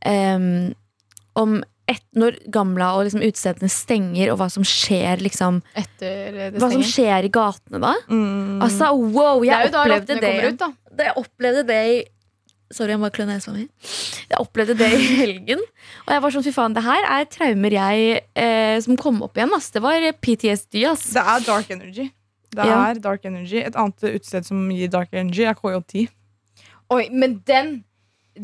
um, 0.05 0.49
Om 1.41 1.55
et, 1.89 2.03
når 2.15 2.37
Gamla 2.53 2.93
og 2.95 3.07
liksom 3.07 3.23
utestedene 3.25 3.67
stenger, 3.71 4.29
og 4.31 4.37
hva 4.39 4.47
som 4.53 4.63
skjer 4.67 5.19
liksom 5.25 5.57
Etter 5.75 6.37
det 6.53 6.61
Hva 6.61 6.69
som 6.71 6.85
skjer 6.85 7.27
i 7.27 7.31
gatene 7.33 7.81
da. 7.83 7.91
Mm. 8.07 8.61
Altså, 8.63 8.93
wow, 8.93 9.41
Det 9.41 9.49
jeg 9.49 9.73
opplevde 9.73 10.13
det. 10.13 10.21
kommer 10.21 10.47
ut, 10.47 10.63
da 10.93 11.07
jeg 11.09 11.17
opplevde 11.19 11.63
det 11.67 11.79
i 11.89 11.97
Sorry, 12.73 12.89
jeg 12.95 12.99
må 13.03 13.09
klø 13.13 13.25
nesa 13.29 13.53
mi. 13.53 13.67
Jeg 14.29 14.39
opplevde 14.41 14.75
det 14.79 14.89
i 14.97 15.05
helgen. 15.21 15.61
Og 16.07 16.11
jeg 16.15 16.23
var 16.25 16.33
sånn, 16.33 16.45
fy 16.47 16.53
faen, 16.55 16.73
det 16.75 16.83
her 16.85 17.05
er 17.19 17.27
traumer 17.31 17.75
jeg 17.77 18.19
eh, 18.35 18.79
som 18.81 18.97
kom 18.97 19.21
opp 19.25 19.37
igjen. 19.37 19.53
Ass. 19.55 19.69
Det 19.75 19.81
var 19.85 20.01
PTSD, 20.25 20.81
ass. 20.89 21.07
Det 21.13 21.21
er 21.23 21.45
dark 21.47 21.69
energy. 21.77 22.09
Det 22.53 22.65
Ja. 22.69 22.81
er 22.91 22.99
dark 23.01 23.23
energy 23.25 23.57
Et 23.65 23.73
annet 23.75 24.03
utested 24.13 24.45
som 24.45 24.67
gir 24.69 24.87
dark 24.93 25.09
energy, 25.13 25.41
er 25.49 25.55
KJ10. 25.57 26.07
Oi, 26.93 27.07
men 27.11 27.39
den 27.47 27.83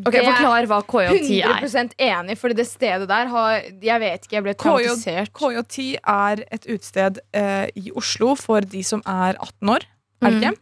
Ok, 0.06 0.12
det 0.14 0.20
er 0.22 0.28
Forklar 0.36 0.66
hva 0.70 0.78
KJ10 0.86 1.38
er. 1.42 1.64
100 1.66 1.94
enig, 2.06 2.38
for 2.38 2.54
det 2.54 2.66
stedet 2.70 3.08
der 3.10 3.26
har 3.32 3.56
Jeg 3.82 4.00
vet 4.04 4.26
ikke, 4.28 4.36
jeg 4.38 4.44
ble 4.46 4.54
traumatisert. 4.54 5.32
KJ10 5.34 5.88
er 6.06 6.44
et 6.54 6.68
utested 6.70 7.18
eh, 7.34 7.68
i 7.76 7.90
Oslo 7.98 8.36
for 8.38 8.62
de 8.62 8.84
som 8.86 9.02
er 9.06 9.34
18 9.42 9.70
år. 9.78 9.86
Er 10.22 10.30
det 10.30 10.38
Mm. 10.38 10.44
ikke? 10.44 10.60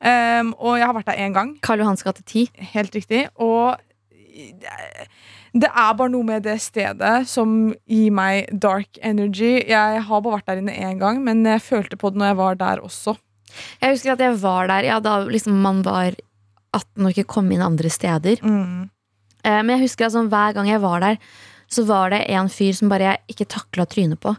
Um, 0.00 0.52
og 0.62 0.76
jeg 0.78 0.86
har 0.86 0.94
vært 0.94 1.08
der 1.10 1.18
én 1.24 1.32
gang. 1.34 1.56
Karl 1.60 1.80
Johans 1.82 2.04
gate 2.06 2.22
10. 2.22 2.48
Helt 2.74 2.94
riktig. 2.94 3.24
Og 3.36 3.76
det- 4.60 5.08
det 5.54 5.70
er 5.74 5.94
bare 5.94 6.08
noe 6.08 6.22
med 6.22 6.42
det 6.44 6.60
stedet 6.60 7.26
som 7.26 7.74
gir 7.88 8.10
meg 8.12 8.48
dark 8.60 8.98
energy. 9.02 9.64
Jeg 9.66 10.02
har 10.02 10.20
bare 10.20 10.38
vært 10.38 10.46
der 10.46 10.56
inne 10.62 10.76
én 10.76 10.98
gang, 11.00 11.24
men 11.24 11.42
jeg 11.44 11.60
følte 11.60 11.96
på 11.96 12.10
det 12.12 12.18
når 12.18 12.26
jeg 12.26 12.36
var 12.36 12.54
der 12.54 12.76
også. 12.84 13.16
Jeg 13.82 13.90
husker 13.96 14.12
at 14.12 14.18
jeg 14.18 14.36
var 14.40 14.66
der 14.68 14.82
ja, 14.84 15.00
da 15.00 15.24
liksom 15.24 15.60
man 15.62 15.82
var 15.82 16.14
18 16.74 17.06
og 17.06 17.12
ikke 17.14 17.26
kom 17.26 17.50
inn 17.50 17.62
andre 17.62 17.88
steder. 17.90 18.36
Mm. 18.42 18.90
Eh, 19.44 19.62
men 19.62 19.68
jeg 19.78 19.88
husker 19.88 20.06
at 20.06 20.12
sånn, 20.12 20.28
hver 20.28 20.52
gang 20.54 20.66
jeg 20.68 20.80
var 20.80 21.00
der, 21.00 21.18
så 21.68 21.84
var 21.86 22.10
det 22.10 22.28
en 22.30 22.48
fyr 22.48 22.72
som 22.74 22.88
bare 22.88 23.16
jeg 23.16 23.18
ikke 23.34 23.48
takla 23.48 23.86
trynet 23.86 24.20
på. 24.20 24.36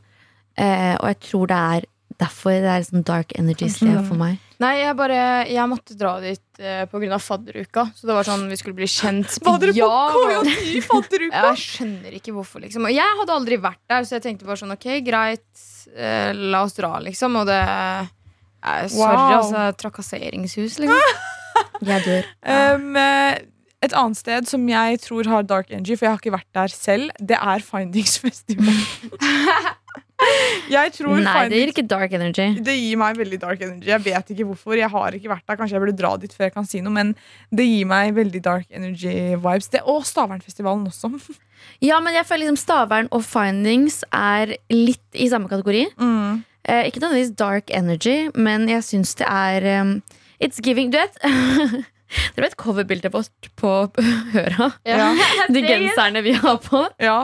Eh, 0.57 0.95
og 0.99 1.07
jeg 1.07 1.19
tror 1.19 1.47
det 1.47 1.57
er 1.57 1.85
derfor 2.19 2.51
det 2.51 2.69
er 2.69 2.81
sånn 2.83 3.03
dark 3.03 3.33
energy-sted 3.37 4.07
for 4.07 4.15
meg. 4.15 4.37
Nei, 4.59 4.73
jeg 4.81 4.95
bare 4.99 5.19
Jeg 5.47 5.71
måtte 5.71 5.95
dra 5.95 6.17
dit 6.19 6.59
eh, 6.59 6.83
av 6.83 7.23
fadderuka. 7.23 7.85
Så 7.95 8.09
det 8.09 8.15
var 8.17 8.27
sånn 8.27 8.47
vi 8.51 8.57
skulle 8.59 8.75
bli 8.75 8.89
kjent. 8.91 9.37
Var 9.45 9.59
dere 9.61 9.75
på 9.77 9.89
KJ10 10.15 10.81
fadderuka? 10.87 11.43
Jeg 11.53 11.61
skjønner 11.63 12.17
ikke 12.19 12.33
hvorfor, 12.35 12.63
liksom. 12.65 12.87
Og 12.89 12.95
jeg 12.95 13.19
hadde 13.21 13.35
aldri 13.37 13.59
vært 13.63 13.81
der, 13.87 14.07
så 14.07 14.17
jeg 14.17 14.25
tenkte 14.25 14.47
bare 14.47 14.59
sånn 14.59 14.75
ok, 14.75 14.87
greit, 15.05 15.63
eh, 15.95 16.33
la 16.35 16.65
oss 16.67 16.75
dra, 16.75 16.97
liksom. 17.05 17.39
Og 17.39 17.47
det 17.47 17.59
eh, 17.63 18.11
Sorry, 18.91 19.15
Wow. 19.15 19.37
altså. 19.39 19.63
Trakasseringshus, 19.79 20.79
liksom. 20.83 21.23
Jeg 21.89 22.03
dør. 22.03 22.27
Um, 22.43 22.95
eh, 22.99 23.39
et 23.83 23.95
annet 23.95 24.19
sted 24.19 24.47
som 24.49 24.65
jeg 24.67 24.99
tror 25.05 25.27
har 25.31 25.45
dark 25.47 25.71
energy, 25.71 25.95
for 25.95 26.07
jeg 26.07 26.11
har 26.11 26.19
ikke 26.19 26.35
vært 26.35 26.49
der 26.57 26.73
selv, 26.73 27.13
det 27.23 27.39
er 27.39 27.63
Findings 27.63 28.17
Festival. 28.23 28.75
Jeg 30.69 30.93
tror 30.97 31.21
Nei, 31.23 31.43
det 31.51 31.59
gir 31.61 31.71
ikke 31.73 31.85
dark 31.89 32.13
energy. 32.17 32.47
det 32.65 32.75
gir 32.75 32.99
meg 32.99 33.17
veldig 33.19 33.39
dark 33.41 33.61
energy. 33.65 33.87
Jeg 33.89 34.03
vet 34.05 34.31
ikke 34.33 34.47
hvorfor. 34.49 34.75
Jeg 34.77 34.89
har 34.91 35.15
ikke 35.17 35.31
vært 35.31 35.45
der. 35.47 35.59
Kanskje 35.59 35.77
jeg 35.77 35.83
burde 35.85 35.97
dra 35.99 36.13
dit 36.21 36.33
før 36.35 36.49
jeg 36.49 36.55
kan 36.55 36.67
si 36.67 36.81
noe, 36.85 36.93
men 36.95 37.13
det 37.55 37.67
gir 37.67 37.87
meg 37.89 38.13
veldig 38.17 38.41
dark 38.45 38.67
energy-vibes. 38.69 39.71
Og 39.85 40.03
Stavernfestivalen 40.07 40.87
også. 40.91 41.11
Ja, 41.83 41.97
men 41.99 42.15
jeg 42.15 42.23
føler 42.23 42.45
liksom 42.45 42.55
Stavern 42.55 43.09
og 43.11 43.23
Findings 43.27 43.97
er 44.15 44.53
litt 44.71 45.15
i 45.19 45.27
samme 45.27 45.49
kategori. 45.51 45.89
Mm. 45.99 46.37
Eh, 46.63 46.85
ikke 46.87 47.01
nødvendigvis 47.03 47.35
dark 47.35 47.71
energy, 47.75 48.29
men 48.35 48.69
jeg 48.71 48.83
syns 48.87 49.11
det 49.19 49.27
er 49.27 49.67
um, 49.81 49.97
It's 50.39 50.61
giving 50.63 50.91
Du 50.93 50.97
vet 51.01 51.19
Dere 52.35 52.45
vet 52.47 52.55
coverbildet 52.57 53.11
vårt 53.13 53.49
på 53.59 53.71
Høra? 54.33 54.71
Ja. 54.87 55.09
De 55.53 55.61
genserne 55.61 56.23
vi 56.25 56.33
har 56.33 56.57
på? 56.63 56.81
Ja. 56.99 57.19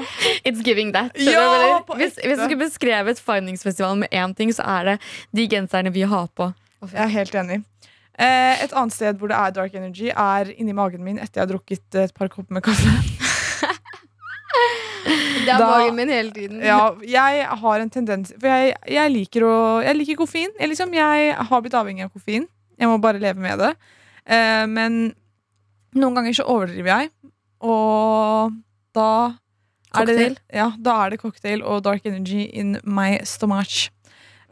It's 0.45 0.61
giving 0.65 0.91
that. 0.93 1.15
Ja, 1.17 1.79
hvis, 1.95 2.19
hvis 2.21 2.37
du 2.37 2.43
skulle 2.43 2.61
beskrevet 2.67 3.19
Findingsfestivalen 3.21 4.03
med 4.05 4.13
én 4.13 4.35
ting, 4.37 4.53
så 4.53 4.61
er 4.77 4.91
det 4.91 4.97
de 5.33 5.47
genserne 5.49 5.93
vi 5.95 6.05
har 6.05 6.27
på. 6.37 6.51
Jeg 6.91 7.01
er 7.07 7.13
helt 7.15 7.33
enig. 7.41 7.61
Et 8.15 8.71
annet 8.77 8.93
sted 8.95 9.17
hvor 9.19 9.27
det 9.31 9.35
er 9.35 9.51
dark 9.57 9.73
energy, 9.75 10.11
er 10.13 10.53
inni 10.55 10.71
magen 10.77 11.01
min 11.03 11.17
etter 11.19 11.41
jeg 11.41 11.47
har 11.47 11.51
drukket 11.55 11.97
et 12.05 12.13
par 12.15 12.29
kopper 12.31 12.53
med 12.59 12.63
kaffe. 12.63 12.93
Det 15.45 15.51
er 15.53 15.57
Da- 15.59 15.67
magen 15.69 15.95
min 15.95 16.09
hele 16.09 16.31
tiden. 16.31 16.61
Ja, 16.63 16.91
jeg 17.05 17.45
har 17.45 17.79
en 17.81 17.89
tendens 17.89 18.31
For 18.39 18.47
jeg, 18.47 18.73
jeg 18.89 19.11
liker 19.11 19.41
å 19.45 19.83
Jeg 19.83 19.95
liker 19.99 20.15
koffein. 20.15 20.49
Jeg, 20.59 20.69
liksom, 20.71 20.93
jeg 20.93 21.35
har 21.35 21.61
blitt 21.61 21.73
avhengig 21.77 22.03
av 22.07 22.09
koffein. 22.15 22.47
Jeg 22.79 22.87
må 22.89 22.97
bare 23.01 23.19
leve 23.19 23.37
med 23.39 23.59
det. 23.59 23.73
Eh, 24.25 24.65
men 24.67 25.13
noen 25.95 26.17
ganger 26.17 26.35
så 26.35 26.45
overdriver 26.49 26.91
jeg, 26.91 27.09
og 27.65 28.55
da 28.95 29.09
er 29.95 30.07
det, 30.09 30.15
Cocktail? 30.15 30.37
ja, 30.53 30.69
da 30.85 30.95
er 31.05 31.13
det 31.13 31.19
cocktail 31.21 31.63
og 31.63 31.83
dark 31.85 32.05
energy 32.05 32.43
in 32.51 32.77
my 32.83 33.19
stomach. 33.23 33.89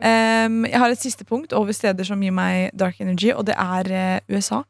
Um, 0.03 0.63
jeg 0.65 0.79
har 0.79 0.89
et 0.89 1.01
siste 1.01 1.25
punkt 1.25 1.53
over 1.53 1.71
steder 1.71 2.03
som 2.07 2.21
gir 2.23 2.33
meg 2.33 2.71
dark 2.79 2.99
energy, 3.03 3.29
og 3.31 3.45
det 3.47 3.55
er 3.59 3.91
uh, 3.93 4.33
USA. 4.33 4.63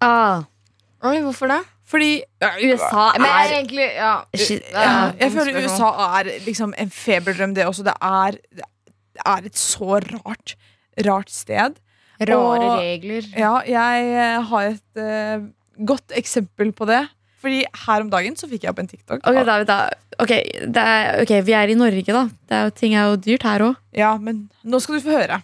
Ah, 0.00 0.44
Oi, 1.02 1.18
hvorfor 1.22 1.50
det? 1.50 1.60
Fordi 1.88 2.22
USA 2.40 3.04
er 3.16 3.24
er 3.24 3.52
egentlig 3.54 3.88
Ja. 3.94 4.14
Shit, 4.36 4.62
ja, 4.72 5.12
jeg 5.18 5.32
føler. 5.32 5.64
USA 5.64 5.90
er 6.18 6.30
liksom 6.44 6.74
en 6.78 6.90
feberdrøm, 6.90 7.54
det 7.54 7.66
også. 7.66 7.82
Det 7.82 7.94
er, 8.02 8.30
det 8.52 9.22
er 9.26 9.46
et 9.46 9.58
så 9.58 9.98
rart, 9.98 10.56
rart 11.06 11.30
sted. 11.30 11.78
Rare 12.20 12.70
Og- 12.72 12.80
regler. 12.82 13.28
Ja, 13.38 13.54
jeg 13.66 14.10
eh, 14.10 14.42
har 14.50 14.72
et 14.72 15.02
uh, 15.02 15.46
godt 15.86 16.14
eksempel 16.18 16.72
på 16.72 16.88
det. 16.90 17.04
Fordi 17.38 17.60
her 17.86 18.02
om 18.02 18.08
dagen 18.10 18.34
så 18.34 18.48
fikk 18.50 18.64
jeg 18.66 18.72
opp 18.72 18.80
en 18.82 18.88
TikTok. 18.90 19.20
Ok, 19.22 19.36
da, 19.46 19.58
da. 19.62 19.76
Okay, 20.18 20.42
er, 20.66 21.20
ok, 21.22 21.36
vi 21.46 21.54
er 21.54 21.70
i 21.70 21.76
Norge, 21.78 22.02
da. 22.10 22.24
Det 22.50 22.56
er 22.56 22.72
ting 22.74 22.96
er 22.98 23.12
jo 23.12 23.20
dyrt 23.22 23.46
her 23.46 23.62
òg. 23.68 23.76
Ja, 23.94 24.16
men 24.18 24.48
nå 24.66 24.80
skal 24.82 24.98
du 24.98 25.04
få 25.06 25.14
høre. 25.14 25.38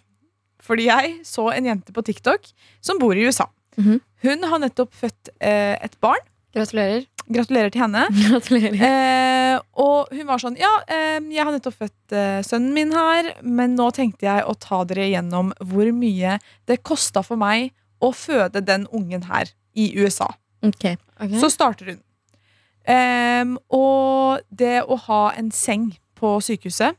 Fordi 0.64 0.89
jeg 0.89 1.20
så 1.29 1.51
en 1.55 1.68
jente 1.68 1.95
på 1.95 2.03
TikTok 2.03 2.49
som 2.83 2.99
bor 2.99 3.14
i 3.14 3.27
USA. 3.29 3.47
Mhm. 3.79 4.01
Hun 4.25 4.47
har 4.51 4.62
nettopp 4.62 4.95
født 4.97 5.31
eh, 5.39 5.77
et 5.85 5.95
barn. 6.03 6.22
Gratulerer. 6.55 7.05
gratulerer 7.26 7.72
til 7.74 7.82
henne. 7.82 8.05
Gratulerer. 8.28 8.76
Eh, 8.78 9.57
og 9.80 10.12
hun 10.14 10.26
var 10.28 10.42
sånn 10.42 10.59
Ja, 10.61 10.70
eh, 10.86 11.18
jeg 11.34 11.42
har 11.42 11.52
nettopp 11.55 11.76
født 11.82 12.14
eh, 12.14 12.40
sønnen 12.46 12.74
min 12.76 12.94
her, 12.94 13.32
men 13.42 13.74
nå 13.78 13.88
tenkte 13.96 14.28
jeg 14.28 14.46
å 14.46 14.55
ta 14.59 14.82
dere 14.88 15.09
gjennom 15.11 15.52
hvor 15.61 15.90
mye 15.96 16.38
det 16.70 16.80
kosta 16.86 17.24
for 17.26 17.40
meg 17.40 17.72
å 18.05 18.12
føde 18.14 18.62
den 18.64 18.86
ungen 18.94 19.26
her 19.30 19.50
i 19.74 19.90
USA. 19.98 20.28
Ok. 20.64 20.94
Så 21.40 21.50
starter 21.52 21.94
hun. 21.94 22.00
Ehm, 22.90 23.57
og 23.72 24.44
det 24.52 24.82
å 24.84 24.96
ha 25.07 25.22
en 25.38 25.50
seng 25.55 25.90
på 26.18 26.36
sykehuset 26.44 26.98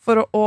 for 0.00 0.22
å, 0.22 0.26
å 0.32 0.46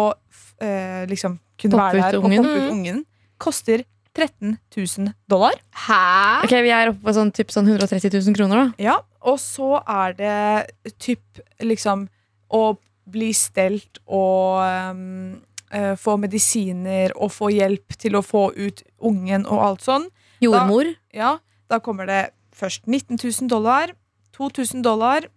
eh, 0.64 1.06
liksom 1.10 1.38
kunne 1.62 1.78
Poppe 1.78 2.02
være 2.02 2.08
der 2.08 2.18
og 2.18 2.26
poppe 2.26 2.56
ut 2.58 2.72
ungen, 2.74 3.04
koster 3.42 3.86
13 4.18 4.58
000 4.76 5.14
dollar. 5.30 5.56
Hæ? 5.88 6.44
Ok, 6.46 6.56
Vi 6.66 6.74
er 6.76 6.92
oppe 6.92 7.06
på 7.06 7.14
sånn, 7.16 7.32
typ 7.32 7.52
sånn 7.54 7.70
130 7.70 8.12
000 8.12 8.36
kroner, 8.36 8.66
da. 8.66 8.68
Ja, 8.82 8.98
og 9.24 9.40
så 9.40 9.78
er 9.88 10.18
det 10.18 10.96
typ 11.00 11.42
liksom 11.64 12.08
å 12.52 12.64
bli 13.12 13.32
stelt 13.36 14.02
og 14.06 14.62
um, 14.92 15.40
uh, 15.74 15.96
få 16.00 16.18
medisiner 16.22 17.14
og 17.16 17.32
få 17.34 17.52
hjelp 17.56 17.96
til 18.00 18.18
å 18.20 18.24
få 18.26 18.50
ut 18.56 18.84
ungen 19.00 19.48
og 19.48 19.64
alt 19.70 19.88
sånn. 19.88 20.10
Jordmor. 20.44 20.92
Ja, 21.16 21.38
da 21.72 21.80
kommer 21.84 22.10
det 22.10 22.22
først 22.56 22.88
19 22.88 23.18
000 23.18 23.50
dollar, 23.52 23.94
2000 24.36 24.84
dollar, 24.86 25.28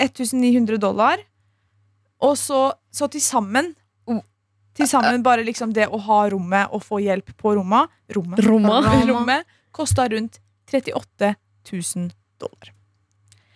1900 0.00 0.80
dollar, 0.80 1.22
og 2.20 2.36
så, 2.36 2.70
så 2.92 3.08
til 3.08 3.22
sammen. 3.24 3.74
Til 4.76 4.88
sammen 4.88 5.22
bare 5.26 5.44
liksom 5.46 5.72
det 5.74 5.88
å 5.90 5.98
ha 6.06 6.20
rommet 6.30 6.70
og 6.74 6.84
få 6.86 7.00
hjelp 7.02 7.32
på 7.36 7.56
rommet 7.58 7.90
Rommet, 8.14 8.42
Romma. 8.46 8.80
rommet 9.10 9.56
kosta 9.74 10.06
rundt 10.08 10.38
38 10.70 11.34
000 11.72 12.10
dollar. 12.40 12.70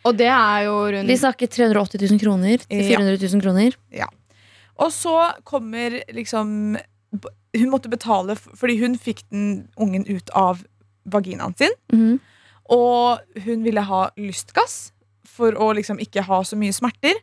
Og 0.05 0.17
det 0.19 0.29
er 0.29 0.67
jo 0.67 0.75
rundt 0.93 1.09
Vi 1.09 1.17
snakker 1.21 1.51
380 1.51 2.03
000 2.11 2.21
kroner 2.21 2.65
til 2.67 2.85
400 2.91 3.19
000 3.23 3.45
kroner. 3.45 3.79
Og 4.83 4.91
så 4.93 5.15
kommer 5.47 6.01
liksom 6.13 6.77
Hun 7.55 7.71
måtte 7.71 7.89
betale 7.89 8.35
fordi 8.37 8.81
hun 8.81 8.99
fikk 8.99 9.23
den 9.31 9.69
ungen 9.79 10.07
ut 10.11 10.31
av 10.35 10.65
vaginaen 11.05 11.55
sin. 11.59 11.75
Mhm. 11.93 12.19
Og 12.75 13.21
hun 13.45 13.63
ville 13.63 13.83
ha 13.85 14.07
lystgass 14.17 14.95
for 15.29 15.53
å 15.53 15.73
liksom 15.77 15.99
ikke 16.01 16.23
ha 16.25 16.39
så 16.45 16.57
mye 16.57 16.73
smerter. 16.73 17.19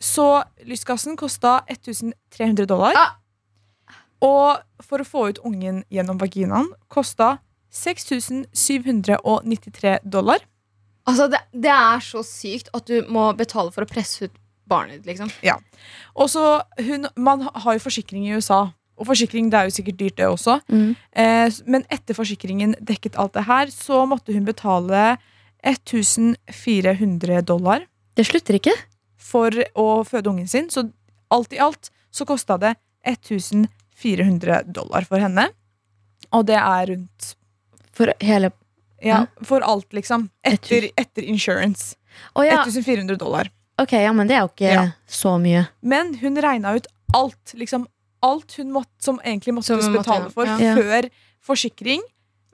Så 0.00 0.42
lystgassen 0.64 1.18
kosta 1.20 1.60
1300 1.68 2.66
dollar. 2.66 2.96
Ah. 2.96 3.12
Og 4.24 4.56
for 4.84 5.00
å 5.00 5.04
få 5.06 5.28
ut 5.30 5.38
ungen 5.44 5.84
gjennom 5.92 6.18
vaginaen 6.20 6.68
kosta 6.92 7.38
6793 7.76 9.98
dollar. 10.04 10.38
Altså, 11.06 11.28
det, 11.30 11.38
det 11.52 11.70
er 11.70 12.00
så 12.02 12.22
sykt 12.26 12.68
at 12.74 12.86
du 12.88 13.04
må 13.12 13.32
betale 13.38 13.70
for 13.74 13.82
å 13.84 13.88
presse 13.90 14.24
ut 14.26 14.32
barnet 14.66 14.94
ditt, 14.98 15.06
liksom. 15.12 15.28
Ja. 15.46 15.56
Og 16.18 16.30
så 16.32 16.42
hun, 16.82 17.06
Man 17.14 17.40
har 17.46 17.72
jo 17.76 17.84
forsikring 17.84 18.26
i 18.26 18.34
USA, 18.34 18.60
og 18.96 19.06
forsikring 19.10 19.50
det 19.52 19.58
er 19.58 19.64
jo 19.68 19.76
sikkert 19.76 20.00
dyrt, 20.00 20.16
det 20.18 20.26
også. 20.26 20.54
Mm. 20.72 20.90
Eh, 21.12 21.48
men 21.68 21.84
etter 21.92 22.14
forsikringen 22.16 22.74
dekket 22.80 23.18
alt 23.20 23.34
det 23.36 23.44
her, 23.46 23.66
så 23.70 24.06
måtte 24.08 24.32
hun 24.34 24.44
betale 24.48 25.18
1400 25.66 27.42
dollar 27.46 27.86
Det 28.16 28.26
slutter 28.26 28.54
ikke. 28.54 28.72
for 29.18 29.50
å 29.74 30.04
føde 30.06 30.30
ungen 30.30 30.48
sin. 30.48 30.70
Så 30.70 30.90
alt 31.30 31.52
i 31.52 31.58
alt 31.58 31.90
så 32.10 32.24
kosta 32.24 32.56
det 32.56 32.74
1400 33.04 33.68
dollar 34.72 35.04
for 35.08 35.18
henne. 35.18 35.48
Og 36.32 36.46
det 36.46 36.56
er 36.56 36.86
rundt 36.92 37.34
For 37.96 38.12
hele 38.20 38.50
Ja, 39.02 39.26
for 39.44 39.60
alt, 39.60 39.92
liksom. 39.92 40.30
Etter, 40.44 40.90
etter 40.96 41.22
insurance. 41.22 41.96
Oh, 42.34 42.42
ja. 42.44 42.62
1400 42.64 43.16
dollar. 43.18 43.50
Ok, 43.78 43.92
ja, 43.92 44.12
men 44.12 44.26
det 44.26 44.36
er 44.36 44.40
jo 44.40 44.48
ikke 44.48 44.72
Ja. 44.72 44.90
så 45.06 45.38
mye. 45.40 45.66
Men 45.82 46.14
hun 46.22 46.34
regna 46.36 46.74
ut 46.76 46.86
alt, 47.14 47.52
liksom 47.54 47.86
alt 48.22 48.52
hun 48.56 48.72
måtte, 48.72 48.90
som 48.98 49.18
egentlig 49.20 49.52
måtte 49.54 49.80
Som 49.82 49.92
betale 49.92 50.30
for. 50.32 50.44
Ja. 50.46 50.74
før 50.74 51.08
forsikring, 51.44 52.00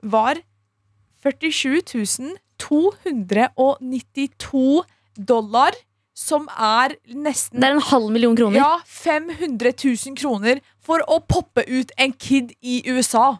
var 0.03 0.35
47 1.23 1.81
292 2.59 4.83
dollar, 5.17 5.71
som 6.23 6.47
er 6.55 6.95
nesten 7.11 7.59
Det 7.59 7.67
er 7.69 7.75
en 7.77 7.83
halv 7.91 8.09
million 8.15 8.35
kroner. 8.39 8.57
ja, 8.61 8.71
500 8.87 9.73
000 9.83 10.15
kroner 10.19 10.61
for 10.83 11.03
å 11.07 11.19
poppe 11.27 11.65
ut 11.67 11.91
en 11.97 12.13
kid 12.15 12.55
i 12.63 12.79
USA. 12.87 13.33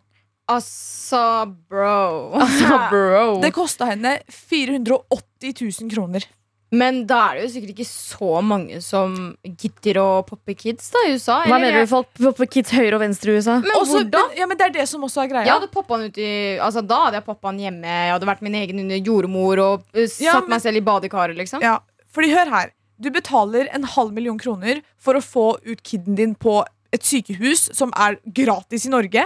Altså, 0.52 1.24
bro. 1.72 2.36
Altså, 2.36 2.78
bro. 2.92 3.26
Det 3.44 3.54
kosta 3.56 3.88
henne 3.94 4.18
480 4.28 5.54
000 5.82 5.92
kroner. 5.94 6.26
Men 6.74 7.04
da 7.06 7.20
er 7.30 7.36
det 7.38 7.42
jo 7.46 7.50
sikkert 7.54 7.72
ikke 7.76 7.86
så 7.86 8.30
mange 8.42 8.80
som 8.82 9.12
gidder 9.46 10.00
å 10.02 10.06
poppe 10.26 10.56
kids 10.58 10.88
da, 10.96 11.04
i 11.06 11.12
USA. 11.14 11.36
Hva 11.46 11.60
mener 11.62 11.84
du? 11.84 11.90
Folk 11.92 12.10
popper 12.18 12.50
kids 12.50 12.74
høyre 12.74 12.98
og 12.98 13.04
venstre 13.04 13.30
i 13.30 13.38
USA? 13.38 13.60
Men 13.62 13.76
Også, 13.78 14.00
hvordan? 14.00 14.32
men, 14.32 14.40
ja, 14.42 14.48
men 14.50 14.58
det 14.58 14.66
er 14.72 14.74
det 14.80 14.88
som 14.90 15.06
også 15.06 15.22
er 15.22 15.30
greia. 15.36 15.46
Jeg 15.46 15.54
hadde 15.60 15.70
poppa 15.76 16.00
han 16.00 16.08
ut 16.10 16.18
i 16.18 16.32
Altså 16.58 16.82
Da 16.82 16.98
hadde 17.06 17.20
jeg 17.20 17.28
poppa 17.28 17.52
han 17.52 17.60
hjemme. 17.62 17.86
Jeg 18.08 18.16
hadde 18.16 18.30
vært 18.32 18.42
min 18.48 18.58
egen 18.58 18.90
jordmor 19.06 19.62
og 19.68 19.86
uh, 19.94 20.02
satt 20.08 20.26
Ja, 20.26 20.40
men- 20.42 20.56
meg 20.56 20.64
selv 20.66 20.82
i 20.82 20.86
badekaret. 20.90 21.38
liksom 21.38 21.62
Ja, 21.62 21.76
fordi 22.14 22.32
hør 22.34 22.52
her 22.54 22.72
Du 23.02 23.10
betaler 23.12 23.68
en 23.74 23.88
halv 23.90 24.14
million 24.14 24.38
kroner 24.40 24.84
For 25.02 25.18
å 25.18 25.24
få 25.24 25.46
ut 25.66 25.82
kiden 25.84 26.16
din 26.20 26.36
på 26.36 26.62
et 26.94 27.04
sykehus 27.04 27.72
Som 27.76 27.94
er 27.98 28.20
gratis 28.38 28.86
i 28.86 28.94
Norge 28.94 29.26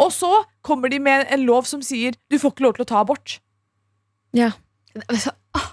Og 0.00 0.10
så 0.16 0.32
kommer 0.64 0.92
de 0.92 0.98
med 0.98 1.26
en 1.28 1.44
lov 1.44 1.68
som 1.68 1.84
sier 1.84 2.16
Du 2.32 2.38
får 2.40 2.56
ikke 2.56 2.66
lov 2.66 2.76
til 2.78 2.86
å 2.86 2.90
ta 2.94 3.04
abort 3.04 3.38
Ja. 4.34 4.52
Altså, 5.08 5.34
ah. 5.58 5.70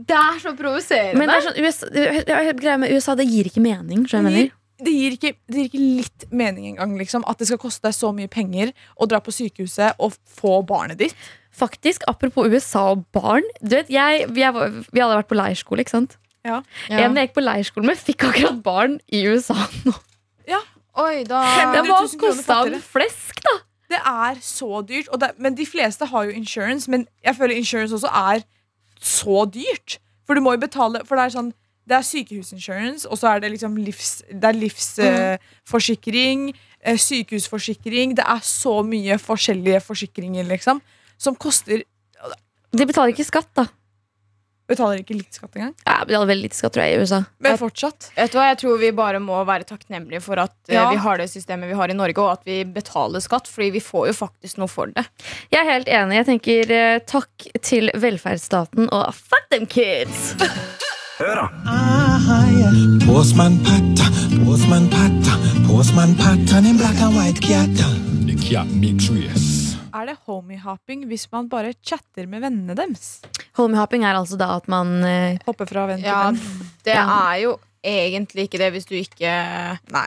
Det 0.00 0.16
er 0.16 0.38
så 0.40 0.52
provoserende. 0.56 1.18
Men 1.20 1.28
det 1.28 1.34
er 1.36 1.44
sånn, 1.44 1.58
USA, 1.60 1.88
det 1.92 2.34
er 2.34 2.52
greia 2.56 2.78
med 2.80 2.92
USA, 2.94 3.14
det 3.18 3.26
gir 3.28 3.50
ikke 3.50 3.60
mening. 3.62 4.06
jeg 4.08 4.24
mener. 4.24 4.48
Det 4.84 4.94
gir, 4.94 5.16
ikke, 5.18 5.34
det 5.50 5.56
gir 5.58 5.68
ikke 5.68 5.82
litt 6.00 6.24
mening 6.32 6.72
engang 6.72 6.96
liksom, 6.98 7.24
At 7.28 7.40
det 7.40 7.50
skal 7.50 7.60
koste 7.62 7.86
deg 7.88 7.96
så 7.96 8.10
mye 8.16 8.30
penger 8.30 8.72
Å 8.96 9.08
dra 9.10 9.20
på 9.24 9.34
sykehuset 9.34 10.00
og 10.00 10.16
få 10.40 10.60
barnet 10.66 11.00
ditt 11.02 11.28
Faktisk, 11.60 12.04
Apropos 12.08 12.46
USA 12.48 12.92
og 12.94 13.02
barn. 13.12 13.44
Du 13.60 13.74
vet, 13.74 13.88
jeg, 13.90 14.28
vi, 14.30 14.44
er, 14.46 14.54
vi 14.54 15.02
hadde 15.02 15.16
vært 15.18 15.28
på 15.28 15.36
leirskole. 15.36 15.82
ikke 15.82 15.96
sant? 15.96 16.14
Ja. 16.46 16.60
En 16.88 17.18
jeg 17.18 17.28
gikk 17.28 17.34
på 17.36 17.42
leirskole 17.44 17.90
med, 17.90 17.98
fikk 18.00 18.24
akkurat 18.30 18.60
barn 18.64 18.94
i 19.12 19.24
USA 19.28 19.58
nå. 19.84 19.92
Ja. 20.48 20.62
Oi, 21.00 21.24
da 21.28 21.42
Det 21.74 21.82
100 21.82 21.90
var 21.90 22.06
000 22.06 22.14
kroner 22.18 22.38
kosta 22.38 22.56
en 22.66 22.80
flesk, 22.82 23.42
da! 23.44 23.56
Det 23.90 23.98
er 24.06 24.38
så 24.42 24.80
dyrt 24.86 25.10
og 25.10 25.20
det, 25.22 25.32
Men 25.38 25.54
de 25.58 25.66
fleste 25.66 26.06
har 26.06 26.26
jo 26.28 26.34
insurance 26.34 26.90
Men 26.90 27.06
jeg 27.26 27.36
føler 27.36 27.58
insurance 27.58 27.94
også 27.94 28.10
er 28.10 28.44
så 29.02 29.44
dyrt 29.50 29.98
For 30.26 30.38
du 30.38 30.44
må 30.44 30.54
jo 30.54 30.62
betale 30.62 31.02
For 31.06 31.18
det 31.18 31.24
er 31.26 31.34
sånn 31.34 31.52
Det 31.90 31.96
er 31.98 32.06
sykehusinsurance 32.06 33.08
Og 33.10 33.18
så 33.18 33.32
er 33.34 33.42
det 33.42 33.50
liksom 33.56 33.74
livs, 33.82 34.20
Det 34.30 34.46
er 34.46 34.58
livsforsikring 34.60 36.46
eh, 36.84 37.00
Sykehusforsikring 37.00 38.14
Det 38.18 38.26
er 38.26 38.46
så 38.46 38.78
mye 38.86 39.18
forskjellige 39.20 39.82
forsikringer 39.84 40.46
liksom 40.52 40.80
Som 41.18 41.34
koster 41.40 41.82
De 42.70 42.86
betaler 42.86 43.10
ikke 43.14 43.26
skatt, 43.26 43.50
da. 43.58 43.66
Betaler 44.70 45.00
ikke 45.02 45.16
litt 45.18 45.34
skatt 45.34 45.56
engang 45.58 45.72
Ja, 45.82 45.96
hadde 46.04 46.28
veldig 46.30 46.46
lite 46.46 46.58
skatt, 46.58 46.76
tror 46.76 46.86
jeg, 46.86 46.94
i 46.94 47.02
USA. 47.02 47.18
Men 47.42 47.58
fortsatt 47.58 48.10
Vet 48.14 48.30
du 48.30 48.38
hva, 48.38 48.46
Jeg 48.52 48.60
tror 48.62 48.78
vi 48.78 48.92
bare 48.94 49.18
må 49.22 49.40
være 49.48 49.66
takknemlige 49.66 50.22
for 50.22 50.38
at 50.42 50.54
eh, 50.70 50.76
Ja. 50.76 50.84
vi 50.92 51.00
har 51.02 51.18
det 51.18 51.26
systemet 51.32 51.72
vi 51.72 51.78
har 51.80 51.90
i 51.90 51.96
Norge, 51.98 52.22
og 52.22 52.36
at 52.38 52.46
vi 52.46 52.60
betaler 52.64 53.22
skatt, 53.24 53.50
fordi 53.50 53.72
vi 53.74 53.82
får 53.82 54.12
jo 54.12 54.18
faktisk 54.20 54.60
noe 54.62 54.70
for 54.70 54.92
det. 54.94 55.08
Jeg 55.50 55.64
er 55.64 55.72
helt 55.72 55.90
enig. 55.90 56.20
Jeg 56.20 56.28
tenker 56.30 56.74
eh, 56.76 57.00
takk 57.02 57.48
til 57.66 57.90
velferdsstaten 57.98 58.86
og 58.94 59.10
fuck 59.16 59.50
them 59.50 59.66
kids! 59.66 60.36
Hør 61.20 61.36
da. 61.36 61.46
Postman 63.04 63.58
Pat, 63.60 63.98
Postman 64.40 64.86
Pat, 64.88 65.26
Postman 65.66 66.14
Pat, 66.16 66.52
and 66.56 66.78
black 66.78 66.96
and 67.04 67.12
white 67.12 67.40
cat. 67.44 67.76
The 68.24 68.36
cat 68.40 68.70
makes 68.72 69.10
race. 69.12 69.76
Er 69.92 70.06
det 70.08 70.16
homie-hopping 70.24 71.04
hvis 71.10 71.26
man 71.32 71.50
bare 71.52 71.74
chatter 71.84 72.24
med 72.24 72.40
vennene 72.40 72.72
deres? 72.78 73.20
Homiehopping 73.58 74.06
er 74.08 74.16
altså 74.16 74.38
da 74.40 74.54
at 74.56 74.68
man 74.72 74.94
eh, 75.04 75.36
Hopper 75.44 75.68
fra 75.68 75.84
venn 75.90 76.00
til 76.00 76.08
Ja, 76.08 76.22
venn 76.30 76.40
Det 76.88 76.96
er 76.96 77.36
jo 77.42 77.52
egentlig 77.84 78.48
ikke 78.48 78.62
det 78.62 78.70
hvis 78.78 78.88
du 78.88 78.96
ikke 78.96 79.34
Nei 79.92 80.06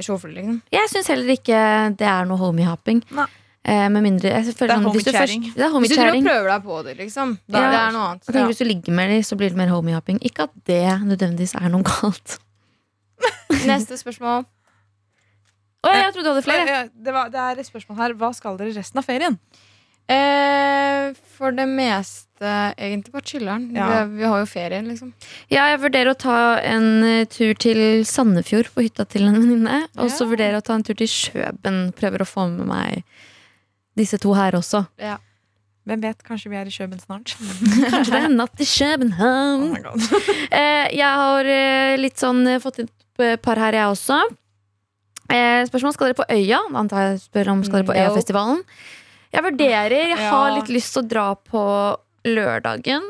Sjåfør, 0.00 0.32
liksom. 0.32 0.62
Jeg 0.72 0.88
syns 0.94 1.12
heller 1.12 1.34
ikke 1.36 1.58
det 2.00 2.06
er 2.08 2.24
noe 2.24 2.40
homiehopping. 2.40 3.04
Nei. 3.12 3.28
Eh, 3.64 3.86
med 3.88 4.02
mindre 4.04 4.28
jeg 4.28 4.52
føler 4.58 4.74
Det 4.74 4.76
er 4.76 4.90
hvis 4.92 5.04
du 5.06 5.10
homiekjæring. 5.10 5.44
Det 5.54 5.64
er 5.64 5.70
Hvis 5.80 5.88
du 5.88 5.94
driver 5.96 6.16
og 6.18 6.24
prøver 6.26 6.48
deg 6.52 6.64
på 6.66 6.80
det, 6.84 6.96
liksom. 6.98 7.30
Da, 7.48 7.58
Ja. 7.60 7.70
Det 7.70 7.78
er 7.80 7.92
noe 7.94 8.08
annet. 8.10 8.24
Tenker 8.26 8.46
Hvis 8.50 8.58
du 8.60 8.64
ligger 8.68 8.92
med 8.92 9.08
dem, 9.08 9.22
så 9.22 9.36
blir 9.40 9.48
det 9.48 9.56
mer 9.56 9.68
homiehopping. 9.72 10.18
Ikke 10.22 10.42
at 10.48 10.50
det 10.66 10.82
nødvendigvis 11.04 11.54
er 11.56 11.68
noe 11.72 11.82
galt. 11.82 12.38
Neste 13.70 13.96
spørsmål. 13.96 14.44
Å, 15.84 15.92
jeg 15.92 16.12
trodde 16.12 16.24
du 16.24 16.32
hadde 16.34 16.44
flere. 16.44 16.68
Eh, 16.84 16.88
det, 16.92 17.12
var, 17.16 17.30
det 17.32 17.40
er 17.40 17.58
et 17.60 17.66
spørsmål 17.68 17.96
her 18.02 18.12
Hva 18.20 18.30
skal 18.36 18.56
dere 18.60 18.72
resten 18.76 19.00
av 19.00 19.04
ferien? 19.08 19.38
Eh, 20.12 21.14
for 21.36 21.52
det 21.56 21.64
meste 21.68 22.52
egentlig 22.76 23.12
på 23.14 23.22
chiller'n. 23.24 23.70
Ja. 23.76 23.86
Vi, 24.04 24.18
vi 24.20 24.28
har 24.28 24.42
jo 24.42 24.48
ferie, 24.48 24.82
liksom. 24.84 25.12
Ja, 25.48 25.70
jeg 25.72 25.80
vurderer 25.80 26.12
å 26.12 26.18
ta 26.20 26.38
en 26.60 26.88
eh, 27.04 27.24
tur 27.32 27.54
til 27.56 28.04
Sandefjord 28.04 28.68
på 28.74 28.84
hytta 28.84 29.06
til 29.08 29.24
en 29.28 29.38
venninne. 29.40 29.86
Og 29.96 30.10
så 30.12 30.26
Ja. 30.26 30.32
vurderer 30.34 30.58
jeg 30.58 30.64
å 30.64 30.66
ta 30.68 30.74
en 30.76 30.84
tur 30.84 30.98
til 31.00 31.08
Kjøben. 31.08 31.80
Prøver 31.96 32.24
å 32.24 32.28
få 32.28 32.44
med 32.52 32.68
meg 32.68 33.04
disse 33.98 34.18
to 34.22 34.34
her 34.36 34.56
også. 34.58 34.84
Ja. 35.00 35.18
Hvem 35.84 36.00
vet, 36.00 36.22
kanskje 36.24 36.48
vi 36.48 36.56
er 36.56 36.68
i 36.68 36.72
Kjøben 36.72 37.00
snart. 37.02 37.34
Kanskje 37.92 38.08
det 38.08 38.20
er 38.22 38.28
en 38.30 38.38
natt 38.40 38.60
i 38.62 38.68
København. 38.68 39.74
Oh 39.84 40.20
Eh, 40.60 40.86
jeg 40.96 41.10
har 41.20 41.50
eh, 41.50 41.96
litt 42.00 42.16
sånn 42.20 42.46
fått 42.62 42.80
inn 42.80 42.88
et 43.20 43.42
par 43.44 43.60
her, 43.60 43.76
jeg 43.76 43.90
også. 43.92 44.16
Eh, 45.28 45.60
spørsmål 45.68 45.94
skal 45.94 46.10
dere 46.10 46.18
på 46.18 46.26
Øya? 46.32 46.60
Antar 46.80 47.04
jeg 47.10 47.20
spør 47.26 47.52
om 47.52 47.64
skal 47.66 47.82
dere 47.82 47.88
på 47.90 47.94
No. 47.94 48.00
Øyafestivalen. 48.00 48.64
Jeg 49.34 49.44
vurderer. 49.44 49.94
Jeg 50.14 50.30
har 50.30 50.54
litt 50.54 50.72
lyst 50.72 50.94
til 50.94 51.04
å 51.04 51.08
dra 51.10 51.26
på 51.34 51.64
lørdagen. 52.28 53.04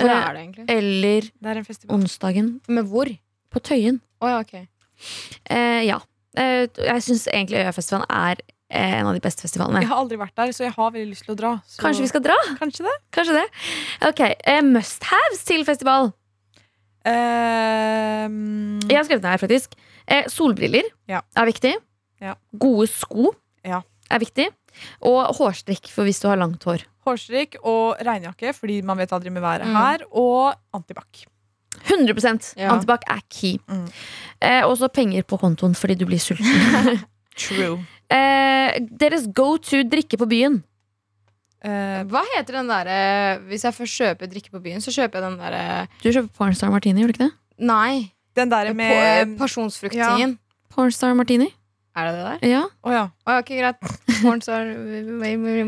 Hvor 0.00 0.10
Eh, 0.10 0.16
er 0.16 0.34
det 0.34 0.42
egentlig? 0.44 0.64
Eller 0.68 1.20
Det 1.42 1.56
en 1.56 1.94
onsdagen. 1.98 2.60
Men 2.68 2.86
hvor? 2.86 3.10
På 3.50 3.60
Tøyen. 3.60 4.00
Oh, 4.20 4.28
ja, 4.28 4.38
okay. 4.40 4.68
Eh, 5.50 5.82
ja. 5.86 6.00
Eh, 6.36 6.68
jeg 6.76 7.02
syns 7.02 7.26
egentlig 7.26 7.64
Øyafestivalen 7.64 8.06
er 8.08 8.36
eh, 8.38 8.54
en 8.70 9.06
av 9.06 9.14
de 9.16 9.20
beste 9.20 9.42
festivalene. 9.42 9.80
Jeg 9.82 9.88
har 9.90 9.98
aldri 9.98 10.16
vært 10.20 10.34
der, 10.38 10.52
så 10.54 10.64
jeg 10.64 10.72
har 10.76 10.90
veldig 10.94 11.10
lyst 11.10 11.24
til 11.26 11.34
å 11.34 11.38
dra. 11.40 11.52
Så 11.66 11.80
Kanskje 11.82 12.04
vi 12.04 12.10
skal 12.12 12.22
dra? 12.22 12.36
Kanskje 12.60 12.84
det. 12.86 12.96
Kanskje 13.12 13.34
det. 13.40 13.46
Ok, 14.08 14.20
eh, 14.46 14.60
Must 14.62 15.02
haves 15.10 15.44
til 15.44 15.64
festival. 15.64 16.12
Ehm, 17.04 18.78
Jeg 18.88 18.96
har 18.98 19.04
skrevet 19.08 19.22
det 19.24 19.32
her, 19.32 19.38
faktisk. 19.42 19.74
Eh, 20.08 20.24
solbriller 20.28 20.82
Ja. 21.08 21.20
er 21.36 21.46
viktig. 21.46 21.74
Ja. 22.20 22.34
Gode 22.56 22.88
sko 22.88 23.34
Ja. 23.64 23.82
er 24.10 24.18
viktig. 24.18 24.48
Og 25.02 25.26
hårstrikk 25.36 25.88
for 25.88 26.04
hvis 26.04 26.20
du 26.20 26.28
har 26.28 26.36
langt 26.36 26.62
hår. 26.64 26.84
Hårstrikk 27.06 27.56
og 27.64 27.96
regnjakke, 27.98 28.54
fordi 28.54 28.82
man 28.84 28.98
vet 28.98 29.10
aldri 29.12 29.30
med 29.30 29.42
været 29.42 29.64
Mm. 29.66 29.74
her. 29.76 29.98
Og 30.12 30.54
antibac. 30.74 31.26
100 31.86 32.54
Ja. 32.56 32.70
Antibac 32.72 33.02
er 33.08 33.20
key. 33.30 33.58
Mm. 33.68 33.90
Eh, 34.42 34.62
og 34.64 34.76
så 34.78 34.88
penger 34.92 35.22
på 35.22 35.38
kontoen 35.38 35.74
fordi 35.74 35.96
du 35.96 36.04
blir 36.06 36.18
sulten. 36.18 36.44
True. 37.36 37.84
Eh, 38.10 38.80
deres 39.00 39.26
go 39.36 39.54
to 39.58 39.82
drikke 39.90 40.18
på 40.20 40.28
byen. 40.30 40.60
Eh, 41.60 42.02
Hva 42.08 42.22
heter 42.34 42.56
den 42.56 42.70
derre 42.72 42.94
Hvis 43.50 43.66
jeg 43.66 43.74
først 43.76 43.98
kjøper 44.00 44.30
drikke 44.32 44.48
på 44.54 44.62
byen, 44.64 44.80
så 44.80 44.94
kjøper 44.94 45.20
jeg 45.20 45.26
den 45.26 45.34
derre 45.42 45.64
Du 46.00 46.06
kjøper 46.08 46.30
Pornstar 46.38 46.70
Martini, 46.72 47.02
gjør 47.02 47.10
du 47.10 47.16
ikke 47.18 47.26
det? 47.26 47.32
Nei. 47.68 48.12
den 48.38 48.48
der 48.48 48.70
På, 48.70 48.76
med 48.78 49.34
Pasjonsfrukttingen. 49.36 50.38
Pornstar 50.72 51.12
Martini? 51.18 51.50
Er 51.96 52.06
det 52.08 52.14
det 52.16 52.24
der? 52.24 52.48
Ja. 52.48 52.62
Å 52.86 52.92
ja. 52.94 53.02
Å, 53.26 53.36
ok, 53.42 53.50
greit. 53.58 53.80
Pornstar 54.22 54.70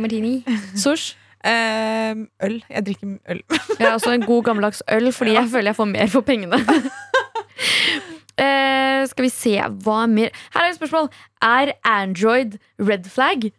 martini. 0.01 0.36
Sosh. 0.78 1.16
Eh, 1.45 2.14
øl. 2.47 2.57
Jeg 2.70 2.84
drikker 2.86 3.16
øl. 3.34 3.40
ja, 3.80 3.90
altså 3.93 4.14
en 4.14 4.22
god 4.24 4.45
gammeldags 4.47 4.84
øl, 4.86 5.11
fordi 5.12 5.34
jeg 5.34 5.51
føler 5.51 5.72
jeg 5.72 5.76
får 5.80 5.90
mer 5.90 6.12
for 6.14 6.24
pengene. 6.24 6.62
eh, 8.39 9.07
skal 9.07 9.22
vi 9.24 9.28
se 9.28 9.57
hva 9.85 10.07
mer 10.09 10.30
Her 10.55 10.62
er 10.64 10.70
et 10.70 10.78
spørsmål. 10.80 11.11
Er 11.43 11.72
Android 11.85 12.59
red 12.78 13.05
flag? 13.11 13.53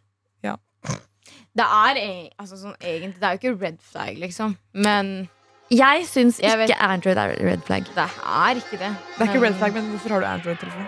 Det 1.54 1.62
er 1.70 1.98
e- 2.02 2.30
altså, 2.42 2.58
sånn, 2.58 2.74
egentlig 2.82 3.14
Det 3.20 3.24
er 3.24 3.36
jo 3.36 3.38
ikke 3.38 3.62
red 3.62 3.78
flag, 3.80 4.18
liksom. 4.18 4.58
Men 4.74 5.30
Jeg 5.70 6.06
syns 6.10 6.40
Jeg 6.42 6.58
vet- 6.58 6.70
ikke 6.72 6.82
Android 6.82 7.18
er 7.18 7.36
red 7.46 7.62
flag. 7.68 7.84
det 7.86 7.98
er 7.98 8.56
ikke 8.56 8.72
det. 8.80 8.96
Det 9.20 9.22
er 9.22 9.34
ikke 9.34 9.42
red 9.46 9.54
flag, 9.60 9.74
men 9.74 9.84
hvorfor 9.92 10.10
har 10.10 10.20
du 10.20 10.26
Android-telefon? 10.26 10.88